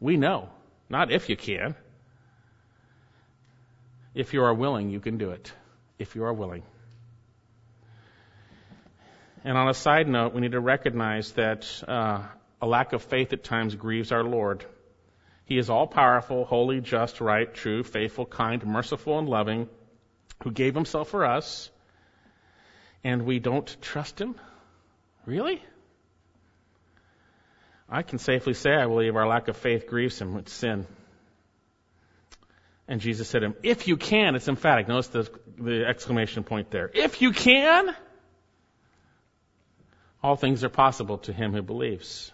We 0.00 0.16
know. 0.16 0.48
Not 0.88 1.12
if 1.12 1.28
you 1.28 1.36
can. 1.36 1.74
If 4.16 4.32
you 4.32 4.42
are 4.44 4.54
willing, 4.54 4.88
you 4.88 4.98
can 4.98 5.18
do 5.18 5.32
it. 5.32 5.52
If 5.98 6.16
you 6.16 6.24
are 6.24 6.32
willing. 6.32 6.62
And 9.44 9.58
on 9.58 9.68
a 9.68 9.74
side 9.74 10.08
note, 10.08 10.32
we 10.32 10.40
need 10.40 10.52
to 10.52 10.60
recognize 10.60 11.32
that 11.32 11.66
uh, 11.86 12.22
a 12.62 12.66
lack 12.66 12.94
of 12.94 13.02
faith 13.02 13.34
at 13.34 13.44
times 13.44 13.74
grieves 13.74 14.12
our 14.12 14.24
Lord. 14.24 14.64
He 15.44 15.58
is 15.58 15.68
all 15.68 15.86
powerful, 15.86 16.46
holy, 16.46 16.80
just, 16.80 17.20
right, 17.20 17.52
true, 17.52 17.84
faithful, 17.84 18.24
kind, 18.24 18.64
merciful, 18.64 19.18
and 19.18 19.28
loving, 19.28 19.68
who 20.42 20.50
gave 20.50 20.74
himself 20.74 21.10
for 21.10 21.26
us, 21.26 21.70
and 23.04 23.26
we 23.26 23.38
don't 23.38 23.76
trust 23.82 24.18
him? 24.18 24.34
Really? 25.26 25.62
I 27.86 28.00
can 28.00 28.18
safely 28.18 28.54
say 28.54 28.74
I 28.74 28.86
believe 28.86 29.14
our 29.14 29.28
lack 29.28 29.48
of 29.48 29.58
faith 29.58 29.86
grieves 29.86 30.18
him 30.18 30.34
with 30.34 30.48
sin. 30.48 30.86
And 32.88 33.00
Jesus 33.00 33.28
said 33.28 33.40
to 33.40 33.46
him, 33.46 33.56
If 33.62 33.88
you 33.88 33.96
can, 33.96 34.36
it's 34.36 34.48
emphatic. 34.48 34.88
Notice 34.88 35.08
the, 35.08 35.30
the 35.58 35.86
exclamation 35.86 36.44
point 36.44 36.70
there. 36.70 36.90
If 36.92 37.20
you 37.20 37.32
can, 37.32 37.94
all 40.22 40.36
things 40.36 40.62
are 40.62 40.68
possible 40.68 41.18
to 41.18 41.32
him 41.32 41.52
who 41.52 41.62
believes. 41.62 42.32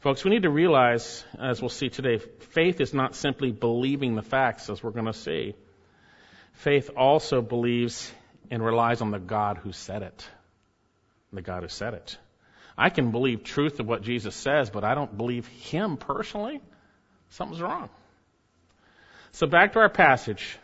Folks, 0.00 0.24
we 0.24 0.30
need 0.30 0.42
to 0.42 0.50
realize, 0.50 1.24
as 1.38 1.62
we'll 1.62 1.70
see 1.70 1.88
today, 1.88 2.18
faith 2.18 2.80
is 2.80 2.92
not 2.92 3.14
simply 3.14 3.52
believing 3.52 4.14
the 4.14 4.22
facts, 4.22 4.68
as 4.68 4.82
we're 4.82 4.90
going 4.90 5.06
to 5.06 5.14
see. 5.14 5.54
Faith 6.52 6.90
also 6.96 7.40
believes 7.40 8.12
and 8.50 8.62
relies 8.62 9.00
on 9.00 9.10
the 9.10 9.18
God 9.18 9.58
who 9.58 9.72
said 9.72 10.02
it. 10.02 10.28
The 11.32 11.42
God 11.42 11.62
who 11.62 11.68
said 11.68 11.94
it. 11.94 12.18
I 12.76 12.90
can 12.90 13.10
believe 13.12 13.44
truth 13.44 13.80
of 13.80 13.86
what 13.86 14.02
Jesus 14.02 14.34
says, 14.34 14.70
but 14.70 14.84
I 14.84 14.94
don't 14.94 15.16
believe 15.16 15.46
him 15.46 15.96
personally. 15.96 16.60
Something's 17.30 17.62
wrong. 17.62 17.88
So 19.34 19.48
back 19.48 19.72
to 19.72 19.80
our 19.80 19.88
passage. 19.88 20.58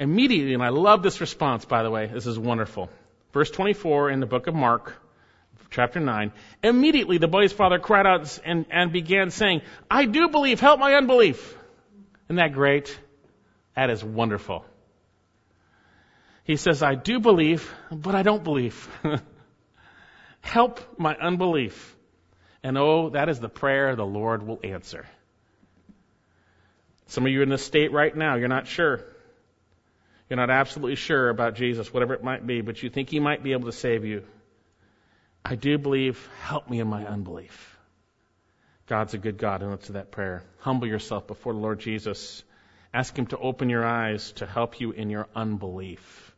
Immediately, 0.00 0.52
and 0.54 0.64
I 0.64 0.70
love 0.70 1.04
this 1.04 1.20
response, 1.20 1.64
by 1.64 1.84
the 1.84 1.90
way, 1.90 2.08
this 2.08 2.26
is 2.26 2.36
wonderful. 2.36 2.90
Verse 3.32 3.52
24 3.52 4.10
in 4.10 4.18
the 4.18 4.26
book 4.26 4.48
of 4.48 4.54
Mark, 4.54 5.00
chapter 5.70 6.00
9. 6.00 6.32
Immediately 6.64 7.18
the 7.18 7.28
boy's 7.28 7.52
father 7.52 7.78
cried 7.78 8.04
out 8.04 8.40
and, 8.44 8.66
and 8.68 8.92
began 8.92 9.30
saying, 9.30 9.62
I 9.88 10.06
do 10.06 10.28
believe, 10.28 10.58
help 10.58 10.80
my 10.80 10.94
unbelief. 10.94 11.56
Isn't 12.26 12.36
that 12.36 12.52
great? 12.52 12.98
That 13.76 13.90
is 13.90 14.02
wonderful. 14.02 14.64
He 16.42 16.56
says, 16.56 16.82
I 16.82 16.96
do 16.96 17.20
believe, 17.20 17.72
but 17.92 18.16
I 18.16 18.24
don't 18.24 18.42
believe. 18.42 18.88
help 20.40 20.98
my 20.98 21.14
unbelief. 21.14 21.96
And 22.64 22.76
oh, 22.76 23.10
that 23.10 23.28
is 23.28 23.38
the 23.38 23.48
prayer 23.48 23.94
the 23.94 24.04
Lord 24.04 24.44
will 24.44 24.58
answer. 24.64 25.06
Some 27.12 27.26
of 27.26 27.32
you 27.32 27.40
are 27.40 27.42
in 27.42 27.48
this 27.48 27.64
state 27.64 27.92
right 27.92 28.14
now, 28.14 28.34
you're 28.36 28.48
not 28.48 28.66
sure. 28.66 29.04
You're 30.28 30.38
not 30.38 30.50
absolutely 30.50 30.96
sure 30.96 31.28
about 31.28 31.54
Jesus, 31.54 31.92
whatever 31.92 32.14
it 32.14 32.24
might 32.24 32.46
be, 32.46 32.60
but 32.60 32.82
you 32.82 32.90
think 32.90 33.10
he 33.10 33.20
might 33.20 33.42
be 33.42 33.52
able 33.52 33.66
to 33.66 33.72
save 33.72 34.04
you. 34.04 34.24
I 35.44 35.54
do 35.54 35.78
believe, 35.78 36.28
help 36.40 36.70
me 36.70 36.80
in 36.80 36.88
my 36.88 37.06
unbelief. 37.06 37.76
God's 38.86 39.14
a 39.14 39.18
good 39.18 39.38
God 39.38 39.62
and 39.62 39.72
answer 39.72 39.94
that 39.94 40.10
prayer. 40.10 40.42
Humble 40.58 40.88
yourself 40.88 41.26
before 41.26 41.52
the 41.52 41.58
Lord 41.58 41.80
Jesus 41.80 42.42
Ask 42.94 43.16
Him 43.16 43.26
to 43.26 43.38
open 43.38 43.70
your 43.70 43.84
eyes 43.84 44.32
to 44.32 44.46
help 44.46 44.80
you 44.80 44.92
in 44.92 45.08
your 45.08 45.26
unbelief. 45.34 46.34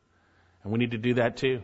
And 0.63 0.73
we 0.73 0.79
need 0.79 0.93
to 0.93 0.99
do 0.99 1.15
that 1.15 1.37
too. 1.37 1.63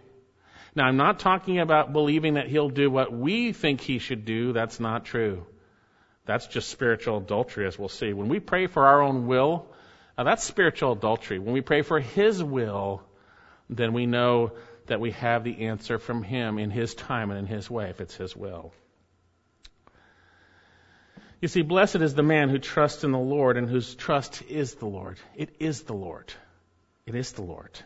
Now, 0.74 0.84
I'm 0.86 0.96
not 0.96 1.20
talking 1.20 1.58
about 1.58 1.92
believing 1.92 2.34
that 2.34 2.48
He'll 2.48 2.70
do 2.70 2.90
what 2.90 3.12
we 3.12 3.52
think 3.52 3.80
He 3.80 3.98
should 3.98 4.24
do. 4.24 4.52
That's 4.52 4.80
not 4.80 5.04
true. 5.04 5.46
That's 6.30 6.46
just 6.46 6.68
spiritual 6.68 7.18
adultery, 7.18 7.66
as 7.66 7.76
we'll 7.76 7.88
see. 7.88 8.12
When 8.12 8.28
we 8.28 8.38
pray 8.38 8.68
for 8.68 8.86
our 8.86 9.02
own 9.02 9.26
will, 9.26 9.66
that's 10.16 10.44
spiritual 10.44 10.92
adultery. 10.92 11.40
When 11.40 11.52
we 11.52 11.60
pray 11.60 11.82
for 11.82 11.98
His 11.98 12.40
will, 12.40 13.02
then 13.68 13.92
we 13.92 14.06
know 14.06 14.52
that 14.86 15.00
we 15.00 15.10
have 15.10 15.42
the 15.42 15.66
answer 15.66 15.98
from 15.98 16.22
Him 16.22 16.60
in 16.60 16.70
His 16.70 16.94
time 16.94 17.32
and 17.32 17.40
in 17.40 17.46
His 17.46 17.68
way, 17.68 17.90
if 17.90 18.00
it's 18.00 18.14
His 18.14 18.36
will. 18.36 18.72
You 21.40 21.48
see, 21.48 21.62
blessed 21.62 21.96
is 21.96 22.14
the 22.14 22.22
man 22.22 22.48
who 22.48 22.58
trusts 22.58 23.02
in 23.02 23.10
the 23.10 23.18
Lord 23.18 23.56
and 23.56 23.68
whose 23.68 23.96
trust 23.96 24.40
is 24.48 24.74
the 24.76 24.86
Lord. 24.86 25.18
It 25.34 25.56
is 25.58 25.82
the 25.82 25.94
Lord. 25.94 26.32
It 27.06 27.16
is 27.16 27.32
the 27.32 27.42
Lord. 27.42 27.76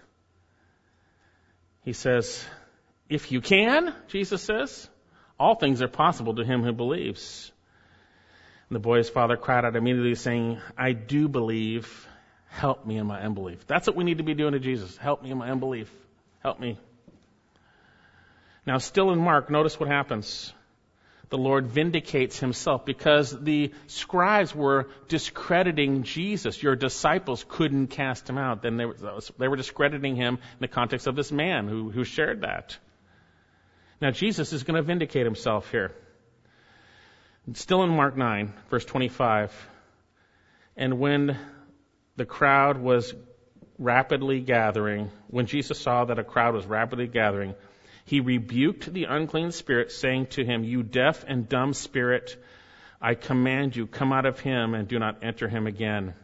He 1.80 1.94
says, 1.94 2.44
if 3.08 3.32
you 3.32 3.40
can, 3.40 3.94
Jesus 4.08 4.42
says, 4.42 4.86
all 5.40 5.54
things 5.54 5.80
are 5.80 5.88
possible 5.88 6.34
to 6.34 6.44
him 6.44 6.62
who 6.62 6.74
believes. 6.74 7.50
And 8.68 8.76
the 8.76 8.80
boy's 8.80 9.10
father 9.10 9.36
cried 9.36 9.64
out 9.64 9.76
immediately, 9.76 10.14
saying, 10.14 10.60
I 10.76 10.92
do 10.92 11.28
believe. 11.28 12.08
Help 12.48 12.86
me 12.86 12.98
in 12.98 13.06
my 13.06 13.20
unbelief. 13.20 13.66
That's 13.66 13.88
what 13.88 13.96
we 13.96 14.04
need 14.04 14.18
to 14.18 14.24
be 14.24 14.34
doing 14.34 14.52
to 14.52 14.60
Jesus. 14.60 14.96
Help 14.96 15.24
me 15.24 15.32
in 15.32 15.38
my 15.38 15.50
unbelief. 15.50 15.90
Help 16.40 16.60
me. 16.60 16.78
Now, 18.64 18.78
still 18.78 19.10
in 19.10 19.18
Mark, 19.18 19.50
notice 19.50 19.78
what 19.78 19.88
happens. 19.88 20.52
The 21.30 21.38
Lord 21.38 21.66
vindicates 21.66 22.38
himself 22.38 22.84
because 22.84 23.36
the 23.36 23.72
scribes 23.88 24.54
were 24.54 24.88
discrediting 25.08 26.04
Jesus. 26.04 26.62
Your 26.62 26.76
disciples 26.76 27.44
couldn't 27.48 27.88
cast 27.88 28.30
him 28.30 28.38
out. 28.38 28.62
Then 28.62 28.76
they 28.76 28.84
were, 28.84 28.96
they 29.36 29.48
were 29.48 29.56
discrediting 29.56 30.14
him 30.14 30.34
in 30.34 30.58
the 30.60 30.68
context 30.68 31.08
of 31.08 31.16
this 31.16 31.32
man 31.32 31.66
who, 31.66 31.90
who 31.90 32.04
shared 32.04 32.42
that. 32.42 32.78
Now, 34.00 34.12
Jesus 34.12 34.52
is 34.52 34.62
going 34.62 34.76
to 34.76 34.82
vindicate 34.82 35.24
himself 35.24 35.70
here. 35.72 35.92
Still 37.52 37.82
in 37.82 37.90
Mark 37.90 38.16
9, 38.16 38.54
verse 38.70 38.86
25. 38.86 39.52
And 40.78 40.98
when 40.98 41.38
the 42.16 42.24
crowd 42.24 42.78
was 42.78 43.14
rapidly 43.78 44.40
gathering, 44.40 45.10
when 45.28 45.44
Jesus 45.44 45.78
saw 45.78 46.06
that 46.06 46.18
a 46.18 46.24
crowd 46.24 46.54
was 46.54 46.64
rapidly 46.64 47.06
gathering, 47.06 47.54
he 48.06 48.20
rebuked 48.20 48.90
the 48.90 49.04
unclean 49.04 49.52
spirit, 49.52 49.92
saying 49.92 50.28
to 50.28 50.44
him, 50.44 50.64
You 50.64 50.82
deaf 50.82 51.22
and 51.28 51.46
dumb 51.46 51.74
spirit, 51.74 52.34
I 52.98 53.14
command 53.14 53.76
you, 53.76 53.86
come 53.86 54.10
out 54.10 54.24
of 54.24 54.40
him 54.40 54.72
and 54.72 54.88
do 54.88 54.98
not 54.98 55.22
enter 55.22 55.46
him 55.46 55.66
again. 55.66 56.14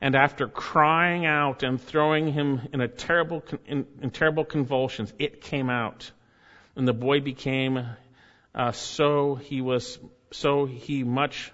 And 0.00 0.14
after 0.14 0.46
crying 0.46 1.26
out 1.26 1.64
and 1.64 1.82
throwing 1.82 2.32
him 2.32 2.60
in 2.72 2.80
a 2.80 2.86
terrible, 2.86 3.42
in, 3.66 3.86
in 4.00 4.10
terrible 4.10 4.44
convulsions, 4.44 5.12
it 5.18 5.40
came 5.40 5.68
out 5.68 6.12
and 6.76 6.86
the 6.86 6.94
boy 6.94 7.18
became 7.18 7.84
uh, 8.54 8.72
so 8.72 9.34
he 9.34 9.60
was 9.60 9.98
so 10.30 10.66
he 10.66 11.04
much 11.04 11.52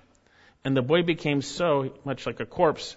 and 0.65 0.77
the 0.77 0.83
boy 0.83 1.03
became 1.03 1.43
so 1.43 1.93
much 2.05 2.27
like 2.27 2.41
a 2.41 2.47
corpse 2.47 2.97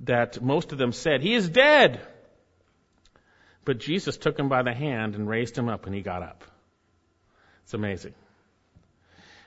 that 0.00 0.40
most 0.40 0.72
of 0.72 0.78
them 0.78 0.92
said 0.92 1.20
he 1.20 1.34
is 1.34 1.48
dead! 1.48 2.00
But 3.64 3.78
jesus 3.78 4.16
took 4.16 4.38
him 4.38 4.48
by 4.48 4.62
the 4.62 4.72
hand 4.72 5.14
and 5.14 5.28
raised 5.28 5.56
him 5.56 5.68
up 5.68 5.86
and 5.86 5.94
he 5.94 6.00
got 6.00 6.22
up. 6.22 6.44
It's 7.64 7.74
amazing. 7.74 8.14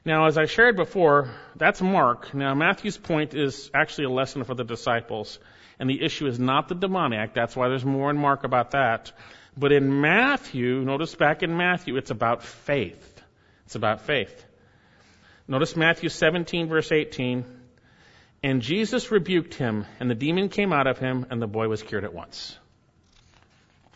Now 0.05 0.25
as 0.25 0.37
i 0.37 0.45
shared 0.45 0.75
before 0.75 1.29
that's 1.55 1.81
mark. 1.81 2.33
Now 2.33 2.53
matthew's 2.53 2.97
point 2.97 3.33
is 3.33 3.71
actually 3.73 4.05
a 4.05 4.09
lesson 4.09 4.43
for 4.43 4.55
the 4.55 4.63
disciples 4.63 5.39
and 5.79 5.89
the 5.89 6.03
issue 6.03 6.27
is 6.27 6.39
not 6.39 6.67
the 6.67 6.75
demoniac. 6.75 7.33
That's 7.33 7.55
why 7.55 7.67
there's 7.67 7.83
more 7.83 8.11
in 8.11 8.17
mark 8.17 8.43
about 8.43 8.71
that. 8.71 9.11
But 9.57 9.71
in 9.71 9.99
Matthew, 9.99 10.81
notice 10.81 11.15
back 11.15 11.41
in 11.41 11.57
Matthew, 11.57 11.97
it's 11.97 12.11
about 12.11 12.43
faith. 12.43 13.21
It's 13.65 13.75
about 13.75 14.01
faith. 14.01 14.45
Notice 15.51 15.75
Matthew 15.75 16.07
17, 16.07 16.69
verse 16.69 16.93
18. 16.93 17.43
And 18.41 18.61
Jesus 18.61 19.11
rebuked 19.11 19.53
him, 19.53 19.85
and 19.99 20.09
the 20.09 20.15
demon 20.15 20.47
came 20.47 20.71
out 20.71 20.87
of 20.87 20.97
him, 20.97 21.25
and 21.29 21.41
the 21.41 21.47
boy 21.47 21.67
was 21.67 21.83
cured 21.83 22.05
at 22.05 22.13
once. 22.13 22.57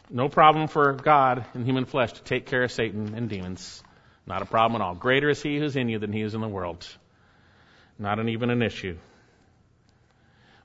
No 0.09 0.27
problem 0.27 0.67
for 0.67 0.91
God 0.91 1.45
in 1.55 1.63
human 1.63 1.85
flesh 1.85 2.11
to 2.11 2.23
take 2.23 2.45
care 2.45 2.63
of 2.63 2.73
Satan 2.73 3.13
and 3.15 3.29
demons. 3.29 3.81
Not 4.27 4.41
a 4.41 4.45
problem 4.45 4.81
at 4.81 4.83
all. 4.83 4.95
Greater 4.95 5.29
is 5.29 5.41
he 5.41 5.57
who's 5.57 5.77
in 5.77 5.87
you 5.87 5.97
than 5.97 6.11
he 6.11 6.23
is 6.23 6.33
in 6.33 6.41
the 6.41 6.49
world. 6.49 6.85
Not 7.97 8.19
an, 8.19 8.27
even 8.27 8.49
an 8.49 8.61
issue. 8.61 8.97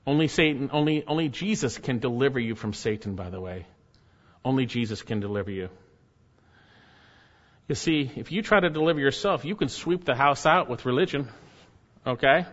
Only 0.05 0.27
Satan, 0.27 0.71
only, 0.73 1.05
only 1.07 1.29
Jesus 1.29 1.77
can 1.77 1.99
deliver 1.99 2.37
you 2.37 2.53
from 2.53 2.73
Satan, 2.73 3.15
by 3.15 3.29
the 3.29 3.39
way. 3.39 3.65
Only 4.43 4.65
Jesus 4.65 5.03
can 5.03 5.21
deliver 5.21 5.51
you. 5.51 5.69
You 7.71 7.75
see, 7.75 8.11
if 8.17 8.33
you 8.33 8.41
try 8.41 8.59
to 8.59 8.69
deliver 8.69 8.99
yourself, 8.99 9.45
you 9.45 9.55
can 9.55 9.69
sweep 9.69 10.03
the 10.03 10.13
house 10.13 10.45
out 10.45 10.69
with 10.69 10.85
religion, 10.85 11.29
okay? 12.05 12.45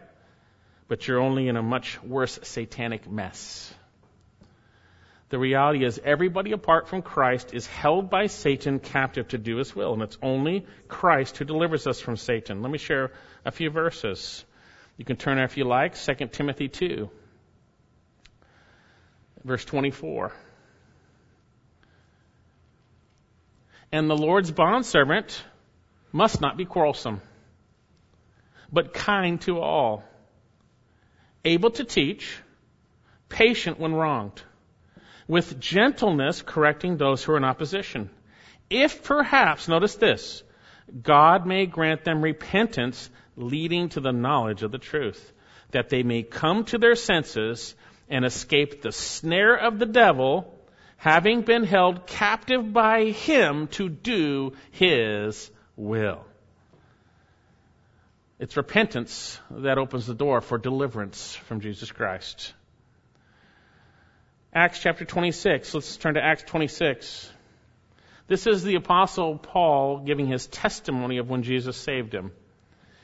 But 0.87 1.09
you're 1.09 1.19
only 1.19 1.49
in 1.49 1.57
a 1.57 1.63
much 1.63 2.01
worse 2.05 2.39
satanic 2.45 3.11
mess. 3.11 3.75
The 5.31 5.39
reality 5.41 5.85
is, 5.85 6.01
everybody 6.05 6.53
apart 6.53 6.87
from 6.87 7.03
Christ 7.03 7.53
is 7.53 7.67
held 7.67 8.11
by 8.11 8.29
Satan 8.29 8.79
captive 8.79 9.27
to 9.31 9.39
do 9.39 9.57
his 9.57 9.75
will, 9.75 9.93
and 9.93 10.03
it's 10.03 10.19
only 10.23 10.67
Christ 10.87 11.37
who 11.37 11.45
delivers 11.45 11.89
us 11.89 11.99
from 12.01 12.17
Satan. 12.17 12.63
Let 12.63 12.71
me 12.71 12.79
share 12.79 13.11
a 13.45 13.51
few 13.51 13.71
verses. 13.71 14.45
You 14.99 15.05
can 15.05 15.17
turn 15.17 15.41
if 15.41 15.57
you 15.57 15.65
like, 15.65 15.97
2 15.97 16.29
Timothy 16.29 16.69
2, 16.69 17.11
verse 19.43 19.65
24. 19.65 20.33
And 23.91 24.09
the 24.09 24.17
Lord's 24.17 24.51
bondservant 24.51 25.43
must 26.13 26.41
not 26.41 26.57
be 26.57 26.65
quarrelsome, 26.65 27.21
but 28.73 28.93
kind 28.93 29.41
to 29.43 29.61
all, 29.61 30.05
able 31.45 31.71
to 31.73 31.85
teach, 31.85 32.39
patient 33.29 33.79
when 33.79 33.95
wronged, 33.95 34.43
with 35.27 35.61
gentleness 35.61 36.43
correcting 36.43 36.97
those 36.97 37.23
who 37.23 37.33
are 37.33 37.37
in 37.37 37.45
opposition. 37.45 38.11
If 38.71 39.03
perhaps, 39.03 39.69
notice 39.69 39.95
this, 39.95 40.43
God 41.03 41.47
may 41.47 41.67
grant 41.67 42.05
them 42.05 42.23
repentance 42.23 43.11
leading 43.37 43.89
to 43.91 44.01
the 44.01 44.13
knowledge 44.13 44.63
of 44.63 44.73
the 44.73 44.79
truth, 44.79 45.33
that 45.71 45.89
they 45.89 46.03
may 46.03 46.23
come 46.23 46.65
to 46.65 46.79
their 46.79 46.95
senses 46.95 47.75
and 48.11 48.25
escape 48.25 48.83
the 48.83 48.93
snare 48.93 49.55
of 49.55 49.79
the 49.79 49.87
devil 49.87 50.58
having 50.99 51.43
been 51.43 51.65
held 51.65 52.07
captive 52.07 52.73
by 52.73 53.05
him 53.05 53.69
to 53.69 53.89
do 53.89 54.53
his 54.73 55.51
will. 55.77 56.25
It's 58.41 58.57
repentance 58.57 59.41
that 59.51 59.79
opens 59.79 60.07
the 60.07 60.15
door 60.15 60.41
for 60.41 60.59
deliverance 60.59 61.35
from 61.35 61.61
Jesus 61.61 61.91
Christ. 61.91 62.53
Acts 64.53 64.81
chapter 64.81 65.05
26. 65.05 65.73
Let's 65.75 65.97
turn 65.97 66.15
to 66.15 66.25
Acts 66.25 66.43
26. 66.45 67.31
This 68.27 68.47
is 68.47 68.63
the 68.63 68.75
apostle 68.75 69.39
Paul 69.39 70.01
giving 70.01 70.27
his 70.27 70.47
testimony 70.49 71.19
of 71.19 71.31
when 71.31 71.43
Jesus 71.43 71.77
saved 71.77 72.13
him. 72.13 72.33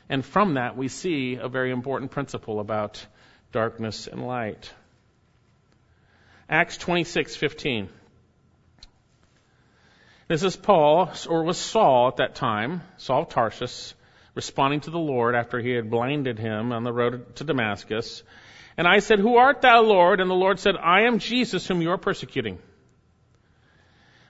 And 0.09 0.25
from 0.25 0.55
that 0.55 0.77
we 0.77 0.89
see 0.89 1.37
a 1.41 1.49
very 1.49 1.71
important 1.71 2.11
principle 2.11 2.61
about 2.61 3.05
darkness 3.53 4.09
and 4.09 4.27
light. 4.27 4.73
Acts 6.49 6.77
26:15. 6.77 7.89
This 10.29 10.43
is 10.43 10.57
Paul, 10.57 11.11
or 11.29 11.43
was 11.43 11.59
Saul 11.59 12.09
at 12.09 12.17
that 12.17 12.35
time, 12.35 12.83
Saul 12.97 13.23
of 13.23 13.29
Tarsus, 13.29 13.95
responding 14.35 14.81
to 14.81 14.91
the 14.91 14.99
Lord 14.99 15.35
after 15.35 15.59
he 15.59 15.71
had 15.71 15.91
blinded 15.91 16.39
him 16.39 16.73
on 16.73 16.83
the 16.83 16.93
road 16.93 17.37
to 17.37 17.45
Damascus. 17.45 18.23
And 18.77 18.89
I 18.89 18.99
said, 18.99 19.21
Who 19.21 19.37
art 19.37 19.61
thou, 19.61 19.83
Lord? 19.83 20.21
And 20.21 20.31
the 20.31 20.35
Lord 20.35 20.59
said, 20.59 20.77
I 20.77 21.03
am 21.03 21.19
Jesus 21.19 21.67
whom 21.67 21.83
you 21.83 21.91
are 21.91 21.99
persecuting. 21.99 22.59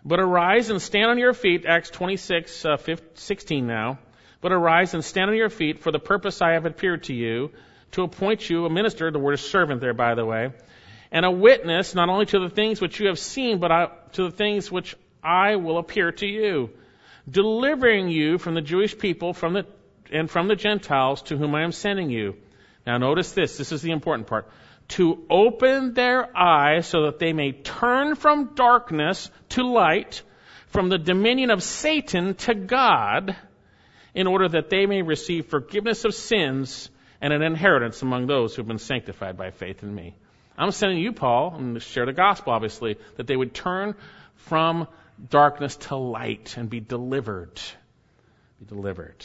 But 0.05 0.21
arise 0.21 0.69
and 0.69 0.83
stand 0.83 1.11
on 1.11 1.19
your 1.19 1.33
feet, 1.33 1.65
Acts 1.65 1.91
26, 1.91 2.65
uh, 2.65 2.77
15, 2.77 3.09
16 3.15 3.67
now. 3.67 3.99
But 4.41 4.53
arise 4.53 4.93
and 4.93 5.03
stand 5.03 5.31
on 5.31 5.37
your 5.37 5.49
feet 5.49 5.81
for 5.81 5.91
the 5.91 5.99
purpose 5.99 6.43
I 6.43 6.53
have 6.53 6.67
appeared 6.67 7.05
to 7.05 7.15
you, 7.15 7.53
to 7.93 8.03
appoint 8.03 8.51
you 8.51 8.67
a 8.67 8.71
minister, 8.71 9.11
the 9.11 9.19
word 9.19 9.35
is 9.35 9.41
servant 9.41 9.81
there, 9.81 9.95
by 9.95 10.15
the 10.15 10.27
way, 10.27 10.51
and 11.11 11.25
a 11.25 11.31
witness 11.31 11.95
not 11.95 12.09
only 12.09 12.27
to 12.27 12.41
the 12.41 12.49
things 12.49 12.81
which 12.81 13.01
you 13.01 13.09
have 13.09 13.19
seen, 13.19 13.59
but 13.59 14.13
to 14.15 14.25
the 14.25 14.31
things 14.31 14.71
which 14.71 14.97
I 15.23 15.57
will 15.57 15.79
appear 15.79 16.13
to 16.13 16.27
you, 16.27 16.71
delivering 17.29 18.09
you 18.09 18.39
from 18.39 18.55
the 18.55 18.61
Jewish 18.61 18.97
people 18.97 19.33
from 19.33 19.55
the, 19.55 19.67
and 20.13 20.31
from 20.31 20.49
the 20.49 20.57
Gentiles 20.57 21.23
to 21.23 21.37
whom 21.37 21.55
I 21.55 21.63
am 21.63 21.73
sending 21.73 22.11
you. 22.11 22.37
Now 22.87 22.99
notice 22.99 23.33
this, 23.33 23.57
this 23.57 23.73
is 23.73 23.83
the 23.83 23.93
important 23.93 24.27
part. 24.27 24.49
To 24.89 25.25
open 25.31 25.95
their 25.95 26.37
eyes 26.37 26.87
so 26.87 27.05
that 27.05 27.19
they 27.19 27.33
may 27.33 27.53
turn 27.53 28.17
from 28.17 28.55
darkness 28.55 29.31
to 29.51 29.63
light, 29.63 30.23
from 30.69 30.91
the 30.91 30.99
dominion 30.99 31.51
of 31.51 31.63
Satan 31.63 32.35
to 32.35 32.55
God, 32.55 33.35
in 34.15 34.27
order 34.27 34.49
that 34.49 34.69
they 34.69 34.85
may 34.85 35.01
receive 35.01 35.47
forgiveness 35.47 36.05
of 36.05 36.15
sins 36.15 36.91
and 37.21 37.33
an 37.33 37.43
inheritance 37.43 38.03
among 38.03 38.27
those 38.27 38.55
who 38.55 38.61
have 38.61 38.69
been 38.69 38.79
sanctified 38.79 39.39
by 39.39 39.51
faith 39.51 39.83
in 39.83 39.95
me. 39.95 40.15
I'm 40.57 40.71
sending 40.71 40.99
you, 40.99 41.13
Paul, 41.13 41.55
and 41.57 41.83
share 41.83 42.07
the 42.07 42.13
gospel, 42.13 42.53
obviously, 42.53 42.97
that 43.17 43.27
they 43.27 43.37
would 43.37 43.55
turn 43.55 43.95
from 44.37 44.87
darkness 45.31 45.77
to 45.77 45.97
light 45.97 46.57
and 46.57 46.71
be 46.71 46.81
delivered. 46.81 47.61
Be 48.61 48.67
delivered. 48.67 49.25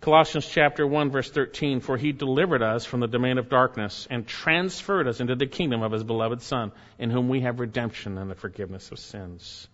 Colossians 0.00 0.48
chapter 0.48 0.86
1 0.86 1.10
verse 1.10 1.30
13, 1.30 1.80
for 1.80 1.98
he 1.98 2.12
delivered 2.12 2.62
us 2.62 2.86
from 2.86 3.00
the 3.00 3.06
domain 3.06 3.36
of 3.36 3.50
darkness 3.50 4.08
and 4.10 4.26
transferred 4.26 5.06
us 5.06 5.20
into 5.20 5.34
the 5.34 5.46
kingdom 5.46 5.82
of 5.82 5.92
his 5.92 6.04
beloved 6.04 6.40
son, 6.40 6.72
in 6.98 7.10
whom 7.10 7.28
we 7.28 7.42
have 7.42 7.60
redemption 7.60 8.16
and 8.16 8.30
the 8.30 8.34
forgiveness 8.34 8.90
of 8.92 8.98
sins. 8.98 9.68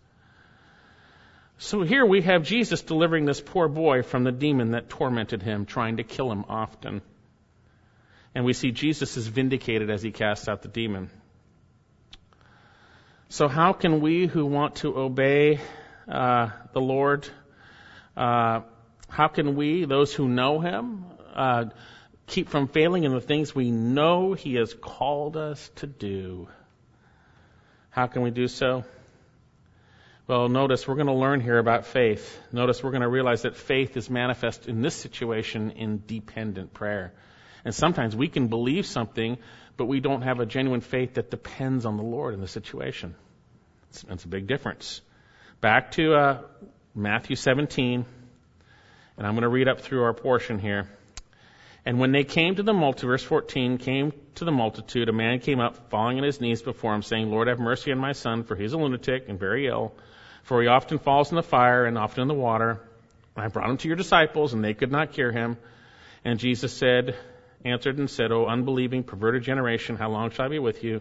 So 1.59 1.83
here 1.83 2.05
we 2.05 2.23
have 2.23 2.43
Jesus 2.43 2.83
delivering 2.83 3.25
this 3.25 3.41
poor 3.41 3.69
boy 3.69 4.03
from 4.03 4.25
the 4.25 4.33
demon 4.33 4.73
that 4.73 4.89
tormented 4.91 5.43
him, 5.43 5.64
trying 5.64 5.99
to 5.99 6.03
kill 6.03 6.31
him 6.31 6.45
often. 6.49 7.03
And 8.37 8.45
we 8.45 8.53
see 8.53 8.70
Jesus 8.70 9.16
is 9.16 9.26
vindicated 9.26 9.89
as 9.89 10.03
he 10.03 10.11
casts 10.11 10.47
out 10.47 10.61
the 10.61 10.68
demon. 10.68 11.09
So 13.30 13.49
how 13.49 13.72
can 13.72 14.03
we 14.03 14.26
who 14.26 14.45
want 14.45 14.76
to 14.76 14.95
obey 14.95 15.59
uh, 16.07 16.51
the 16.74 16.80
Lord, 16.82 17.26
uh, 18.14 18.61
how 19.09 19.28
can 19.28 19.57
we, 19.57 19.87
those 19.87 20.12
who 20.12 20.28
know 20.28 20.61
Him, 20.61 21.07
uh, 21.34 21.64
keep 22.26 22.51
from 22.51 22.68
failing 22.68 23.05
in 23.05 23.14
the 23.14 23.22
things 23.22 23.55
we 23.55 23.70
know 23.70 24.34
He 24.34 24.57
has 24.57 24.74
called 24.74 25.39
us 25.39 25.70
to 25.76 25.87
do? 25.87 26.47
How 27.89 28.07
can 28.07 28.20
we 28.20 28.30
do 28.30 28.49
so? 28.49 28.84
Well, 30.26 30.51
notice 30.51 30.87
we're 30.87 30.97
going 30.97 31.07
to 31.07 31.14
learn 31.14 31.41
here 31.41 31.57
about 31.57 31.87
faith. 31.87 32.39
Notice 32.53 32.82
we're 32.82 32.91
going 32.91 33.01
to 33.01 33.09
realize 33.09 33.43
that 33.43 33.57
faith 33.57 33.97
is 33.97 34.11
manifest 34.11 34.68
in 34.68 34.82
this 34.82 34.95
situation 34.95 35.70
in 35.70 36.03
dependent 36.07 36.74
prayer. 36.74 37.14
And 37.67 37.75
sometimes 37.75 38.14
we 38.14 38.29
can 38.29 38.47
believe 38.47 38.87
something, 38.87 39.39
but 39.77 39.87
we 39.87 39.99
don't 39.99 40.23
have 40.23 40.39
a 40.39 40.47
genuine 40.47 40.81
faith 40.81 41.14
that 41.14 41.33
depends 41.33 41.85
on 41.85 41.97
the 41.97 42.05
Lord 42.05 42.33
in 42.33 42.41
the 42.41 42.47
situation. 42.47 43.17
That's 44.07 44.23
a 44.23 44.29
big 44.29 44.47
difference. 44.47 45.01
Back 45.61 45.91
to 45.93 46.14
uh, 46.14 46.39
Matthew 46.95 47.35
17, 47.35 48.05
and 49.17 49.27
I'm 49.27 49.33
going 49.33 49.43
to 49.43 49.49
read 49.49 49.67
up 49.67 49.81
through 49.81 50.05
our 50.05 50.14
portion 50.14 50.61
here. 50.61 50.89
And 51.85 51.99
when 51.99 52.12
they 52.12 52.23
came 52.23 52.55
to 52.55 52.62
the 52.62 52.73
multitude, 52.73 53.09
verse 53.09 53.25
14, 53.25 53.79
came 53.79 54.12
to 54.37 54.45
the 54.45 54.53
multitude, 54.53 55.09
a 55.09 55.12
man 55.12 55.41
came 55.41 55.59
up, 55.59 55.91
falling 55.91 56.19
on 56.19 56.25
his 56.25 56.41
knees 56.41 56.62
before 56.62 56.95
him, 56.95 57.03
saying, 57.03 57.33
Lord, 57.33 57.49
have 57.49 57.59
mercy 57.59 57.91
on 57.91 57.99
my 57.99 58.12
son, 58.12 58.45
for 58.45 58.55
he 58.55 58.64
is 58.64 58.75
a 58.75 58.79
lunatic 58.79 59.25
and 59.29 59.41
very 59.41 59.67
ill. 59.67 59.93
For 60.45 60.62
he 60.62 60.69
often 60.69 61.01
falls 61.01 61.31
in 61.31 61.37
the 61.37 61.43
fire 61.43 61.85
and 61.85 61.99
often 61.99 62.23
in 62.23 62.29
the 62.29 62.35
water. 62.35 62.81
I 63.35 63.49
brought 63.49 63.71
him 63.71 63.77
to 63.79 63.89
your 63.89 63.97
disciples, 63.97 64.53
and 64.53 64.62
they 64.62 64.75
could 64.75 64.93
not 64.93 65.14
cure 65.14 65.33
him. 65.33 65.57
And 66.25 66.39
Jesus 66.39 66.73
said, 66.73 67.17
answered 67.64 67.98
and 67.98 68.09
said, 68.09 68.32
O 68.32 68.46
unbelieving, 68.46 69.02
perverted 69.02 69.42
generation, 69.42 69.96
how 69.96 70.11
long 70.11 70.30
shall 70.30 70.46
I 70.46 70.48
be 70.48 70.59
with 70.59 70.84
you? 70.84 71.00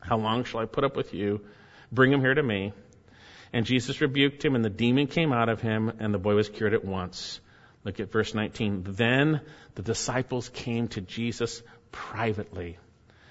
How 0.00 0.16
long 0.16 0.44
shall 0.44 0.60
I 0.60 0.64
put 0.64 0.84
up 0.84 0.96
with 0.96 1.14
you? 1.14 1.40
Bring 1.90 2.12
him 2.12 2.20
here 2.20 2.34
to 2.34 2.42
me. 2.42 2.72
And 3.52 3.66
Jesus 3.66 4.00
rebuked 4.00 4.44
him, 4.44 4.54
and 4.54 4.64
the 4.64 4.70
demon 4.70 5.06
came 5.06 5.32
out 5.32 5.48
of 5.48 5.60
him, 5.60 5.92
and 6.00 6.12
the 6.12 6.18
boy 6.18 6.34
was 6.34 6.48
cured 6.48 6.74
at 6.74 6.84
once. 6.84 7.40
Look 7.84 8.00
at 8.00 8.10
verse 8.10 8.34
19. 8.34 8.84
Then 8.88 9.40
the 9.74 9.82
disciples 9.82 10.48
came 10.48 10.88
to 10.88 11.00
Jesus 11.00 11.62
privately 11.90 12.78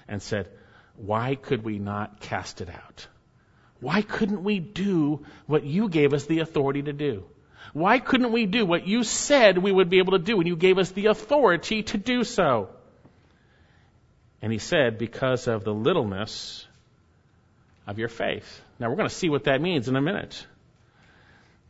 and 0.06 0.22
said, 0.22 0.48
Why 0.96 1.34
could 1.34 1.64
we 1.64 1.78
not 1.78 2.20
cast 2.20 2.60
it 2.60 2.68
out? 2.68 3.06
Why 3.80 4.02
couldn't 4.02 4.44
we 4.44 4.60
do 4.60 5.24
what 5.46 5.64
you 5.64 5.88
gave 5.88 6.14
us 6.14 6.26
the 6.26 6.38
authority 6.38 6.82
to 6.82 6.92
do? 6.92 7.24
Why 7.72 7.98
couldn't 7.98 8.32
we 8.32 8.46
do 8.46 8.66
what 8.66 8.86
you 8.86 9.04
said 9.04 9.58
we 9.58 9.72
would 9.72 9.88
be 9.88 9.98
able 9.98 10.12
to 10.12 10.18
do 10.18 10.38
and 10.38 10.46
you 10.46 10.56
gave 10.56 10.78
us 10.78 10.90
the 10.90 11.06
authority 11.06 11.82
to 11.84 11.98
do 11.98 12.24
so? 12.24 12.68
And 14.42 14.52
he 14.52 14.58
said, 14.58 14.98
because 14.98 15.46
of 15.46 15.64
the 15.64 15.72
littleness 15.72 16.66
of 17.86 17.98
your 17.98 18.08
faith. 18.08 18.60
Now 18.78 18.90
we're 18.90 18.96
going 18.96 19.08
to 19.08 19.14
see 19.14 19.30
what 19.30 19.44
that 19.44 19.60
means 19.60 19.88
in 19.88 19.96
a 19.96 20.02
minute. 20.02 20.46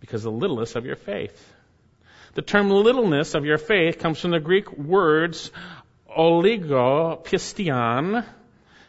Because 0.01 0.23
the 0.23 0.31
littleness 0.31 0.75
of 0.75 0.87
your 0.87 0.97
faith. 0.97 1.53
The 2.35 2.43
term 2.43 2.71
littleness 2.71 3.35
of 3.35 3.45
your 3.45 3.59
faith 3.59 3.99
comes 3.99 4.19
from 4.19 4.31
the 4.31 4.41
Greek 4.41 4.73
words 4.73 5.51
oligopistion, 6.17 8.25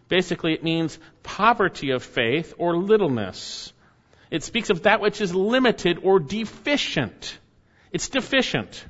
Basically, 0.09 0.53
it 0.53 0.64
means 0.64 0.99
poverty 1.24 1.91
of 1.91 2.03
faith 2.03 2.53
or 2.57 2.78
littleness. 2.78 3.72
It 4.34 4.43
speaks 4.43 4.69
of 4.71 4.81
that 4.84 4.99
which 4.99 5.21
is 5.21 5.34
limited 5.34 5.99
or 6.01 6.19
deficient. 6.19 7.38
It's 7.91 8.09
deficient. 8.09 8.84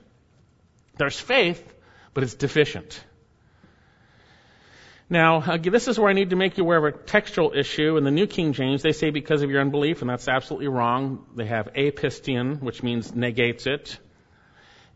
There's 0.98 1.20
faith, 1.20 1.62
but 2.14 2.24
it's 2.24 2.34
deficient. 2.34 3.04
Now, 5.10 5.41
uh, 5.41 5.58
this 5.58 5.89
is 5.89 6.00
where 6.00 6.10
I 6.10 6.14
need 6.14 6.30
to 6.30 6.38
make 6.38 6.58
you 6.58 6.64
aware 6.64 6.78
of 6.78 6.96
a 6.96 6.98
textual 6.98 7.52
issue. 7.54 7.98
In 7.98 8.06
the 8.06 8.12
New 8.20 8.26
King 8.26 8.54
James, 8.54 8.82
they 8.82 8.94
say 8.94 9.10
because 9.10 9.41
of 9.41 9.52
your 9.52 9.60
unbelief, 9.60 10.02
and 10.02 10.10
that's 10.10 10.30
absolutely 10.30 10.70
wrong. 10.70 11.26
They 11.36 11.46
have 11.48 11.68
apistion, 11.76 12.62
which 12.62 12.82
means 12.82 13.14
negates 13.14 13.68
it 13.68 14.00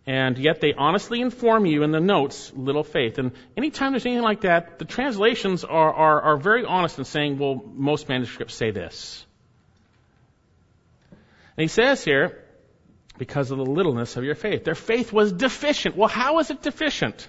and 0.08 0.38
yet 0.38 0.62
they 0.62 0.74
honestly 0.74 1.20
inform 1.20 1.66
you 1.66 1.84
in 1.84 1.92
the 1.92 2.00
notes 2.00 2.54
little 2.56 2.86
faith. 2.86 3.18
And 3.18 3.34
anytime 3.58 3.92
there's 3.92 4.06
anything 4.06 4.24
like 4.24 4.42
that, 4.42 4.80
the 4.80 4.86
translations 4.86 5.66
are, 5.66 5.94
are, 5.94 6.22
are 6.22 6.38
very 6.38 6.64
honest 6.64 6.98
in 6.98 7.04
saying, 7.04 7.38
well, 7.38 7.62
most 7.76 8.08
manuscripts 8.08 8.56
say 8.56 8.72
this. 8.72 9.27
And 11.58 11.64
he 11.64 11.68
says 11.68 12.04
here, 12.04 12.44
because 13.18 13.52
of 13.52 13.58
the 13.58 13.66
littleness 13.66 14.16
of 14.16 14.24
your 14.24 14.36
faith. 14.36 14.64
Their 14.64 14.76
faith 14.76 15.12
was 15.12 15.32
deficient. 15.32 15.96
Well, 15.96 16.08
how 16.08 16.40
is 16.40 16.50
it 16.50 16.62
deficient? 16.62 17.28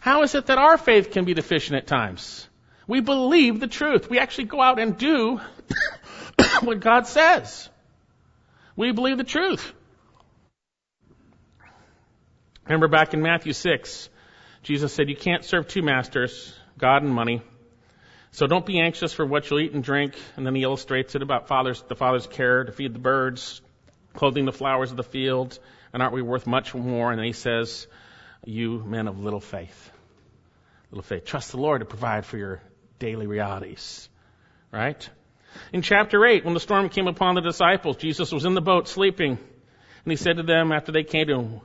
How 0.00 0.22
is 0.22 0.34
it 0.34 0.46
that 0.46 0.58
our 0.58 0.78
faith 0.78 1.10
can 1.10 1.24
be 1.24 1.34
deficient 1.34 1.76
at 1.76 1.86
times? 1.86 2.48
We 2.86 3.00
believe 3.00 3.60
the 3.60 3.66
truth. 3.66 4.08
We 4.08 4.18
actually 4.18 4.44
go 4.44 4.60
out 4.60 4.78
and 4.78 4.96
do 4.96 5.40
what 6.60 6.80
God 6.80 7.06
says. 7.06 7.68
We 8.76 8.92
believe 8.92 9.18
the 9.18 9.24
truth. 9.24 9.72
Remember 12.64 12.88
back 12.88 13.14
in 13.14 13.22
Matthew 13.22 13.52
6, 13.52 14.08
Jesus 14.62 14.92
said, 14.92 15.08
You 15.08 15.16
can't 15.16 15.44
serve 15.44 15.68
two 15.68 15.82
masters, 15.82 16.54
God 16.78 17.02
and 17.02 17.12
money. 17.12 17.42
So 18.32 18.46
don't 18.46 18.66
be 18.66 18.80
anxious 18.80 19.12
for 19.12 19.24
what 19.24 19.48
you'll 19.48 19.60
eat 19.60 19.72
and 19.72 19.82
drink. 19.82 20.14
And 20.36 20.46
then 20.46 20.54
he 20.54 20.62
illustrates 20.62 21.14
it 21.14 21.22
about 21.22 21.48
father's, 21.48 21.82
the 21.82 21.94
father's 21.94 22.26
care 22.26 22.64
to 22.64 22.72
feed 22.72 22.94
the 22.94 22.98
birds, 22.98 23.60
clothing 24.14 24.44
the 24.44 24.52
flowers 24.52 24.90
of 24.90 24.96
the 24.96 25.02
field, 25.02 25.58
and 25.92 26.02
aren't 26.02 26.14
we 26.14 26.22
worth 26.22 26.46
much 26.46 26.74
more? 26.74 27.10
And 27.10 27.18
then 27.18 27.26
he 27.26 27.32
says, 27.32 27.86
You 28.44 28.82
men 28.84 29.08
of 29.08 29.18
little 29.18 29.40
faith. 29.40 29.90
Little 30.90 31.02
faith. 31.02 31.24
Trust 31.24 31.52
the 31.52 31.58
Lord 31.58 31.80
to 31.80 31.86
provide 31.86 32.26
for 32.26 32.36
your 32.36 32.60
daily 32.98 33.26
realities. 33.26 34.08
Right? 34.70 35.08
In 35.72 35.80
chapter 35.80 36.24
8, 36.26 36.44
when 36.44 36.54
the 36.54 36.60
storm 36.60 36.88
came 36.90 37.06
upon 37.06 37.34
the 37.34 37.40
disciples, 37.40 37.96
Jesus 37.96 38.30
was 38.30 38.44
in 38.44 38.54
the 38.54 38.60
boat 38.60 38.88
sleeping. 38.88 39.30
And 39.30 40.12
he 40.12 40.16
said 40.16 40.36
to 40.36 40.42
them 40.42 40.70
after 40.72 40.92
they 40.92 41.02
came 41.02 41.28
to 41.28 41.34
him, 41.34 41.60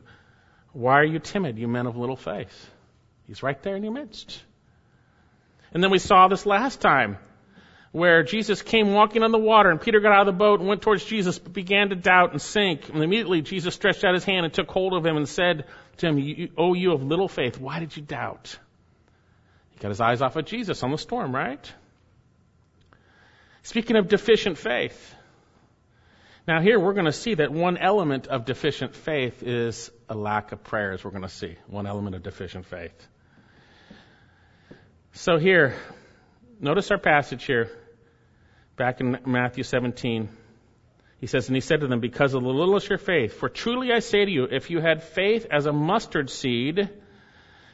why 0.74 1.00
are 1.00 1.06
you 1.06 1.20
timid, 1.20 1.58
you 1.58 1.68
men 1.68 1.86
of 1.86 1.98
little 1.98 2.16
faith? 2.16 2.72
He's 3.28 3.44
right 3.44 3.62
there 3.62 3.76
in 3.76 3.84
your 3.84 3.92
midst. 3.92 4.42
And 5.74 5.84
then 5.84 5.92
we 5.92 6.00
saw 6.00 6.28
this 6.28 6.46
last 6.46 6.82
time 6.82 7.18
where 7.92 8.24
Jesus 8.24 8.62
came 8.62 8.94
walking 8.94 9.24
on 9.24 9.32
the 9.32 9.38
water 9.38 9.70
and 9.70 9.80
Peter 9.80 10.00
got 10.00 10.14
out 10.14 10.28
of 10.28 10.34
the 10.34 10.38
boat 10.38 10.60
and 10.60 10.68
went 10.68 10.82
towards 10.82 11.04
Jesus 11.04 11.40
but 11.40 11.54
began 11.54 11.90
to 11.90 11.96
doubt 11.96 12.32
and 12.32 12.42
sink. 12.42 12.90
And 12.90 13.04
immediately 13.04 13.42
Jesus 13.42 13.76
stretched 13.76 14.04
out 14.04 14.14
his 14.14 14.24
hand 14.24 14.46
and 14.46 14.54
took 14.54 14.70
hold 14.70 14.94
of 14.94 15.06
him 15.06 15.18
and 15.18 15.28
said 15.28 15.66
to 15.98 16.08
him, 16.08 16.50
Oh, 16.58 16.74
you 16.74 16.94
of 16.94 17.04
little 17.04 17.28
faith, 17.28 17.60
why 17.60 17.80
did 17.80 17.96
you 17.96 18.02
doubt? 18.04 18.58
He 19.72 19.80
got 19.80 19.90
his 19.90 20.02
eyes 20.02 20.22
off 20.22 20.36
of 20.36 20.46
Jesus 20.46 20.84
on 20.84 20.92
the 20.92 20.98
storm, 20.98 21.34
right? 21.34 21.74
Speaking 23.64 23.96
of 23.98 24.08
deficient 24.08 24.58
faith, 24.58 25.16
now, 26.48 26.60
here 26.60 26.80
we're 26.80 26.94
going 26.94 27.06
to 27.06 27.12
see 27.12 27.36
that 27.36 27.52
one 27.52 27.78
element 27.78 28.28
of 28.28 28.46
deficient 28.46 28.96
faith 28.96 29.44
is 29.44 29.92
a 30.10 30.16
lack 30.16 30.52
of 30.52 30.64
prayers. 30.64 31.04
we're 31.04 31.12
going 31.12 31.22
to 31.22 31.30
see. 31.30 31.56
One 31.68 31.86
element 31.86 32.16
of 32.16 32.24
deficient 32.24 32.66
faith. 32.66 33.08
So, 35.14 35.38
here, 35.38 35.76
notice 36.60 36.90
our 36.92 36.98
passage 36.98 37.44
here, 37.46 37.70
back 38.78 39.02
in 39.02 39.18
Matthew 39.26 39.64
17. 39.64 40.30
He 41.20 41.28
says, 41.28 41.48
And 41.48 41.56
he 41.56 41.62
said 41.62 41.82
to 41.82 41.88
them, 41.88 42.00
Because 42.00 42.34
of 42.34 42.42
the 42.42 42.48
little 42.48 42.62
littlest 42.62 42.90
your 42.90 42.98
faith, 42.98 43.34
for 43.34 43.50
truly 43.50 43.92
I 43.92 44.00
say 44.00 44.26
to 44.26 44.32
you, 44.32 44.46
if 44.46 44.70
you 44.70 44.80
had 44.80 45.04
faith 45.04 45.46
as 45.52 45.66
a 45.66 45.74
mustard 45.74 46.30
seed, 46.30 46.90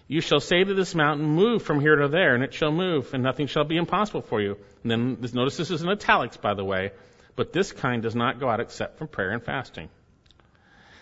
you 0.08 0.22
shall 0.22 0.40
say 0.40 0.64
to 0.64 0.74
this 0.74 0.96
mountain, 0.96 1.26
Move 1.26 1.64
from 1.64 1.80
here 1.80 1.96
to 1.96 2.08
there, 2.08 2.36
and 2.36 2.44
it 2.44 2.54
shall 2.54 2.72
move, 2.72 3.14
and 3.14 3.24
nothing 3.24 3.48
shall 3.48 3.64
be 3.64 3.78
impossible 3.78 4.22
for 4.22 4.42
you. 4.42 4.58
And 4.84 4.92
then, 4.92 5.18
notice 5.34 5.58
this 5.58 5.72
is 5.72 5.82
in 5.82 5.90
italics, 5.90 6.38
by 6.38 6.54
the 6.54 6.66
way 6.66 6.92
but 7.38 7.54
this 7.54 7.72
kind 7.72 8.02
does 8.02 8.16
not 8.16 8.40
go 8.42 8.50
out 8.50 8.60
except 8.60 8.98
from 8.98 9.08
prayer 9.08 9.30
and 9.30 9.42
fasting. 9.42 9.88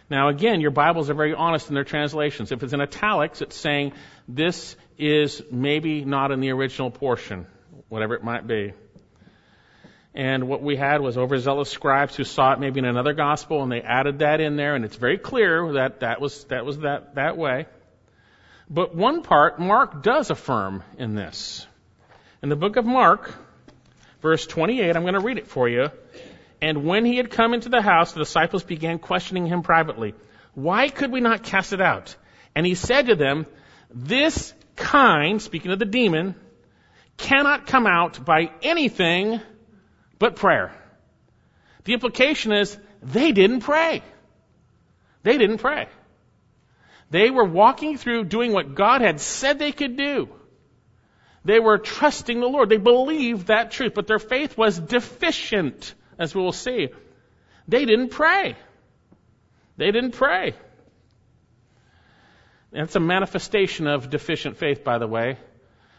Now 0.09 0.27
again, 0.29 0.61
your 0.61 0.71
Bibles 0.71 1.09
are 1.09 1.15
very 1.15 1.33
honest 1.33 1.69
in 1.69 1.75
their 1.75 1.83
translations. 1.83 2.51
If 2.51 2.61
it's 2.61 2.73
in 2.73 2.81
italics, 2.81 3.41
it's 3.41 3.55
saying 3.55 3.93
this 4.27 4.75
is 4.99 5.41
maybe 5.51 6.05
not 6.05 6.31
in 6.31 6.41
the 6.41 6.51
original 6.51 6.91
portion, 6.91 7.47
whatever 7.89 8.13
it 8.13 8.23
might 8.23 8.45
be. 8.45 8.73
And 10.13 10.47
what 10.47 10.61
we 10.61 10.75
had 10.75 11.01
was 11.01 11.17
overzealous 11.17 11.69
scribes 11.69 12.15
who 12.15 12.23
saw 12.23 12.53
it 12.53 12.59
maybe 12.59 12.79
in 12.79 12.85
another 12.85 13.13
gospel 13.13 13.63
and 13.63 13.71
they 13.71 13.81
added 13.81 14.19
that 14.19 14.39
in 14.39 14.55
there 14.55 14.75
and 14.75 14.85
it's 14.85 14.95
very 14.95 15.17
clear 15.17 15.73
that 15.73 16.01
that 16.01 16.21
was, 16.21 16.43
that 16.45 16.65
was 16.65 16.79
that, 16.79 17.15
that 17.15 17.35
way. 17.35 17.65
But 18.69 18.95
one 18.95 19.23
part 19.23 19.59
Mark 19.59 20.03
does 20.03 20.29
affirm 20.29 20.83
in 20.97 21.15
this. 21.15 21.65
In 22.43 22.49
the 22.49 22.55
book 22.55 22.75
of 22.75 22.85
Mark, 22.85 23.33
verse 24.21 24.45
28, 24.45 24.95
I'm 24.95 25.01
going 25.01 25.15
to 25.15 25.19
read 25.19 25.39
it 25.39 25.47
for 25.47 25.67
you. 25.67 25.89
And 26.65 26.83
when 26.83 27.05
he 27.05 27.17
had 27.17 27.29
come 27.29 27.53
into 27.53 27.69
the 27.69 27.83
house, 27.83 28.13
the 28.13 28.21
disciples 28.21 28.63
began 28.63 28.97
questioning 28.97 29.45
him 29.45 29.61
privately. 29.61 30.15
Why 30.55 30.89
could 30.89 31.11
we 31.11 31.21
not 31.21 31.43
cast 31.43 31.73
it 31.73 31.79
out? 31.79 32.15
And 32.55 32.65
he 32.65 32.73
said 32.73 33.05
to 33.05 33.15
them, 33.15 33.45
This 33.93 34.51
kind, 34.75 35.39
speaking 35.39 35.69
of 35.69 35.77
the 35.77 35.85
demon, 35.85 36.33
cannot 37.17 37.67
come 37.67 37.85
out 37.85 38.25
by 38.25 38.49
anything 38.63 39.41
but 40.17 40.37
prayer. 40.37 40.73
The 41.83 41.93
implication 41.93 42.51
is 42.51 42.75
they 43.03 43.31
didn't 43.31 43.59
pray. 43.59 44.01
They 45.21 45.37
didn't 45.37 45.59
pray. 45.59 45.87
They 47.11 47.29
were 47.29 47.45
walking 47.45 47.99
through 47.99 48.23
doing 48.23 48.53
what 48.53 48.73
God 48.73 49.01
had 49.01 49.21
said 49.21 49.59
they 49.59 49.71
could 49.71 49.97
do. 49.97 50.29
They 51.43 51.59
were 51.59 51.77
trusting 51.77 52.39
the 52.39 52.47
Lord. 52.47 52.69
They 52.69 52.77
believed 52.77 53.47
that 53.47 53.69
truth, 53.69 53.93
but 53.93 54.07
their 54.07 54.17
faith 54.17 54.57
was 54.57 54.79
deficient, 54.79 55.93
as 56.17 56.33
we 56.33 56.41
will 56.41 56.51
see. 56.51 56.89
They 57.67 57.85
didn't 57.85 58.09
pray. 58.09 58.55
They 59.77 59.91
didn't 59.91 60.11
pray. 60.11 60.55
That's 62.71 62.95
a 62.95 62.99
manifestation 62.99 63.87
of 63.87 64.09
deficient 64.09 64.57
faith, 64.57 64.83
by 64.83 64.97
the 64.97 65.07
way. 65.07 65.37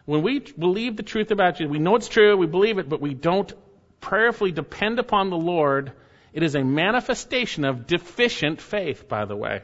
When 0.04 0.22
we 0.22 0.40
believe 0.40 0.96
the 0.96 1.02
truth 1.02 1.30
about 1.30 1.58
you, 1.58 1.68
we 1.68 1.78
know 1.78 1.96
it's 1.96 2.08
true, 2.08 2.36
we 2.36 2.46
believe 2.46 2.78
it, 2.78 2.88
but 2.88 3.00
we 3.00 3.14
don't 3.14 3.52
prayerfully 4.00 4.52
depend 4.52 4.98
upon 4.98 5.30
the 5.30 5.36
Lord, 5.36 5.92
it 6.32 6.42
is 6.42 6.54
a 6.54 6.62
manifestation 6.62 7.64
of 7.64 7.86
deficient 7.86 8.60
faith, 8.60 9.08
by 9.08 9.24
the 9.24 9.34
way. 9.34 9.62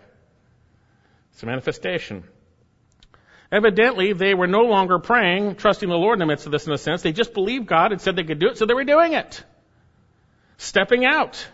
It's 1.33 1.43
a 1.43 1.47
manifestation. 1.47 2.25
Evidently, 3.53 4.15
they 4.15 4.35
were 4.35 4.47
no 4.47 4.63
longer 4.63 4.99
praying, 4.99 5.57
trusting 5.57 5.89
the 5.89 5.95
Lord 5.95 6.15
in 6.15 6.21
the 6.21 6.27
midst 6.27 6.47
of 6.47 6.53
this 6.53 6.67
in 6.67 6.73
a 6.73 6.79
sense. 6.79 7.03
They 7.03 7.13
just 7.13 7.35
believed 7.35 7.67
God 7.67 7.93
and 7.93 8.01
said 8.01 8.17
they 8.17 8.25
could 8.25 8.39
do 8.39 8.49
it, 8.49 8.59
so 8.59 8.65
they 8.65 8.75
were 8.75 8.85
doing 8.85 9.13
it. 9.13 9.45
Stepping 10.63 11.05
out. 11.05 11.45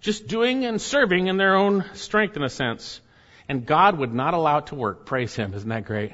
Just 0.00 0.26
doing 0.26 0.64
and 0.64 0.80
serving 0.80 1.26
in 1.26 1.36
their 1.36 1.54
own 1.54 1.84
strength 1.92 2.38
in 2.38 2.42
a 2.42 2.48
sense. 2.48 3.02
And 3.50 3.66
God 3.66 3.98
would 3.98 4.14
not 4.14 4.32
allow 4.32 4.58
it 4.58 4.68
to 4.68 4.76
work. 4.76 5.04
Praise 5.04 5.36
Him. 5.36 5.52
Isn't 5.52 5.68
that 5.68 5.84
great? 5.84 6.12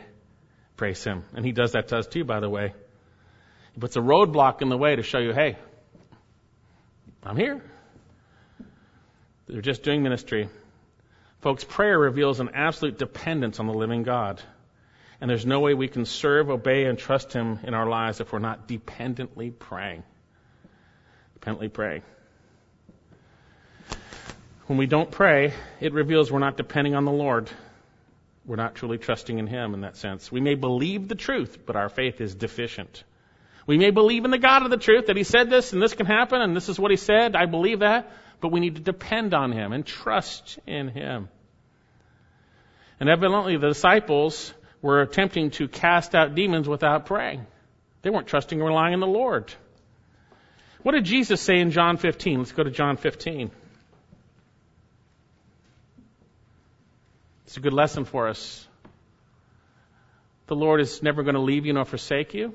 Praise 0.77 1.05
Him. 1.05 1.23
And 1.37 1.45
He 1.45 1.53
does 1.53 1.73
that 1.73 1.87
to 1.89 1.99
us 1.99 2.09
too, 2.09 2.25
by 2.25 2.41
the 2.41 2.51
way. 2.51 2.75
He 3.75 3.81
puts 3.81 3.95
a 3.95 4.01
roadblock 4.01 4.61
in 4.61 4.71
the 4.71 4.77
way 4.77 4.97
to 4.97 5.05
show 5.05 5.21
you, 5.21 5.33
hey, 5.33 5.57
I'm 7.23 7.37
here. 7.37 7.63
They're 9.47 9.63
just 9.63 9.85
doing 9.85 10.03
ministry. 10.03 10.49
Folks, 11.43 11.63
prayer 11.63 11.97
reveals 11.97 12.41
an 12.41 12.51
absolute 12.55 12.99
dependence 12.99 13.61
on 13.61 13.69
the 13.69 13.75
living 13.75 14.03
God. 14.03 14.43
And 15.21 15.31
there's 15.31 15.47
no 15.47 15.61
way 15.61 15.75
we 15.75 15.87
can 15.87 16.05
serve, 16.05 16.51
obey, 16.51 16.87
and 16.87 16.99
trust 16.99 17.33
Him 17.33 17.61
in 17.63 17.73
our 17.73 17.89
lives 17.89 18.21
if 18.21 18.33
we're 18.33 18.41
not 18.41 18.67
dependently 18.67 19.53
praying. 19.53 20.03
Dependently 21.47 21.69
praying. 21.69 22.03
When 24.67 24.79
we 24.79 24.87
don't 24.87 25.13
pray, 25.13 25.55
it 25.81 25.93
reveals 25.93 26.33
we're 26.33 26.41
not 26.41 26.57
depending 26.57 26.97
on 26.97 27.05
the 27.05 27.13
Lord. 27.13 27.49
We're 28.45 28.57
not 28.57 28.75
truly 28.75 28.99
trusting 28.99 29.39
in 29.39 29.47
Him 29.47 29.73
in 29.73 29.83
that 29.83 29.97
sense. 29.97 30.33
We 30.33 30.41
may 30.41 30.57
believe 30.57 31.07
the 31.07 31.15
truth, 31.15 31.65
but 31.65 31.77
our 31.77 31.89
faith 31.89 32.21
is 32.21 32.35
deficient. 32.35 33.05
We 33.65 33.79
may 33.79 33.93
believe 33.93 34.25
in 34.25 34.33
the 34.33 34.39
God 34.39 34.65
of 34.65 34.71
the 34.71 34.77
truth 34.77 35.07
that 35.07 35.17
He 35.17 35.23
said 35.23 35.49
this 35.49 35.73
and 35.73 35.81
this 35.81 35.95
can 35.95 36.07
happen 36.07 36.43
and 36.43 36.57
this 36.57 36.69
is 36.69 36.81
what 36.81 36.91
He 36.91 36.97
said. 36.97 37.37
I 37.37 37.47
believe 37.47 37.79
that. 37.79 38.11
But 38.41 38.51
we 38.51 38.59
need 38.59 38.75
to 38.75 38.83
depend 38.83 39.33
on 39.33 39.53
Him 39.53 39.73
and 39.73 39.87
trust 39.87 40.59
in 40.67 40.89
Him. 40.89 41.29
And 42.99 43.09
evidently 43.09 43.57
the 43.57 43.69
disciples 43.69 44.53
were 44.83 45.01
attempting 45.01 45.53
to 45.53 45.69
cast 45.69 46.17
out 46.17 46.35
demons 46.35 46.69
without 46.69 47.07
praying. 47.07 47.47
They 48.03 48.11
weren't 48.11 48.27
trusting 48.27 48.59
and 48.59 48.67
relying 48.67 48.95
on 48.95 49.01
the 49.01 49.07
Lord. 49.07 49.55
What 50.87 50.93
did 50.93 51.03
Jesus 51.03 51.41
say 51.41 51.59
in 51.59 51.73
John 51.73 51.97
15? 51.97 52.39
Let's 52.39 52.53
go 52.53 52.63
to 52.63 52.71
John 52.71 52.97
15. 52.97 53.51
It's 57.45 57.57
a 57.57 57.61
good 57.61 57.73
lesson 57.73 58.05
for 58.05 58.29
us. 58.29 58.69
The 60.47 60.55
Lord 60.55 60.81
is 60.81 61.03
never 61.03 61.25
going 61.25 61.35
to 61.35 61.41
leave 61.41 61.67
you 61.67 61.73
nor 61.73 61.85
forsake 61.85 62.35
you. 62.35 62.55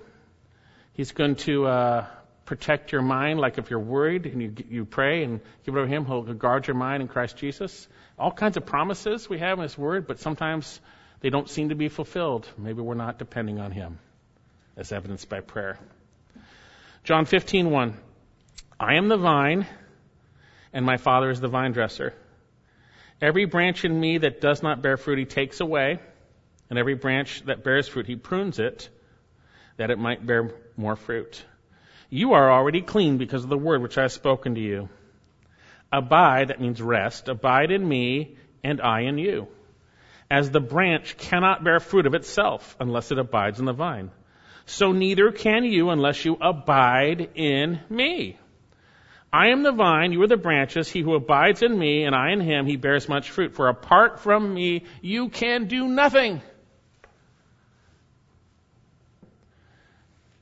He's 0.93 1.11
going 1.11 1.35
to 1.47 1.65
uh, 1.65 2.05
protect 2.45 2.93
your 2.93 3.01
mind, 3.01 3.41
like 3.41 3.57
if 3.57 3.69
you're 3.69 3.81
worried 3.81 4.25
and 4.25 4.41
you, 4.41 4.55
you 4.69 4.85
pray 4.85 5.25
and 5.25 5.41
give 5.65 5.75
it 5.75 5.79
over 5.79 5.87
Him, 5.87 6.05
He'll 6.05 6.21
guard 6.21 6.67
your 6.67 6.77
mind 6.77 7.01
in 7.01 7.09
Christ 7.09 7.35
Jesus. 7.35 7.85
All 8.17 8.31
kinds 8.31 8.55
of 8.55 8.65
promises 8.65 9.27
we 9.29 9.39
have 9.39 9.57
in 9.57 9.63
His 9.63 9.77
Word, 9.77 10.07
but 10.07 10.21
sometimes 10.21 10.79
they 11.19 11.29
don't 11.29 11.49
seem 11.49 11.67
to 11.67 11.75
be 11.75 11.89
fulfilled. 11.89 12.47
Maybe 12.57 12.81
we're 12.81 12.93
not 12.93 13.19
depending 13.19 13.59
on 13.59 13.71
Him, 13.71 13.99
as 14.77 14.93
evidenced 14.93 15.27
by 15.27 15.41
prayer. 15.41 15.77
John 17.03 17.25
15:1. 17.25 17.95
I 18.81 18.95
am 18.95 19.09
the 19.09 19.17
vine, 19.17 19.67
and 20.73 20.83
my 20.83 20.97
Father 20.97 21.29
is 21.29 21.39
the 21.39 21.47
vine 21.47 21.71
dresser. 21.71 22.15
Every 23.21 23.45
branch 23.45 23.85
in 23.85 23.99
me 23.99 24.17
that 24.17 24.41
does 24.41 24.63
not 24.63 24.81
bear 24.81 24.97
fruit, 24.97 25.19
He 25.19 25.25
takes 25.25 25.59
away, 25.59 25.99
and 26.67 26.79
every 26.79 26.95
branch 26.95 27.43
that 27.45 27.63
bears 27.63 27.87
fruit, 27.87 28.07
He 28.07 28.15
prunes 28.15 28.57
it, 28.57 28.89
that 29.77 29.91
it 29.91 29.99
might 29.99 30.25
bear 30.25 30.55
more 30.77 30.95
fruit. 30.95 31.45
You 32.09 32.33
are 32.33 32.51
already 32.51 32.81
clean 32.81 33.19
because 33.19 33.43
of 33.43 33.51
the 33.51 33.57
word 33.57 33.83
which 33.83 33.99
I 33.99 34.01
have 34.01 34.11
spoken 34.13 34.55
to 34.55 34.61
you. 34.61 34.89
Abide, 35.91 36.47
that 36.47 36.59
means 36.59 36.81
rest, 36.81 37.29
abide 37.29 37.69
in 37.69 37.87
me, 37.87 38.35
and 38.63 38.81
I 38.81 39.01
in 39.01 39.19
you 39.19 39.47
as 40.31 40.49
the 40.49 40.61
branch 40.61 41.17
cannot 41.17 41.61
bear 41.61 41.81
fruit 41.81 42.07
of 42.07 42.15
itself 42.15 42.77
unless 42.79 43.11
it 43.11 43.19
abides 43.19 43.59
in 43.59 43.65
the 43.65 43.73
vine. 43.73 44.09
So 44.65 44.93
neither 44.93 45.31
can 45.33 45.65
you 45.65 45.89
unless 45.89 46.23
you 46.23 46.37
abide 46.39 47.31
in 47.35 47.81
me. 47.89 48.39
I 49.33 49.49
am 49.49 49.63
the 49.63 49.71
vine, 49.71 50.11
you 50.11 50.21
are 50.23 50.27
the 50.27 50.37
branches. 50.37 50.89
He 50.89 51.01
who 51.01 51.15
abides 51.15 51.61
in 51.61 51.77
me 51.77 52.03
and 52.03 52.13
I 52.13 52.31
in 52.31 52.41
him, 52.41 52.65
he 52.65 52.75
bears 52.75 53.07
much 53.07 53.31
fruit. 53.31 53.53
For 53.53 53.69
apart 53.69 54.19
from 54.19 54.53
me, 54.53 54.85
you 55.01 55.29
can 55.29 55.67
do 55.67 55.87
nothing. 55.87 56.41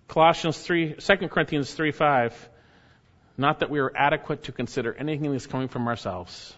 Colossians 0.08 0.58
3, 0.58 0.96
2 0.96 1.16
Corinthians 1.28 1.72
3 1.72 1.92
5. 1.92 2.50
Not 3.38 3.60
that 3.60 3.70
we 3.70 3.80
are 3.80 3.92
adequate 3.96 4.44
to 4.44 4.52
consider 4.52 4.94
anything 4.94 5.32
that's 5.32 5.46
coming 5.46 5.68
from 5.68 5.88
ourselves 5.88 6.56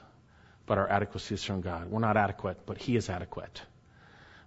but 0.72 0.78
our 0.78 0.90
adequacy 0.90 1.36
is 1.36 1.44
from 1.44 1.60
God. 1.60 1.92
We're 1.92 2.00
not 2.00 2.16
adequate, 2.16 2.66
but 2.66 2.78
He 2.78 2.96
is 2.96 3.10
adequate. 3.10 3.62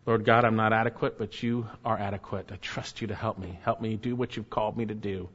Lord 0.07 0.25
God, 0.25 0.47
I'm 0.47 0.57
not 0.57 0.73
adequate, 0.73 1.19
but 1.19 1.43
you 1.43 1.69
are 1.85 1.99
adequate. 1.99 2.51
I 2.51 2.57
trust 2.57 3.03
you 3.03 3.09
to 3.09 3.15
help 3.15 3.39
me. 3.39 3.59
Help 3.63 3.83
me 3.83 3.97
do 3.97 4.17
what 4.17 4.35
you've 4.35 4.49
called 4.49 4.75
me 4.75 4.87
to 4.87 4.95
do. 4.95 5.29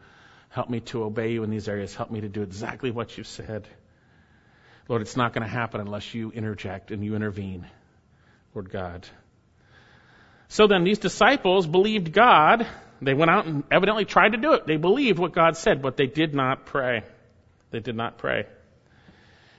Help 0.50 0.70
me 0.70 0.80
to 0.80 1.04
obey 1.04 1.32
you 1.32 1.43
in 1.43 1.50
these 1.50 1.70
areas. 1.70 1.95
Help 1.95 2.12
me 2.12 2.22
to 2.22 2.30
do 2.30 2.41
exactly 2.41 2.91
what 2.91 3.18
you've 3.18 3.28
said. 3.28 3.68
Lord, 4.88 5.04
it's 5.04 5.16
not 5.16 5.34
going 5.34 5.43
to 5.43 5.50
happen 5.50 5.82
unless 5.82 6.14
you 6.16 6.32
interject 6.32 6.89
and 6.89 7.06
you 7.06 7.16
intervene, 7.16 7.68
Lord 8.56 8.72
God. 8.72 9.08
So 10.47 10.66
then, 10.66 10.84
these 10.84 10.97
disciples 10.97 11.68
believed 11.68 12.12
God. 12.12 12.66
They 13.02 13.14
went 13.14 13.30
out 13.30 13.45
and 13.45 13.64
evidently 13.70 14.06
tried 14.06 14.32
to 14.32 14.38
do 14.38 14.54
it. 14.54 14.66
They 14.66 14.78
believed 14.78 15.20
what 15.20 15.32
God 15.32 15.56
said, 15.56 15.84
but 15.84 15.95
they 15.95 16.08
did 16.08 16.34
not 16.34 16.66
pray. 16.66 17.04
They 17.70 17.80
did 17.80 17.95
not 17.95 18.18
pray. 18.18 18.47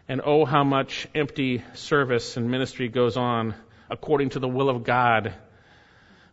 And 0.08 0.20
oh, 0.24 0.44
how 0.44 0.64
much 0.64 1.06
empty 1.14 1.62
service 1.74 2.36
and 2.36 2.50
ministry 2.50 2.88
goes 2.88 3.16
on 3.16 3.54
according 3.88 4.30
to 4.30 4.40
the 4.40 4.48
will 4.48 4.68
of 4.68 4.82
God, 4.82 5.32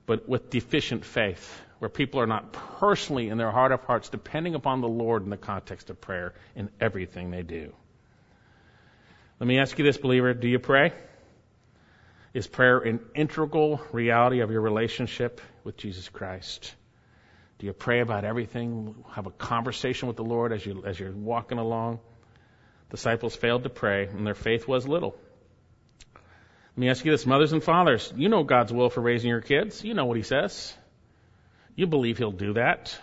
but 0.08 0.28
with 0.28 0.50
deficient 0.50 1.06
faith, 1.06 1.62
where 1.80 1.90
people 1.90 2.20
are 2.20 2.28
not 2.28 2.54
personally 2.54 3.30
in 3.30 3.38
their 3.38 3.52
heart 3.52 3.72
of 3.72 3.84
hearts 3.84 4.10
depending 4.10 4.56
upon 4.56 4.82
the 4.82 4.88
Lord 4.88 5.24
in 5.24 5.30
the 5.30 5.38
context 5.38 5.90
of 5.90 6.02
prayer 6.02 6.34
in 6.56 6.70
everything 6.80 7.32
they 7.32 7.44
do. 7.44 7.74
Let 9.40 9.48
me 9.48 9.60
ask 9.60 9.78
you 9.78 9.86
this, 9.86 9.98
believer. 9.98 10.34
Do 10.34 10.48
you 10.48 10.60
pray? 10.60 10.94
Is 12.34 12.48
prayer 12.48 12.80
an 12.80 13.00
integral 13.16 13.82
reality 13.92 14.40
of 14.40 14.52
your 14.52 14.62
relationship 14.62 15.42
with 15.64 15.78
Jesus 15.78 16.10
Christ? 16.10 16.74
Do 17.60 17.66
you 17.66 17.74
pray 17.74 18.02
about 18.02 18.24
everything? 18.24 18.96
Have 19.12 19.26
a 19.26 19.32
conversation 19.32 20.08
with 20.08 20.18
the 20.18 20.24
Lord 20.24 20.54
as 20.54 20.66
you 20.66 20.84
as 20.86 21.00
you're 21.00 21.12
walking 21.12 21.58
along? 21.58 22.00
Disciples 22.90 23.36
failed 23.36 23.64
to 23.64 23.70
pray, 23.70 24.08
and 24.08 24.26
their 24.26 24.36
faith 24.36 24.68
was 24.68 24.88
little. 24.88 25.16
Let 26.14 26.78
me 26.78 26.90
ask 26.90 27.04
you 27.04 27.12
this, 27.12 27.26
mothers 27.26 27.54
and 27.54 27.64
fathers, 27.64 28.14
you 28.16 28.30
know 28.30 28.44
God's 28.44 28.72
will 28.72 28.90
for 28.90 29.02
raising 29.02 29.30
your 29.30 29.42
kids. 29.42 29.84
You 29.84 29.96
know 29.96 30.06
what 30.06 30.18
He 30.18 30.24
says. 30.24 30.76
You 31.78 31.86
believe 31.88 32.18
He'll 32.18 32.32
do 32.32 32.54
that. 32.54 33.00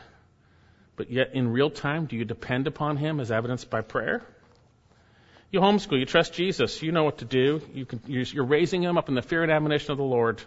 But 0.96 1.10
yet, 1.10 1.30
in 1.32 1.48
real 1.48 1.70
time, 1.70 2.06
do 2.06 2.16
you 2.16 2.24
depend 2.24 2.66
upon 2.66 2.96
Him 2.96 3.20
as 3.20 3.30
evidenced 3.30 3.70
by 3.70 3.80
prayer? 3.80 4.22
You 5.50 5.60
homeschool, 5.60 6.00
you 6.00 6.04
trust 6.04 6.34
Jesus, 6.34 6.82
you 6.82 6.90
know 6.90 7.04
what 7.04 7.18
to 7.18 7.24
do. 7.24 7.62
You 7.72 7.86
can, 7.86 8.00
you're 8.06 8.44
raising 8.44 8.82
Him 8.82 8.98
up 8.98 9.08
in 9.08 9.14
the 9.14 9.22
fear 9.22 9.44
and 9.44 9.52
admonition 9.52 9.92
of 9.92 9.98
the 9.98 10.04
Lord. 10.04 10.42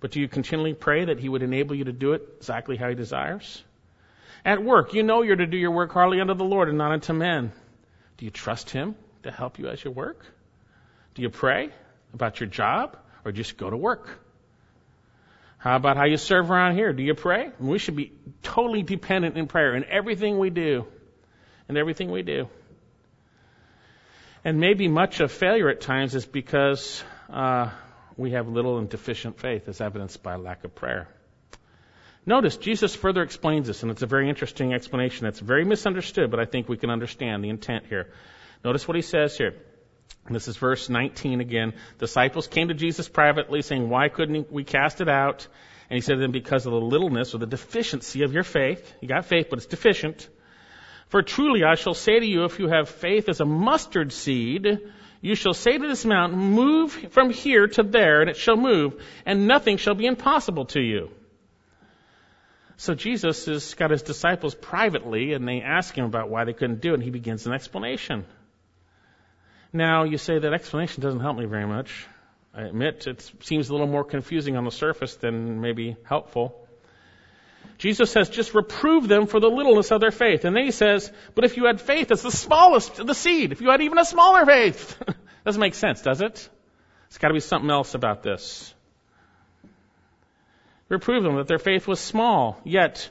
But 0.00 0.10
do 0.10 0.20
you 0.20 0.26
continually 0.26 0.74
pray 0.74 1.04
that 1.04 1.20
He 1.20 1.28
would 1.28 1.42
enable 1.42 1.76
you 1.76 1.84
to 1.84 1.92
do 1.92 2.14
it 2.14 2.28
exactly 2.38 2.76
how 2.76 2.88
He 2.88 2.96
desires? 2.96 3.62
At 4.44 4.62
work, 4.64 4.94
you 4.94 5.04
know 5.04 5.22
you're 5.22 5.36
to 5.36 5.46
do 5.46 5.56
your 5.56 5.70
work 5.70 5.92
hardly 5.92 6.20
unto 6.20 6.34
the 6.34 6.44
Lord 6.44 6.68
and 6.68 6.76
not 6.76 6.90
unto 6.90 7.12
men. 7.12 7.52
Do 8.16 8.24
you 8.24 8.32
trust 8.32 8.70
Him 8.70 8.96
to 9.22 9.30
help 9.30 9.60
you 9.60 9.68
as 9.68 9.84
you 9.84 9.92
work? 9.92 10.26
Do 11.14 11.22
you 11.22 11.30
pray 11.30 11.70
about 12.12 12.40
your 12.40 12.48
job 12.48 12.98
or 13.24 13.30
just 13.30 13.56
go 13.56 13.70
to 13.70 13.76
work? 13.76 14.18
How 15.62 15.76
about 15.76 15.96
how 15.96 16.06
you 16.06 16.16
serve 16.16 16.50
around 16.50 16.74
here? 16.74 16.92
Do 16.92 17.04
you 17.04 17.14
pray? 17.14 17.50
We 17.60 17.78
should 17.78 17.94
be 17.94 18.10
totally 18.42 18.82
dependent 18.82 19.38
in 19.38 19.46
prayer 19.46 19.76
in 19.76 19.84
everything 19.84 20.40
we 20.40 20.50
do. 20.50 20.86
In 21.68 21.76
everything 21.76 22.10
we 22.10 22.22
do. 22.22 22.48
And 24.44 24.58
maybe 24.58 24.88
much 24.88 25.20
of 25.20 25.30
failure 25.30 25.68
at 25.68 25.80
times 25.80 26.16
is 26.16 26.26
because 26.26 27.04
uh, 27.30 27.70
we 28.16 28.32
have 28.32 28.48
little 28.48 28.78
and 28.78 28.88
deficient 28.88 29.38
faith, 29.38 29.68
as 29.68 29.80
evidenced 29.80 30.20
by 30.20 30.34
lack 30.34 30.64
of 30.64 30.74
prayer. 30.74 31.06
Notice 32.26 32.56
Jesus 32.56 32.96
further 32.96 33.22
explains 33.22 33.68
this, 33.68 33.84
and 33.84 33.92
it's 33.92 34.02
a 34.02 34.06
very 34.06 34.28
interesting 34.28 34.74
explanation. 34.74 35.26
It's 35.26 35.38
very 35.38 35.64
misunderstood, 35.64 36.32
but 36.32 36.40
I 36.40 36.44
think 36.44 36.68
we 36.68 36.76
can 36.76 36.90
understand 36.90 37.44
the 37.44 37.50
intent 37.50 37.86
here. 37.86 38.12
Notice 38.64 38.88
what 38.88 38.96
he 38.96 39.02
says 39.02 39.38
here. 39.38 39.54
This 40.30 40.48
is 40.48 40.56
verse 40.56 40.88
19 40.88 41.40
again. 41.40 41.74
Disciples 41.98 42.46
came 42.46 42.68
to 42.68 42.74
Jesus 42.74 43.08
privately 43.08 43.62
saying, 43.62 43.88
Why 43.88 44.08
couldn't 44.08 44.52
we 44.52 44.64
cast 44.64 45.00
it 45.00 45.08
out? 45.08 45.46
And 45.90 45.96
he 45.96 46.00
said 46.00 46.14
to 46.14 46.20
them, 46.20 46.32
Because 46.32 46.64
of 46.64 46.72
the 46.72 46.80
littleness 46.80 47.34
or 47.34 47.38
the 47.38 47.46
deficiency 47.46 48.22
of 48.22 48.32
your 48.32 48.44
faith. 48.44 48.94
You 49.00 49.08
got 49.08 49.26
faith, 49.26 49.48
but 49.50 49.58
it's 49.58 49.66
deficient. 49.66 50.28
For 51.08 51.22
truly 51.22 51.64
I 51.64 51.74
shall 51.74 51.94
say 51.94 52.18
to 52.20 52.26
you, 52.26 52.44
if 52.44 52.58
you 52.58 52.68
have 52.68 52.88
faith 52.88 53.28
as 53.28 53.40
a 53.40 53.44
mustard 53.44 54.12
seed, 54.12 54.80
you 55.20 55.34
shall 55.34 55.52
say 55.54 55.76
to 55.76 55.86
this 55.86 56.04
mountain, 56.04 56.38
Move 56.38 56.92
from 57.10 57.30
here 57.30 57.66
to 57.66 57.82
there, 57.82 58.20
and 58.20 58.30
it 58.30 58.36
shall 58.36 58.56
move, 58.56 59.02
and 59.26 59.46
nothing 59.46 59.76
shall 59.76 59.94
be 59.94 60.06
impossible 60.06 60.66
to 60.66 60.80
you. 60.80 61.10
So 62.76 62.94
Jesus 62.94 63.46
has 63.46 63.74
got 63.74 63.90
his 63.90 64.02
disciples 64.02 64.54
privately, 64.54 65.34
and 65.34 65.46
they 65.46 65.60
ask 65.60 65.94
him 65.94 66.04
about 66.04 66.30
why 66.30 66.44
they 66.44 66.52
couldn't 66.52 66.80
do 66.80 66.90
it, 66.92 66.94
and 66.94 67.02
he 67.02 67.10
begins 67.10 67.46
an 67.46 67.52
explanation. 67.52 68.24
Now, 69.72 70.04
you 70.04 70.18
say 70.18 70.38
that 70.38 70.52
explanation 70.52 71.02
doesn't 71.02 71.20
help 71.20 71.38
me 71.38 71.46
very 71.46 71.66
much. 71.66 72.06
I 72.54 72.62
admit 72.62 73.06
it 73.06 73.32
seems 73.40 73.70
a 73.70 73.72
little 73.72 73.86
more 73.86 74.04
confusing 74.04 74.56
on 74.56 74.64
the 74.64 74.70
surface 74.70 75.16
than 75.16 75.62
maybe 75.62 75.96
helpful. 76.04 76.58
Jesus 77.78 78.10
says, 78.10 78.28
just 78.28 78.54
reprove 78.54 79.08
them 79.08 79.26
for 79.26 79.40
the 79.40 79.48
littleness 79.48 79.90
of 79.90 80.00
their 80.00 80.10
faith. 80.10 80.44
And 80.44 80.54
then 80.54 80.64
he 80.64 80.70
says, 80.70 81.10
but 81.34 81.44
if 81.44 81.56
you 81.56 81.64
had 81.64 81.80
faith 81.80 82.10
as 82.10 82.22
the 82.22 82.30
smallest 82.30 82.98
of 82.98 83.06
the 83.06 83.14
seed, 83.14 83.52
if 83.52 83.60
you 83.62 83.70
had 83.70 83.80
even 83.80 83.98
a 83.98 84.04
smaller 84.04 84.44
faith, 84.44 85.02
doesn't 85.44 85.60
make 85.60 85.74
sense, 85.74 86.02
does 86.02 86.20
it? 86.20 86.48
There's 87.08 87.18
got 87.18 87.28
to 87.28 87.34
be 87.34 87.40
something 87.40 87.70
else 87.70 87.94
about 87.94 88.22
this. 88.22 88.74
Reprove 90.88 91.24
them 91.24 91.36
that 91.36 91.48
their 91.48 91.58
faith 91.58 91.88
was 91.88 91.98
small, 91.98 92.60
yet, 92.64 93.08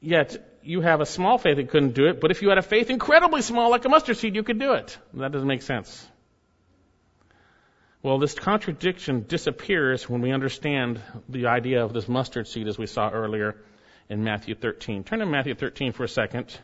yet 0.00 0.55
you 0.66 0.80
have 0.80 1.00
a 1.00 1.06
small 1.06 1.38
faith 1.38 1.56
that 1.56 1.70
couldn't 1.70 1.94
do 1.94 2.06
it, 2.06 2.20
but 2.20 2.30
if 2.30 2.42
you 2.42 2.48
had 2.48 2.58
a 2.58 2.62
faith 2.62 2.90
incredibly 2.90 3.42
small 3.42 3.70
like 3.70 3.84
a 3.84 3.88
mustard 3.88 4.16
seed, 4.16 4.34
you 4.34 4.42
could 4.42 4.58
do 4.58 4.72
it. 4.72 4.98
That 5.14 5.32
doesn't 5.32 5.46
make 5.46 5.62
sense. 5.62 6.06
Well, 8.02 8.18
this 8.18 8.34
contradiction 8.34 9.24
disappears 9.26 10.08
when 10.08 10.20
we 10.20 10.32
understand 10.32 11.00
the 11.28 11.46
idea 11.46 11.84
of 11.84 11.92
this 11.92 12.08
mustard 12.08 12.46
seed 12.46 12.68
as 12.68 12.78
we 12.78 12.86
saw 12.86 13.10
earlier 13.10 13.56
in 14.08 14.22
Matthew 14.22 14.54
13. 14.54 15.04
Turn 15.04 15.20
to 15.20 15.26
Matthew 15.26 15.54
13 15.54 15.92
for 15.92 16.04
a 16.04 16.08
second. 16.08 16.56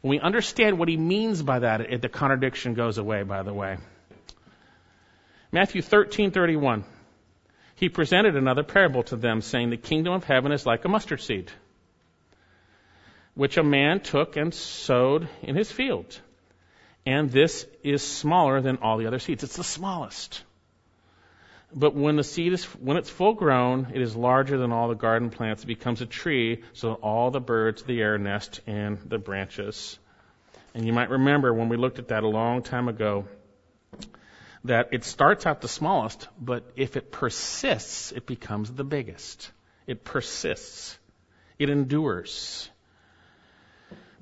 When 0.00 0.10
we 0.10 0.20
understand 0.20 0.78
what 0.78 0.88
he 0.88 0.96
means 0.96 1.42
by 1.42 1.60
that, 1.60 1.80
it, 1.80 2.02
the 2.02 2.08
contradiction 2.08 2.74
goes 2.74 2.98
away, 2.98 3.22
by 3.22 3.42
the 3.42 3.52
way. 3.52 3.78
Matthew 5.50 5.82
13:31. 5.82 6.84
He 7.74 7.88
presented 7.88 8.36
another 8.36 8.64
parable 8.64 9.04
to 9.04 9.16
them, 9.16 9.40
saying, 9.40 9.70
"The 9.70 9.76
kingdom 9.76 10.12
of 10.12 10.24
heaven 10.24 10.52
is 10.52 10.66
like 10.66 10.84
a 10.84 10.88
mustard 10.88 11.20
seed, 11.20 11.50
which 13.38 13.56
a 13.56 13.62
man 13.62 14.00
took 14.00 14.36
and 14.36 14.52
sowed 14.52 15.28
in 15.42 15.54
his 15.54 15.70
field. 15.70 16.20
And 17.06 17.30
this 17.30 17.64
is 17.84 18.02
smaller 18.02 18.60
than 18.60 18.78
all 18.78 18.98
the 18.98 19.06
other 19.06 19.20
seeds. 19.20 19.44
It's 19.44 19.56
the 19.56 19.62
smallest. 19.62 20.42
But 21.72 21.94
when 21.94 22.16
the 22.16 22.24
seed 22.24 22.52
is, 22.52 22.64
when 22.64 22.96
it's 22.96 23.08
full 23.08 23.34
grown, 23.34 23.92
it 23.94 24.02
is 24.02 24.16
larger 24.16 24.58
than 24.58 24.72
all 24.72 24.88
the 24.88 24.96
garden 24.96 25.30
plants. 25.30 25.62
It 25.62 25.68
becomes 25.68 26.00
a 26.00 26.06
tree, 26.06 26.64
so 26.72 26.94
all 26.94 27.30
the 27.30 27.40
birds 27.40 27.82
of 27.82 27.86
the 27.86 28.02
air 28.02 28.18
nest 28.18 28.60
in 28.66 28.98
the 29.06 29.18
branches. 29.18 29.96
And 30.74 30.84
you 30.84 30.92
might 30.92 31.10
remember 31.10 31.54
when 31.54 31.68
we 31.68 31.76
looked 31.76 32.00
at 32.00 32.08
that 32.08 32.24
a 32.24 32.28
long 32.28 32.62
time 32.62 32.88
ago, 32.88 33.28
that 34.64 34.88
it 34.90 35.04
starts 35.04 35.46
out 35.46 35.60
the 35.60 35.68
smallest, 35.68 36.26
but 36.40 36.68
if 36.74 36.96
it 36.96 37.12
persists, 37.12 38.10
it 38.10 38.26
becomes 38.26 38.72
the 38.72 38.82
biggest. 38.82 39.52
It 39.86 40.02
persists. 40.02 40.98
It 41.56 41.70
endures. 41.70 42.68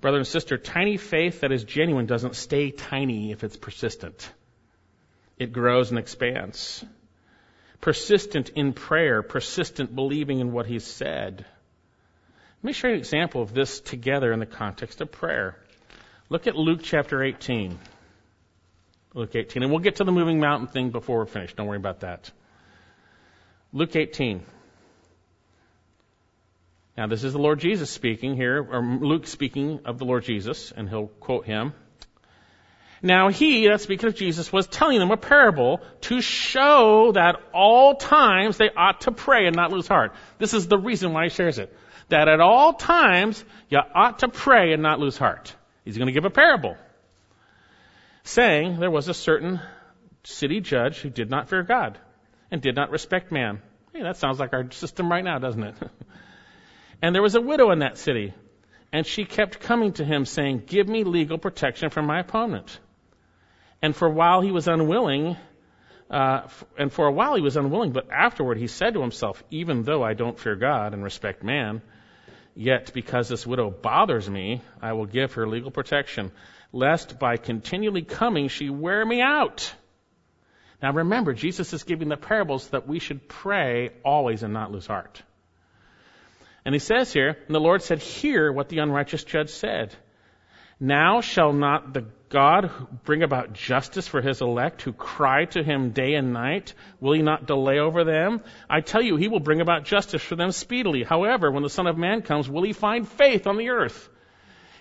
Brother 0.07 0.19
and 0.19 0.27
sister, 0.29 0.57
tiny 0.57 0.99
faith 0.99 1.41
that 1.41 1.51
is 1.51 1.65
genuine 1.65 2.07
doesn't 2.07 2.37
stay 2.37 2.71
tiny 2.71 3.33
if 3.33 3.43
it's 3.43 3.57
persistent. 3.57 4.33
It 5.37 5.53
grows 5.53 5.91
and 5.91 5.99
expands 5.99 6.85
persistent 7.81 8.51
in 8.51 8.73
prayer, 8.73 9.25
persistent 9.25 9.97
believing 9.97 10.39
in 10.39 10.53
what 10.53 10.67
he's 10.67 10.85
said. 10.85 11.45
Let 12.63 12.65
me 12.65 12.73
show 12.73 12.87
you 12.87 12.95
an 12.95 13.01
example 13.01 13.43
of 13.43 13.53
this 13.53 13.81
together 13.81 14.33
in 14.33 14.39
the 14.39 14.47
context 14.47 15.01
of 15.01 15.11
prayer. 15.11 15.57
Look 16.29 16.47
at 16.47 16.55
Luke 16.55 16.83
chapter 16.85 17.25
18. 17.25 17.77
Luke 19.13 19.35
18. 19.35 19.65
And 19.65 19.73
we'll 19.73 19.81
get 19.81 19.97
to 19.97 20.05
the 20.05 20.13
moving 20.13 20.39
mountain 20.39 20.69
thing 20.69 20.91
before 20.91 21.19
we're 21.19 21.27
finished. 21.27 21.57
Don't 21.57 21.67
worry 21.67 21.79
about 21.79 22.03
that. 22.03 22.31
Luke 23.73 23.97
18. 23.97 24.45
Now, 26.97 27.07
this 27.07 27.25
is 27.25 27.35
the 27.35 27.39
Lord 27.39 27.59
Jesus 27.59 27.91
speaking 27.91 28.37
here, 28.37 28.59
or 28.59 28.83
Luke 28.83 29.27
speaking 29.27 29.81
of 29.85 29.99
the 29.99 30.07
Lord 30.07 30.25
Jesus, 30.25 30.73
and 30.75 30.89
he'll 30.89 31.09
quote 31.09 31.45
him. 31.45 31.75
Now 33.03 33.29
he, 33.29 33.69
that's 33.69 33.83
speaking 33.83 34.09
of 34.09 34.15
Jesus, 34.15 34.53
was 34.53 34.67
telling 34.67 34.99
them 34.99 35.11
a 35.11 35.17
parable 35.17 35.81
to 36.03 36.23
show 36.23 37.13
that 37.13 37.37
all 37.53 37.95
times 37.95 38.57
they 38.57 38.71
ought 38.75 39.03
to 39.03 39.13
pray 39.13 39.47
and 39.47 39.55
not 39.55 39.71
lose 39.71 39.87
heart. 39.87 40.15
This 40.39 40.55
is 40.55 40.67
the 40.67 40.79
reason 40.79 41.13
why 41.13 41.25
he 41.25 41.31
shares 41.31 41.59
it. 41.59 41.77
That 42.09 42.29
at 42.29 42.41
all 42.41 42.73
times 42.73 43.45
you 43.69 43.79
ought 43.95 44.21
to 44.21 44.29
pray 44.29 44.73
and 44.73 44.83
not 44.83 44.99
lose 44.99 45.19
heart. 45.19 45.55
He's 45.85 45.99
going 45.99 46.07
to 46.07 46.13
give 46.13 46.25
a 46.25 46.31
parable. 46.31 46.77
Saying 48.25 48.81
there 48.81 48.91
was 48.91 49.09
a 49.09 49.15
certain 49.15 49.61
city 50.25 50.61
judge 50.61 50.99
who 50.99 51.11
did 51.11 51.31
not 51.31 51.49
fear 51.49 51.63
God 51.63 51.99
and 52.51 52.63
did 52.63 52.75
not 52.75 52.91
respect 52.91 53.31
man. 53.31 53.61
Hey, 53.93 54.03
that 54.03 54.17
sounds 54.17 54.41
like 54.41 54.53
our 54.53 54.71
system 54.73 55.11
right 55.11 55.23
now, 55.23 55.39
doesn't 55.39 55.63
it? 55.63 55.77
and 57.03 57.15
there 57.15 57.23
was 57.23 57.35
a 57.35 57.41
widow 57.41 57.71
in 57.71 57.81
that 57.81 57.99
city, 57.99 58.33
and 58.93 59.07
she 59.07 59.25
kept 59.25 59.61
coming 59.61 59.93
to 59.95 60.05
him 60.05 60.25
saying, 60.25 60.63
Give 60.67 60.89
me 60.89 61.05
legal 61.05 61.39
protection 61.39 61.91
from 61.91 62.07
my 62.07 62.21
opponent. 62.21 62.79
And 63.83 63.95
for 63.95 64.09
a 64.09 64.13
while 64.13 64.41
he 64.41 64.53
was 64.53 64.69
unwilling, 64.69 65.37
uh, 66.11 66.49
and 66.79 66.93
for 66.93 67.07
a 67.07 67.13
while 67.13 67.35
he 67.35 67.43
was 67.43 67.57
unwilling, 67.57 67.93
but 67.93 68.11
afterward 68.11 68.59
he 68.59 68.69
said 68.69 68.95
to 68.95 69.03
himself, 69.03 69.43
Even 69.51 69.83
though 69.83 70.03
I 70.03 70.15
don't 70.15 70.39
fear 70.39 70.57
God 70.57 70.95
and 70.95 71.03
respect 71.03 71.43
man, 71.43 71.83
yet 72.55 72.93
because 72.95 73.29
this 73.29 73.47
widow 73.47 73.71
bothers 73.71 74.29
me, 74.31 74.63
I 74.81 74.95
will 74.95 75.07
give 75.07 75.35
her 75.35 75.47
legal 75.47 75.71
protection, 75.71 76.33
lest 76.73 77.19
by 77.19 77.37
continually 77.37 78.03
coming 78.03 78.49
she 78.49 78.71
wear 78.71 79.05
me 79.05 79.21
out. 79.21 79.73
Now 80.83 80.93
remember, 80.93 81.33
Jesus 81.33 81.73
is 81.73 81.85
giving 81.85 82.09
the 82.09 82.17
parables 82.17 82.69
that 82.69 82.87
we 82.87 82.99
should 82.99 83.29
pray 83.29 83.91
always 84.05 84.43
and 84.43 84.53
not 84.53 84.73
lose 84.73 84.87
heart. 84.87 85.23
And 86.67 86.75
he 86.75 86.81
says 86.81 87.13
here, 87.13 87.39
and 87.47 87.55
the 87.55 87.61
Lord 87.61 87.81
said, 87.81 88.01
Hear 88.01 88.51
what 88.51 88.69
the 88.69 88.81
unrighteous 88.81 89.23
judge 89.23 89.51
said. 89.51 89.95
Now 90.81 91.21
shall 91.21 91.53
not 91.53 91.95
the 91.95 92.07
God 92.29 93.05
bring 93.05 93.23
about 93.23 93.53
justice 93.53 94.09
for 94.09 94.21
his 94.21 94.41
elect 94.41 94.83
who 94.83 94.93
cry 94.93 95.45
to 95.45 95.63
him 95.63 95.91
day 95.91 96.15
and 96.15 96.33
night? 96.33 96.75
Will 96.99 97.13
he 97.13 97.23
not 97.23 97.47
delay 97.47 97.79
over 97.79 98.03
them? 98.03 98.43
I 98.69 98.81
tell 98.81 99.01
you, 99.01 99.15
he 99.15 99.29
will 99.29 99.39
bring 99.39 99.61
about 99.61 99.85
justice 99.85 100.21
for 100.21 100.35
them 100.35 100.51
speedily. 100.51 101.05
However, 101.05 101.53
when 101.53 101.63
the 101.63 101.71
Son 101.71 101.87
of 101.87 101.97
Man 101.97 102.21
comes, 102.23 102.51
will 102.51 102.65
he 102.65 102.73
find 102.73 103.09
faith 103.09 103.47
on 103.47 103.59
the 103.59 103.71
earth? 103.71 104.09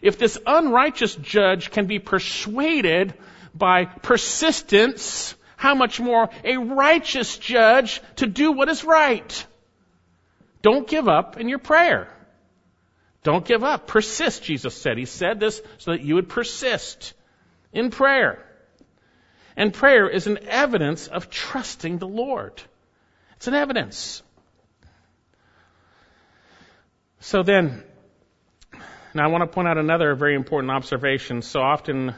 If 0.02 0.18
this 0.18 0.40
unrighteous 0.44 1.14
judge 1.16 1.70
can 1.70 1.86
be 1.86 2.00
persuaded 2.00 3.14
by 3.54 3.86
persistence, 3.86 5.36
how 5.56 5.76
much 5.76 6.00
more 6.00 6.30
a 6.44 6.58
righteous 6.58 7.38
judge 7.38 8.02
to 8.16 8.26
do 8.26 8.54
what 8.54 8.70
is 8.70 8.84
right? 8.84 9.46
Don't 10.66 10.88
give 10.88 11.08
up 11.08 11.38
in 11.38 11.48
your 11.48 11.60
prayer. 11.60 12.08
Don't 13.22 13.46
give 13.46 13.64
up. 13.64 13.86
Persist, 13.86 14.42
Jesus 14.42 14.76
said. 14.76 14.98
He 14.98 15.06
said 15.06 15.40
this 15.40 15.62
so 15.78 15.92
that 15.92 16.02
you 16.02 16.16
would 16.16 16.28
persist 16.28 17.14
in 17.72 17.92
prayer. 17.92 18.44
And 19.56 19.72
prayer 19.72 20.10
is 20.10 20.26
an 20.26 20.40
evidence 20.48 21.06
of 21.06 21.30
trusting 21.30 22.00
the 22.00 22.08
Lord. 22.08 22.60
It's 23.36 23.46
an 23.46 23.54
evidence. 23.54 24.24
So 27.20 27.44
then, 27.44 27.84
now 29.14 29.26
I 29.26 29.28
want 29.28 29.44
to 29.44 29.48
point 29.48 29.68
out 29.68 29.78
another 29.78 30.16
very 30.16 30.34
important 30.34 30.72
observation. 30.72 31.44
So 31.44 31.62
often 31.62 32.16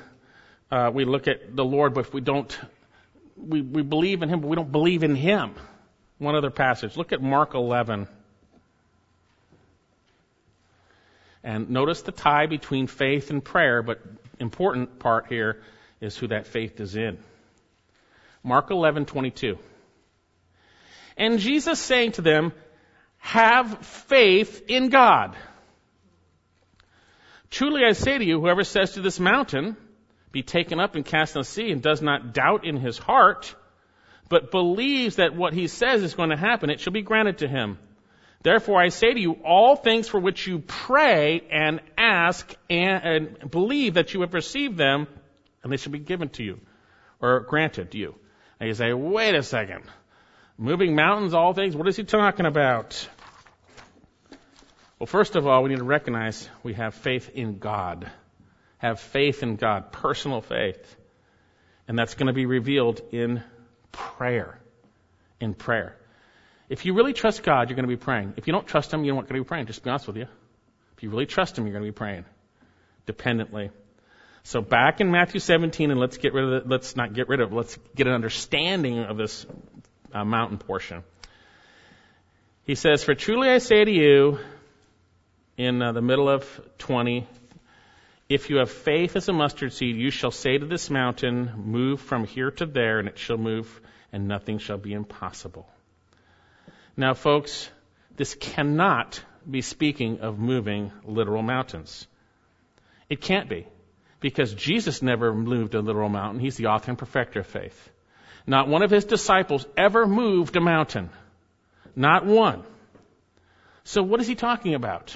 uh, 0.72 0.89
we 0.93 1.04
look 1.04 1.28
at 1.28 1.54
the 1.54 1.66
Lord, 1.66 1.93
but 1.93 2.06
if 2.06 2.14
we 2.14 2.22
don't, 2.22 2.58
we, 3.36 3.60
we 3.60 3.82
believe 3.82 4.24
in 4.24 4.30
Him, 4.30 4.39
but 4.39 4.48
we 4.48 4.56
don't 4.56 4.72
believe 4.72 5.04
in 5.04 5.16
Him. 5.16 5.54
One 6.18 6.36
other 6.36 6.50
passage. 6.50 6.95
Look 6.95 7.12
at 7.12 7.22
Mark 7.22 7.54
11. 7.54 8.08
And 11.43 11.69
notice 11.69 12.01
the 12.01 12.11
tie 12.11 12.47
between 12.47 12.88
faith 12.88 13.29
and 13.29 13.43
prayer, 13.43 13.81
but 13.81 14.01
important 14.39 14.99
part 14.99 15.27
here 15.27 15.61
is 16.01 16.17
who 16.17 16.27
that 16.27 16.47
faith 16.47 16.79
is 16.79 16.95
in. 16.95 17.17
Mark 18.43 18.69
11:22. 18.69 19.57
And 21.17 21.39
Jesus 21.39 21.79
saying 21.79 22.13
to 22.13 22.21
them, 22.21 22.53
have 23.17 23.85
faith 23.85 24.63
in 24.69 24.89
God. 24.89 25.35
Truly 27.49 27.83
I 27.83 27.93
say 27.93 28.17
to 28.17 28.23
you, 28.23 28.39
whoever 28.39 28.63
says 28.63 28.93
to 28.93 29.01
this 29.01 29.19
mountain, 29.19 29.75
be 30.31 30.43
taken 30.43 30.79
up 30.79 30.95
and 30.95 31.05
cast 31.05 31.35
in 31.35 31.41
the 31.41 31.45
sea, 31.45 31.71
and 31.71 31.81
does 31.81 32.01
not 32.01 32.33
doubt 32.33 32.65
in 32.65 32.77
his 32.77 32.97
heart, 32.97 33.55
but 34.29 34.51
believes 34.51 35.15
that 35.15 35.35
what 35.35 35.53
he 35.53 35.67
says 35.67 36.03
is 36.03 36.13
going 36.13 36.29
to 36.29 36.38
happen, 36.38 36.69
it 36.69 36.79
shall 36.79 36.93
be 36.93 37.01
granted 37.01 37.39
to 37.39 37.47
him. 37.47 37.77
Therefore 38.43 38.81
I 38.81 38.89
say 38.89 39.13
to 39.13 39.19
you, 39.19 39.33
all 39.43 39.75
things 39.75 40.07
for 40.07 40.19
which 40.19 40.47
you 40.47 40.59
pray 40.59 41.41
and 41.51 41.81
ask 41.97 42.53
and, 42.69 43.03
and 43.03 43.51
believe 43.51 43.95
that 43.95 44.13
you 44.13 44.21
have 44.21 44.33
received 44.33 44.77
them, 44.77 45.07
and 45.63 45.71
they 45.71 45.77
shall 45.77 45.91
be 45.91 45.99
given 45.99 46.29
to 46.29 46.43
you, 46.43 46.59
or 47.19 47.41
granted 47.41 47.91
to 47.91 47.97
you. 47.97 48.15
And 48.59 48.67
you 48.67 48.73
say, 48.73 48.93
wait 48.93 49.35
a 49.35 49.43
second. 49.43 49.83
Moving 50.57 50.95
mountains, 50.95 51.33
all 51.33 51.53
things, 51.53 51.75
what 51.75 51.88
is 51.88 51.95
he 51.95 52.03
talking 52.03 52.45
about? 52.45 53.07
Well, 54.97 55.07
first 55.07 55.35
of 55.35 55.45
all, 55.45 55.61
we 55.61 55.69
need 55.69 55.77
to 55.77 55.83
recognize 55.83 56.49
we 56.63 56.73
have 56.73 56.95
faith 56.95 57.29
in 57.29 57.59
God. 57.59 58.09
Have 58.79 58.99
faith 58.99 59.43
in 59.43 59.55
God, 59.55 59.91
personal 59.91 60.41
faith. 60.41 60.95
And 61.88 61.97
that's 61.97 62.15
going 62.15 62.27
to 62.27 62.33
be 62.33 62.45
revealed 62.45 63.01
in 63.11 63.43
prayer. 63.91 64.59
In 65.39 65.53
prayer. 65.53 65.95
If 66.70 66.86
you 66.86 66.93
really 66.93 67.13
trust 67.13 67.43
God, 67.43 67.70
you're 67.70 67.76
going 67.76 67.88
to 67.88 67.95
be 67.95 68.01
praying. 68.01 68.34
If 68.38 68.47
you 68.47 68.53
don't 68.53 68.68
trust 68.68 68.93
Him, 68.93 69.03
you're 69.03 69.15
not 69.15 69.28
going 69.28 69.39
to 69.39 69.43
be 69.43 69.47
praying. 69.47 69.68
Just 69.68 69.84
be 69.84 69.89
honest 69.89 70.07
with 70.07 70.18
you. 70.18 70.28
If 70.95 71.03
you 71.03 71.09
really 71.09 71.26
trust 71.26 71.57
Him, 71.57 71.65
you're 71.65 71.74
going 71.74 71.86
to 71.86 71.91
be 71.91 71.97
praying 71.97 72.26
dependently. 73.05 73.72
So 74.43 74.61
back 74.61 75.01
in 75.01 75.11
Matthew 75.11 75.39
17, 75.39 75.91
and 75.91 75.99
let's 75.99 76.18
get 76.18 76.34
rid 76.34 76.43
of 76.43 76.63
the, 76.63 76.70
let's 76.70 76.95
not 76.95 77.13
get 77.13 77.30
rid 77.30 77.41
of, 77.41 77.53
let's 77.53 77.78
get 77.95 78.07
an 78.07 78.13
understanding 78.13 78.99
of 78.99 79.18
this 79.18 79.45
uh, 80.13 80.24
mountain 80.24 80.57
portion. 80.57 81.03
He 82.63 82.76
says, 82.76 83.03
"For 83.03 83.15
truly 83.15 83.49
I 83.49 83.59
say 83.59 83.84
to 83.84 83.91
you, 83.91 84.39
in 85.57 85.82
uh, 85.82 85.91
the 85.91 86.01
middle 86.01 86.30
of 86.30 86.45
20, 86.78 87.28
if 88.30 88.49
you 88.49 88.57
have 88.57 88.70
faith 88.70 89.15
as 89.15 89.28
a 89.28 89.34
mustard 89.34 89.74
seed, 89.74 89.95
you 89.95 90.11
shall 90.11 90.32
say 90.32 90.57
to 90.57 90.65
this 90.65 90.89
mountain, 90.89 91.51
Move 91.57 92.01
from 92.01 92.26
here 92.26 92.51
to 92.51 92.65
there, 92.65 92.99
and 92.99 93.07
it 93.07 93.18
shall 93.18 93.38
move, 93.38 93.82
and 94.11 94.28
nothing 94.28 94.59
shall 94.59 94.78
be 94.78 94.93
impossible. 94.93 95.68
Now, 97.00 97.14
folks, 97.14 97.70
this 98.16 98.34
cannot 98.34 99.24
be 99.50 99.62
speaking 99.62 100.22
of 100.22 100.39
moving 100.39 100.91
literal 101.06 101.43
mountains. 101.43 102.08
It 103.08 103.22
can't 103.22 103.48
be, 103.48 103.68
because 104.20 104.54
Jesus 104.56 105.04
never 105.04 105.32
moved 105.32 105.76
a 105.76 105.80
literal 105.80 106.10
mountain. 106.10 106.39
He's 106.39 106.58
the 106.58 106.66
author 106.66 106.89
and 106.89 106.98
perfecter 106.98 107.41
of 107.41 107.48
faith. 107.48 107.91
Not 108.48 108.68
one 108.68 108.82
of 108.82 108.89
his 108.89 109.06
disciples 109.06 109.66
ever 109.78 110.08
moved 110.08 110.56
a 110.56 110.62
mountain. 110.62 111.12
Not 111.95 112.26
one. 112.26 112.64
So, 113.84 114.02
what 114.02 114.20
is 114.20 114.28
he 114.28 114.36
talking 114.36 114.74
about? 114.74 115.16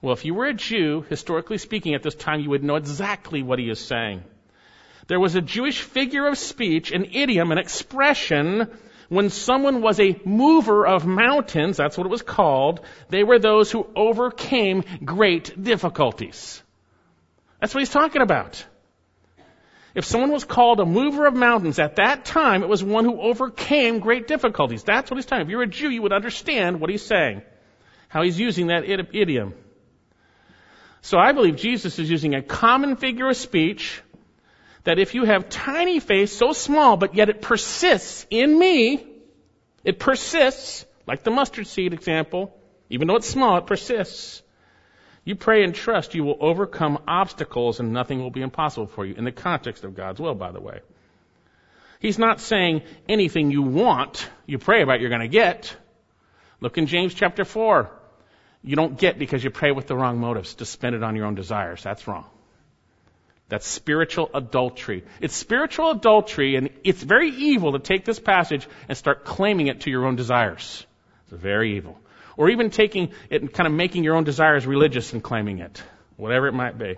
Well, 0.00 0.14
if 0.14 0.24
you 0.24 0.34
were 0.34 0.46
a 0.46 0.54
Jew, 0.54 1.04
historically 1.08 1.58
speaking, 1.58 1.94
at 1.94 2.02
this 2.02 2.14
time, 2.14 2.40
you 2.40 2.50
would 2.50 2.64
know 2.64 2.76
exactly 2.76 3.42
what 3.42 3.58
he 3.58 3.68
is 3.68 3.80
saying. 3.80 4.24
There 5.08 5.20
was 5.20 5.34
a 5.34 5.40
Jewish 5.40 5.80
figure 5.80 6.26
of 6.26 6.38
speech, 6.38 6.90
an 6.90 7.04
idiom, 7.12 7.52
an 7.52 7.58
expression, 7.58 8.68
when 9.08 9.30
someone 9.30 9.82
was 9.82 10.00
a 10.00 10.20
mover 10.24 10.86
of 10.86 11.06
mountains, 11.06 11.76
that's 11.76 11.96
what 11.96 12.06
it 12.06 12.10
was 12.10 12.22
called, 12.22 12.80
they 13.08 13.22
were 13.22 13.38
those 13.38 13.70
who 13.70 13.86
overcame 13.94 14.84
great 15.04 15.62
difficulties. 15.62 16.62
That's 17.60 17.74
what 17.74 17.80
he's 17.80 17.90
talking 17.90 18.22
about. 18.22 18.64
If 19.94 20.04
someone 20.04 20.30
was 20.30 20.44
called 20.44 20.78
a 20.80 20.84
mover 20.84 21.26
of 21.26 21.34
mountains 21.34 21.78
at 21.78 21.96
that 21.96 22.26
time, 22.26 22.62
it 22.62 22.68
was 22.68 22.84
one 22.84 23.04
who 23.04 23.18
overcame 23.18 24.00
great 24.00 24.26
difficulties. 24.26 24.82
That's 24.82 25.10
what 25.10 25.16
he's 25.16 25.24
talking. 25.24 25.46
If 25.46 25.50
you're 25.50 25.62
a 25.62 25.66
Jew, 25.66 25.88
you 25.88 26.02
would 26.02 26.12
understand 26.12 26.80
what 26.80 26.90
he's 26.90 27.04
saying, 27.04 27.40
how 28.08 28.22
he's 28.22 28.38
using 28.38 28.66
that 28.66 28.84
idiom. 28.84 29.54
So 31.00 31.18
I 31.18 31.32
believe 31.32 31.56
Jesus 31.56 31.98
is 31.98 32.10
using 32.10 32.34
a 32.34 32.42
common 32.42 32.96
figure 32.96 33.28
of 33.28 33.36
speech 33.36 34.02
that 34.86 34.98
if 34.98 35.14
you 35.14 35.24
have 35.24 35.48
tiny 35.48 36.00
faith, 36.00 36.30
so 36.30 36.52
small, 36.52 36.96
but 36.96 37.14
yet 37.14 37.28
it 37.28 37.42
persists 37.42 38.26
in 38.30 38.58
me, 38.58 39.06
it 39.84 39.98
persists, 39.98 40.86
like 41.06 41.22
the 41.22 41.30
mustard 41.30 41.66
seed 41.66 41.92
example, 41.92 42.56
even 42.88 43.06
though 43.06 43.16
it's 43.16 43.28
small, 43.28 43.58
it 43.58 43.66
persists. 43.66 44.42
You 45.24 45.34
pray 45.34 45.64
and 45.64 45.74
trust 45.74 46.14
you 46.14 46.24
will 46.24 46.38
overcome 46.40 47.02
obstacles 47.06 47.80
and 47.80 47.92
nothing 47.92 48.20
will 48.20 48.30
be 48.30 48.42
impossible 48.42 48.86
for 48.86 49.04
you 49.04 49.14
in 49.14 49.24
the 49.24 49.32
context 49.32 49.84
of 49.84 49.94
God's 49.94 50.20
will, 50.20 50.34
by 50.34 50.52
the 50.52 50.60
way. 50.60 50.80
He's 51.98 52.18
not 52.18 52.40
saying 52.40 52.82
anything 53.08 53.50
you 53.50 53.62
want, 53.62 54.28
you 54.46 54.58
pray 54.58 54.82
about, 54.82 55.00
you're 55.00 55.10
going 55.10 55.20
to 55.20 55.28
get. 55.28 55.76
Look 56.60 56.78
in 56.78 56.86
James 56.86 57.12
chapter 57.12 57.44
4 57.44 57.90
you 58.62 58.74
don't 58.74 58.98
get 58.98 59.18
because 59.18 59.44
you 59.44 59.50
pray 59.50 59.70
with 59.70 59.86
the 59.86 59.96
wrong 59.96 60.18
motives 60.18 60.54
to 60.54 60.64
spend 60.64 60.96
it 60.96 61.02
on 61.04 61.14
your 61.14 61.26
own 61.26 61.36
desires. 61.36 61.82
That's 61.84 62.08
wrong. 62.08 62.26
That's 63.48 63.66
spiritual 63.66 64.28
adultery. 64.34 65.04
It's 65.20 65.36
spiritual 65.36 65.92
adultery, 65.92 66.56
and 66.56 66.70
it's 66.82 67.02
very 67.02 67.30
evil 67.30 67.72
to 67.72 67.78
take 67.78 68.04
this 68.04 68.18
passage 68.18 68.66
and 68.88 68.98
start 68.98 69.24
claiming 69.24 69.68
it 69.68 69.82
to 69.82 69.90
your 69.90 70.04
own 70.06 70.16
desires. 70.16 70.84
It's 71.22 71.40
very 71.40 71.76
evil. 71.76 72.00
Or 72.36 72.50
even 72.50 72.70
taking 72.70 73.12
it 73.30 73.42
and 73.42 73.52
kind 73.52 73.66
of 73.66 73.72
making 73.72 74.02
your 74.02 74.16
own 74.16 74.24
desires 74.24 74.66
religious 74.66 75.12
and 75.12 75.22
claiming 75.22 75.60
it, 75.60 75.82
whatever 76.16 76.48
it 76.48 76.52
might 76.52 76.76
be. 76.76 76.96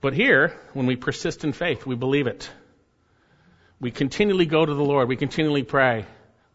But 0.00 0.12
here, 0.12 0.52
when 0.72 0.86
we 0.86 0.96
persist 0.96 1.44
in 1.44 1.52
faith, 1.52 1.84
we 1.84 1.96
believe 1.96 2.26
it. 2.26 2.50
We 3.80 3.90
continually 3.90 4.46
go 4.46 4.64
to 4.64 4.74
the 4.74 4.84
Lord. 4.84 5.08
We 5.08 5.16
continually 5.16 5.62
pray, 5.64 6.06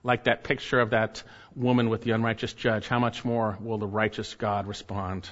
like 0.03 0.23
that 0.23 0.43
picture 0.43 0.79
of 0.79 0.91
that 0.91 1.21
woman 1.55 1.89
with 1.89 2.01
the 2.03 2.11
unrighteous 2.11 2.53
judge, 2.53 2.87
how 2.87 2.99
much 2.99 3.25
more 3.25 3.57
will 3.59 3.77
the 3.77 3.87
righteous 3.87 4.35
God 4.35 4.67
respond? 4.67 5.29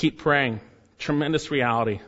Keep 0.00 0.16
praying. 0.16 0.60
Tremendous 0.98 1.50
reality. 1.50 2.00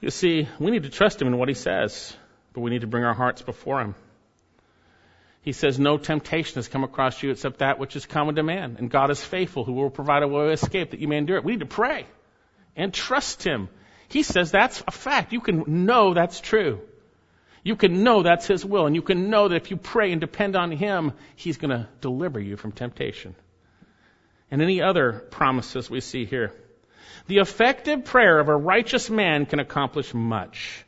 You 0.00 0.10
see, 0.10 0.46
we 0.60 0.70
need 0.70 0.84
to 0.84 0.88
trust 0.88 1.20
Him 1.20 1.26
in 1.26 1.36
what 1.36 1.48
He 1.48 1.54
says, 1.56 2.16
but 2.52 2.60
we 2.60 2.70
need 2.70 2.82
to 2.82 2.86
bring 2.86 3.02
our 3.02 3.12
hearts 3.12 3.42
before 3.42 3.80
Him. 3.80 3.96
He 5.42 5.50
says, 5.50 5.80
No 5.80 5.98
temptation 5.98 6.54
has 6.54 6.68
come 6.68 6.84
across 6.84 7.20
you 7.24 7.32
except 7.32 7.58
that 7.58 7.80
which 7.80 7.96
is 7.96 8.06
common 8.06 8.36
to 8.36 8.44
man. 8.44 8.76
And 8.78 8.88
God 8.88 9.10
is 9.10 9.20
faithful, 9.20 9.64
who 9.64 9.72
will 9.72 9.90
provide 9.90 10.22
a 10.22 10.28
way 10.28 10.44
of 10.44 10.52
escape 10.52 10.92
that 10.92 11.00
you 11.00 11.08
may 11.08 11.16
endure 11.16 11.38
it. 11.38 11.44
We 11.44 11.54
need 11.54 11.58
to 11.58 11.66
pray 11.66 12.06
and 12.76 12.94
trust 12.94 13.42
Him. 13.42 13.68
He 14.06 14.22
says 14.22 14.52
that's 14.52 14.80
a 14.86 14.92
fact. 14.92 15.32
You 15.32 15.40
can 15.40 15.86
know 15.86 16.14
that's 16.14 16.40
true. 16.40 16.82
You 17.64 17.74
can 17.74 18.04
know 18.04 18.22
that's 18.22 18.46
His 18.46 18.64
will, 18.64 18.86
and 18.86 18.94
you 18.94 19.02
can 19.02 19.28
know 19.28 19.48
that 19.48 19.56
if 19.56 19.72
you 19.72 19.76
pray 19.76 20.12
and 20.12 20.20
depend 20.20 20.54
on 20.54 20.70
Him, 20.70 21.14
He's 21.34 21.56
going 21.56 21.76
to 21.76 21.88
deliver 22.00 22.38
you 22.38 22.56
from 22.56 22.70
temptation. 22.70 23.34
And 24.54 24.62
any 24.62 24.80
other 24.80 25.14
promises 25.32 25.90
we 25.90 26.00
see 26.00 26.26
here. 26.26 26.52
The 27.26 27.38
effective 27.38 28.04
prayer 28.04 28.38
of 28.38 28.48
a 28.48 28.54
righteous 28.54 29.10
man 29.10 29.46
can 29.46 29.58
accomplish 29.58 30.14
much. 30.14 30.84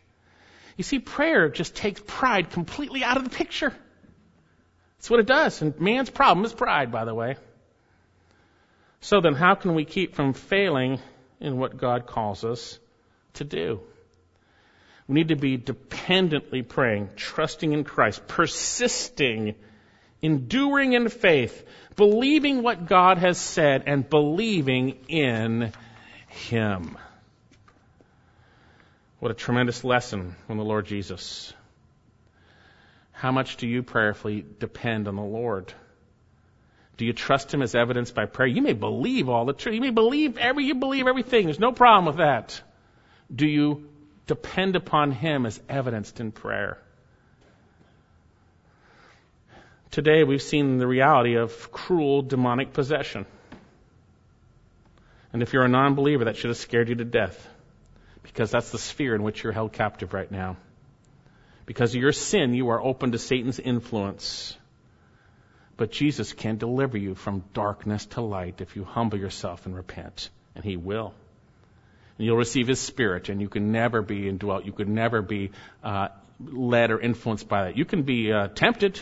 You 0.76 0.84
see, 0.84 1.00
prayer 1.00 1.48
just 1.48 1.74
takes 1.74 2.00
pride 2.06 2.52
completely 2.52 3.02
out 3.02 3.16
of 3.16 3.24
the 3.24 3.30
picture. 3.30 3.74
That's 4.96 5.10
what 5.10 5.18
it 5.18 5.26
does. 5.26 5.62
And 5.62 5.80
man's 5.80 6.10
problem 6.10 6.46
is 6.46 6.52
pride, 6.52 6.92
by 6.92 7.04
the 7.04 7.12
way. 7.12 7.38
So 9.00 9.20
then, 9.20 9.34
how 9.34 9.56
can 9.56 9.74
we 9.74 9.84
keep 9.84 10.14
from 10.14 10.32
failing 10.32 11.00
in 11.40 11.58
what 11.58 11.76
God 11.76 12.06
calls 12.06 12.44
us 12.44 12.78
to 13.34 13.42
do? 13.42 13.80
We 15.08 15.14
need 15.16 15.28
to 15.30 15.34
be 15.36 15.56
dependently 15.56 16.62
praying, 16.62 17.08
trusting 17.16 17.72
in 17.72 17.82
Christ, 17.82 18.28
persisting, 18.28 19.56
enduring 20.22 20.92
in 20.92 21.08
faith, 21.08 21.66
believing 21.96 22.62
what 22.62 22.86
God 22.86 23.18
has 23.18 23.38
said, 23.38 23.84
and 23.86 24.08
believing 24.08 24.98
in 25.08 25.72
Him. 26.28 26.98
What 29.18 29.30
a 29.30 29.34
tremendous 29.34 29.84
lesson 29.84 30.36
from 30.46 30.58
the 30.58 30.64
Lord 30.64 30.86
Jesus. 30.86 31.52
How 33.12 33.32
much 33.32 33.56
do 33.56 33.66
you 33.66 33.82
prayerfully 33.82 34.44
depend 34.58 35.08
on 35.08 35.16
the 35.16 35.22
Lord? 35.22 35.72
Do 36.98 37.06
you 37.06 37.12
trust 37.12 37.52
Him 37.52 37.62
as 37.62 37.74
evidenced 37.74 38.14
by 38.14 38.26
prayer? 38.26 38.48
You 38.48 38.62
may 38.62 38.72
believe 38.72 39.28
all 39.28 39.44
the 39.44 39.52
truth. 39.52 39.74
You 39.74 39.80
may 39.80 39.90
believe 39.90 40.38
every, 40.38 40.64
you 40.64 40.74
believe 40.74 41.06
everything. 41.06 41.46
There's 41.46 41.60
no 41.60 41.72
problem 41.72 42.06
with 42.06 42.18
that. 42.18 42.60
Do 43.34 43.46
you 43.46 43.88
depend 44.26 44.76
upon 44.76 45.12
Him 45.12 45.46
as 45.46 45.60
evidenced 45.68 46.20
in 46.20 46.32
prayer. 46.32 46.78
Today 49.90 50.24
we've 50.24 50.42
seen 50.42 50.78
the 50.78 50.86
reality 50.86 51.36
of 51.36 51.70
cruel 51.72 52.22
demonic 52.22 52.72
possession. 52.72 53.26
And 55.32 55.42
if 55.42 55.52
you're 55.52 55.64
a 55.64 55.68
non 55.68 55.94
believer, 55.94 56.24
that 56.24 56.36
should 56.36 56.50
have 56.50 56.56
scared 56.56 56.88
you 56.88 56.96
to 56.96 57.04
death. 57.04 57.48
Because 58.22 58.50
that's 58.50 58.70
the 58.70 58.78
sphere 58.78 59.14
in 59.14 59.22
which 59.22 59.42
you're 59.42 59.52
held 59.52 59.72
captive 59.72 60.12
right 60.12 60.30
now. 60.30 60.56
Because 61.64 61.94
of 61.94 62.00
your 62.00 62.12
sin, 62.12 62.54
you 62.54 62.68
are 62.70 62.82
open 62.82 63.12
to 63.12 63.18
Satan's 63.18 63.58
influence. 63.58 64.56
But 65.76 65.90
Jesus 65.90 66.32
can 66.32 66.56
deliver 66.56 66.96
you 66.96 67.14
from 67.14 67.44
darkness 67.52 68.06
to 68.06 68.20
light 68.20 68.60
if 68.60 68.76
you 68.76 68.84
humble 68.84 69.18
yourself 69.18 69.66
and 69.66 69.74
repent. 69.74 70.30
And 70.54 70.64
He 70.64 70.76
will 70.76 71.14
and 72.18 72.26
you'll 72.26 72.36
receive 72.36 72.66
His 72.66 72.80
Spirit, 72.80 73.28
and 73.28 73.40
you 73.40 73.48
can 73.48 73.72
never 73.72 74.02
be 74.02 74.28
indwelt. 74.28 74.64
You 74.64 74.72
could 74.72 74.88
never 74.88 75.22
be 75.22 75.50
uh, 75.82 76.08
led 76.40 76.90
or 76.90 76.98
influenced 76.98 77.48
by 77.48 77.64
that. 77.64 77.76
You 77.76 77.84
can 77.84 78.02
be 78.02 78.32
uh, 78.32 78.48
tempted, 78.48 79.00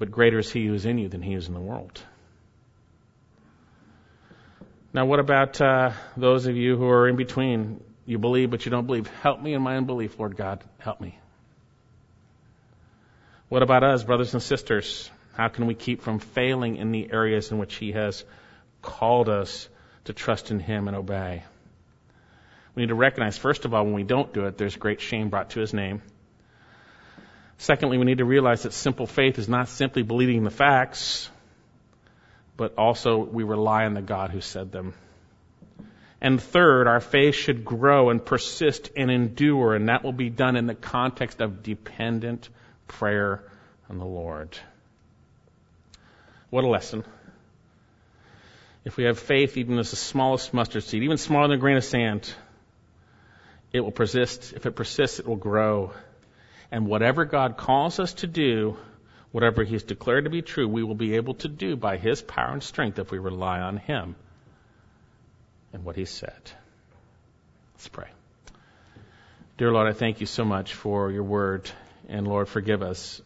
but 0.00 0.10
greater 0.10 0.38
is 0.38 0.50
he 0.50 0.66
who 0.66 0.72
is 0.72 0.86
in 0.86 0.96
you 0.96 1.10
than 1.10 1.20
he 1.20 1.34
is 1.34 1.46
in 1.46 1.52
the 1.52 1.60
world. 1.60 2.02
Now, 4.94 5.04
what 5.04 5.20
about 5.20 5.60
uh, 5.60 5.92
those 6.16 6.46
of 6.46 6.56
you 6.56 6.76
who 6.76 6.88
are 6.88 7.06
in 7.06 7.16
between? 7.16 7.84
You 8.06 8.18
believe, 8.18 8.50
but 8.50 8.64
you 8.64 8.70
don't 8.70 8.86
believe. 8.86 9.08
Help 9.22 9.42
me 9.42 9.52
in 9.52 9.60
my 9.60 9.76
unbelief, 9.76 10.18
Lord 10.18 10.36
God. 10.36 10.64
Help 10.78 11.02
me. 11.02 11.18
What 13.50 13.62
about 13.62 13.84
us, 13.84 14.02
brothers 14.02 14.32
and 14.32 14.42
sisters? 14.42 15.10
How 15.34 15.48
can 15.48 15.66
we 15.66 15.74
keep 15.74 16.00
from 16.00 16.18
failing 16.18 16.76
in 16.76 16.92
the 16.92 17.12
areas 17.12 17.50
in 17.52 17.58
which 17.58 17.74
He 17.74 17.92
has 17.92 18.24
called 18.80 19.28
us 19.28 19.68
to 20.06 20.14
trust 20.14 20.50
in 20.50 20.60
Him 20.60 20.88
and 20.88 20.96
obey? 20.96 21.44
We 22.74 22.84
need 22.84 22.88
to 22.88 22.94
recognize, 22.94 23.36
first 23.36 23.66
of 23.66 23.74
all, 23.74 23.84
when 23.84 23.92
we 23.92 24.04
don't 24.04 24.32
do 24.32 24.46
it, 24.46 24.56
there's 24.56 24.76
great 24.76 25.02
shame 25.02 25.28
brought 25.28 25.50
to 25.50 25.60
His 25.60 25.74
name. 25.74 26.00
Secondly, 27.60 27.98
we 27.98 28.06
need 28.06 28.18
to 28.18 28.24
realize 28.24 28.62
that 28.62 28.72
simple 28.72 29.06
faith 29.06 29.38
is 29.38 29.46
not 29.46 29.68
simply 29.68 30.02
believing 30.02 30.44
the 30.44 30.50
facts, 30.50 31.28
but 32.56 32.78
also 32.78 33.18
we 33.18 33.42
rely 33.42 33.84
on 33.84 33.92
the 33.92 34.00
God 34.00 34.30
who 34.30 34.40
said 34.40 34.72
them. 34.72 34.94
And 36.22 36.40
third, 36.40 36.86
our 36.86 37.00
faith 37.00 37.34
should 37.34 37.62
grow 37.62 38.08
and 38.08 38.24
persist 38.24 38.90
and 38.96 39.10
endure, 39.10 39.74
and 39.74 39.90
that 39.90 40.02
will 40.02 40.14
be 40.14 40.30
done 40.30 40.56
in 40.56 40.66
the 40.66 40.74
context 40.74 41.42
of 41.42 41.62
dependent 41.62 42.48
prayer 42.88 43.44
on 43.90 43.98
the 43.98 44.06
Lord. 44.06 44.56
What 46.48 46.64
a 46.64 46.68
lesson. 46.68 47.04
If 48.86 48.96
we 48.96 49.04
have 49.04 49.18
faith 49.18 49.58
even 49.58 49.78
as 49.78 49.90
the 49.90 49.96
smallest 49.96 50.54
mustard 50.54 50.84
seed, 50.84 51.02
even 51.02 51.18
smaller 51.18 51.48
than 51.48 51.58
a 51.58 51.60
grain 51.60 51.76
of 51.76 51.84
sand, 51.84 52.32
it 53.70 53.80
will 53.80 53.92
persist. 53.92 54.54
If 54.54 54.64
it 54.64 54.70
persists, 54.70 55.18
it 55.18 55.26
will 55.26 55.36
grow. 55.36 55.92
And 56.70 56.86
whatever 56.86 57.24
God 57.24 57.56
calls 57.56 57.98
us 57.98 58.14
to 58.14 58.26
do, 58.26 58.76
Whatever 59.32 59.62
He's 59.62 59.84
declared 59.84 60.24
to 60.24 60.30
be 60.30 60.42
true, 60.42 60.66
we 60.66 60.82
will 60.82 60.96
be 60.96 61.14
able 61.14 61.34
to 61.34 61.48
do 61.48 61.76
by 61.76 61.96
His 61.96 62.20
power 62.20 62.52
and 62.52 62.62
strength 62.62 62.98
if 62.98 63.10
we 63.10 63.18
rely 63.18 63.60
on 63.60 63.76
Him 63.76 64.16
and 65.72 65.84
what 65.84 65.96
He 65.96 66.04
said. 66.04 66.50
Let's 67.74 67.88
pray. 67.88 68.08
Dear 69.56 69.70
Lord, 69.72 69.88
I 69.88 69.92
thank 69.92 70.20
you 70.20 70.26
so 70.26 70.44
much 70.44 70.74
for 70.74 71.12
your 71.12 71.22
word. 71.22 71.70
And 72.08 72.26
Lord, 72.26 72.48
forgive 72.48 72.82
us. 72.82 73.22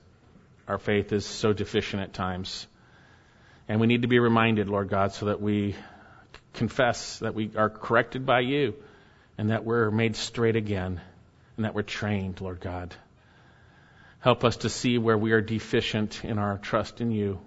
Our 0.69 0.79
faith 0.79 1.13
is 1.13 1.25
so 1.25 1.53
deficient 1.53 2.03
at 2.03 2.13
times. 2.13 2.67
And 3.67 3.81
we 3.81 3.87
need 3.87 4.03
to 4.03 4.09
be 4.09 4.19
reminded, 4.19 4.69
Lord 4.69 4.91
God, 4.91 5.13
so 5.13 5.27
that 5.27 5.41
we 5.41 5.75
confess 6.53 7.21
that 7.21 7.35
we 7.35 7.51
are 7.57 7.71
corrected 7.71 8.27
by 8.27 8.41
you 8.41 8.75
and 9.39 9.51
that 9.51 9.65
we're 9.65 9.91
made 9.91 10.17
straight 10.17 10.57
again 10.57 11.01
and 11.57 11.65
that 11.65 11.75
we're 11.75 11.83
trained, 11.83 12.43
Lord 12.43 12.61
God. 12.61 12.95
Help 14.25 14.43
us 14.43 14.57
to 14.57 14.71
see 14.71 14.97
where 14.97 15.19
we 15.19 15.33
are 15.33 15.43
deficient 15.43 16.25
in 16.25 16.39
our 16.39 16.57
trust 16.57 17.03
in 17.03 17.11
you. 17.11 17.39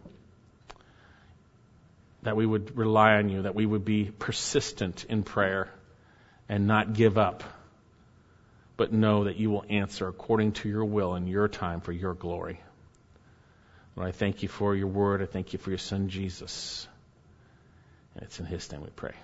That 2.21 2.35
we 2.35 2.45
would 2.45 2.77
rely 2.77 3.13
on 3.13 3.29
you, 3.29 3.41
that 3.41 3.55
we 3.55 3.65
would 3.65 3.83
be 3.83 4.11
persistent 4.19 5.03
in 5.09 5.23
prayer 5.23 5.71
and 6.47 6.67
not 6.67 6.93
give 6.93 7.17
up, 7.17 7.43
but 8.77 8.93
know 8.93 9.23
that 9.23 9.37
you 9.37 9.49
will 9.49 9.65
answer 9.67 10.07
according 10.07 10.51
to 10.51 10.69
your 10.69 10.85
will 10.85 11.15
and 11.15 11.27
your 11.27 11.47
time 11.47 11.81
for 11.81 11.91
your 11.91 12.13
glory. 12.13 12.61
Lord, 13.95 14.09
I 14.09 14.11
thank 14.11 14.43
you 14.43 14.47
for 14.47 14.75
your 14.75 14.85
word. 14.85 15.23
I 15.23 15.25
thank 15.25 15.53
you 15.53 15.57
for 15.57 15.71
your 15.71 15.79
son, 15.79 16.09
Jesus. 16.09 16.87
And 18.13 18.21
it's 18.21 18.39
in 18.39 18.45
his 18.45 18.71
name 18.71 18.83
we 18.83 18.89
pray. 18.89 19.15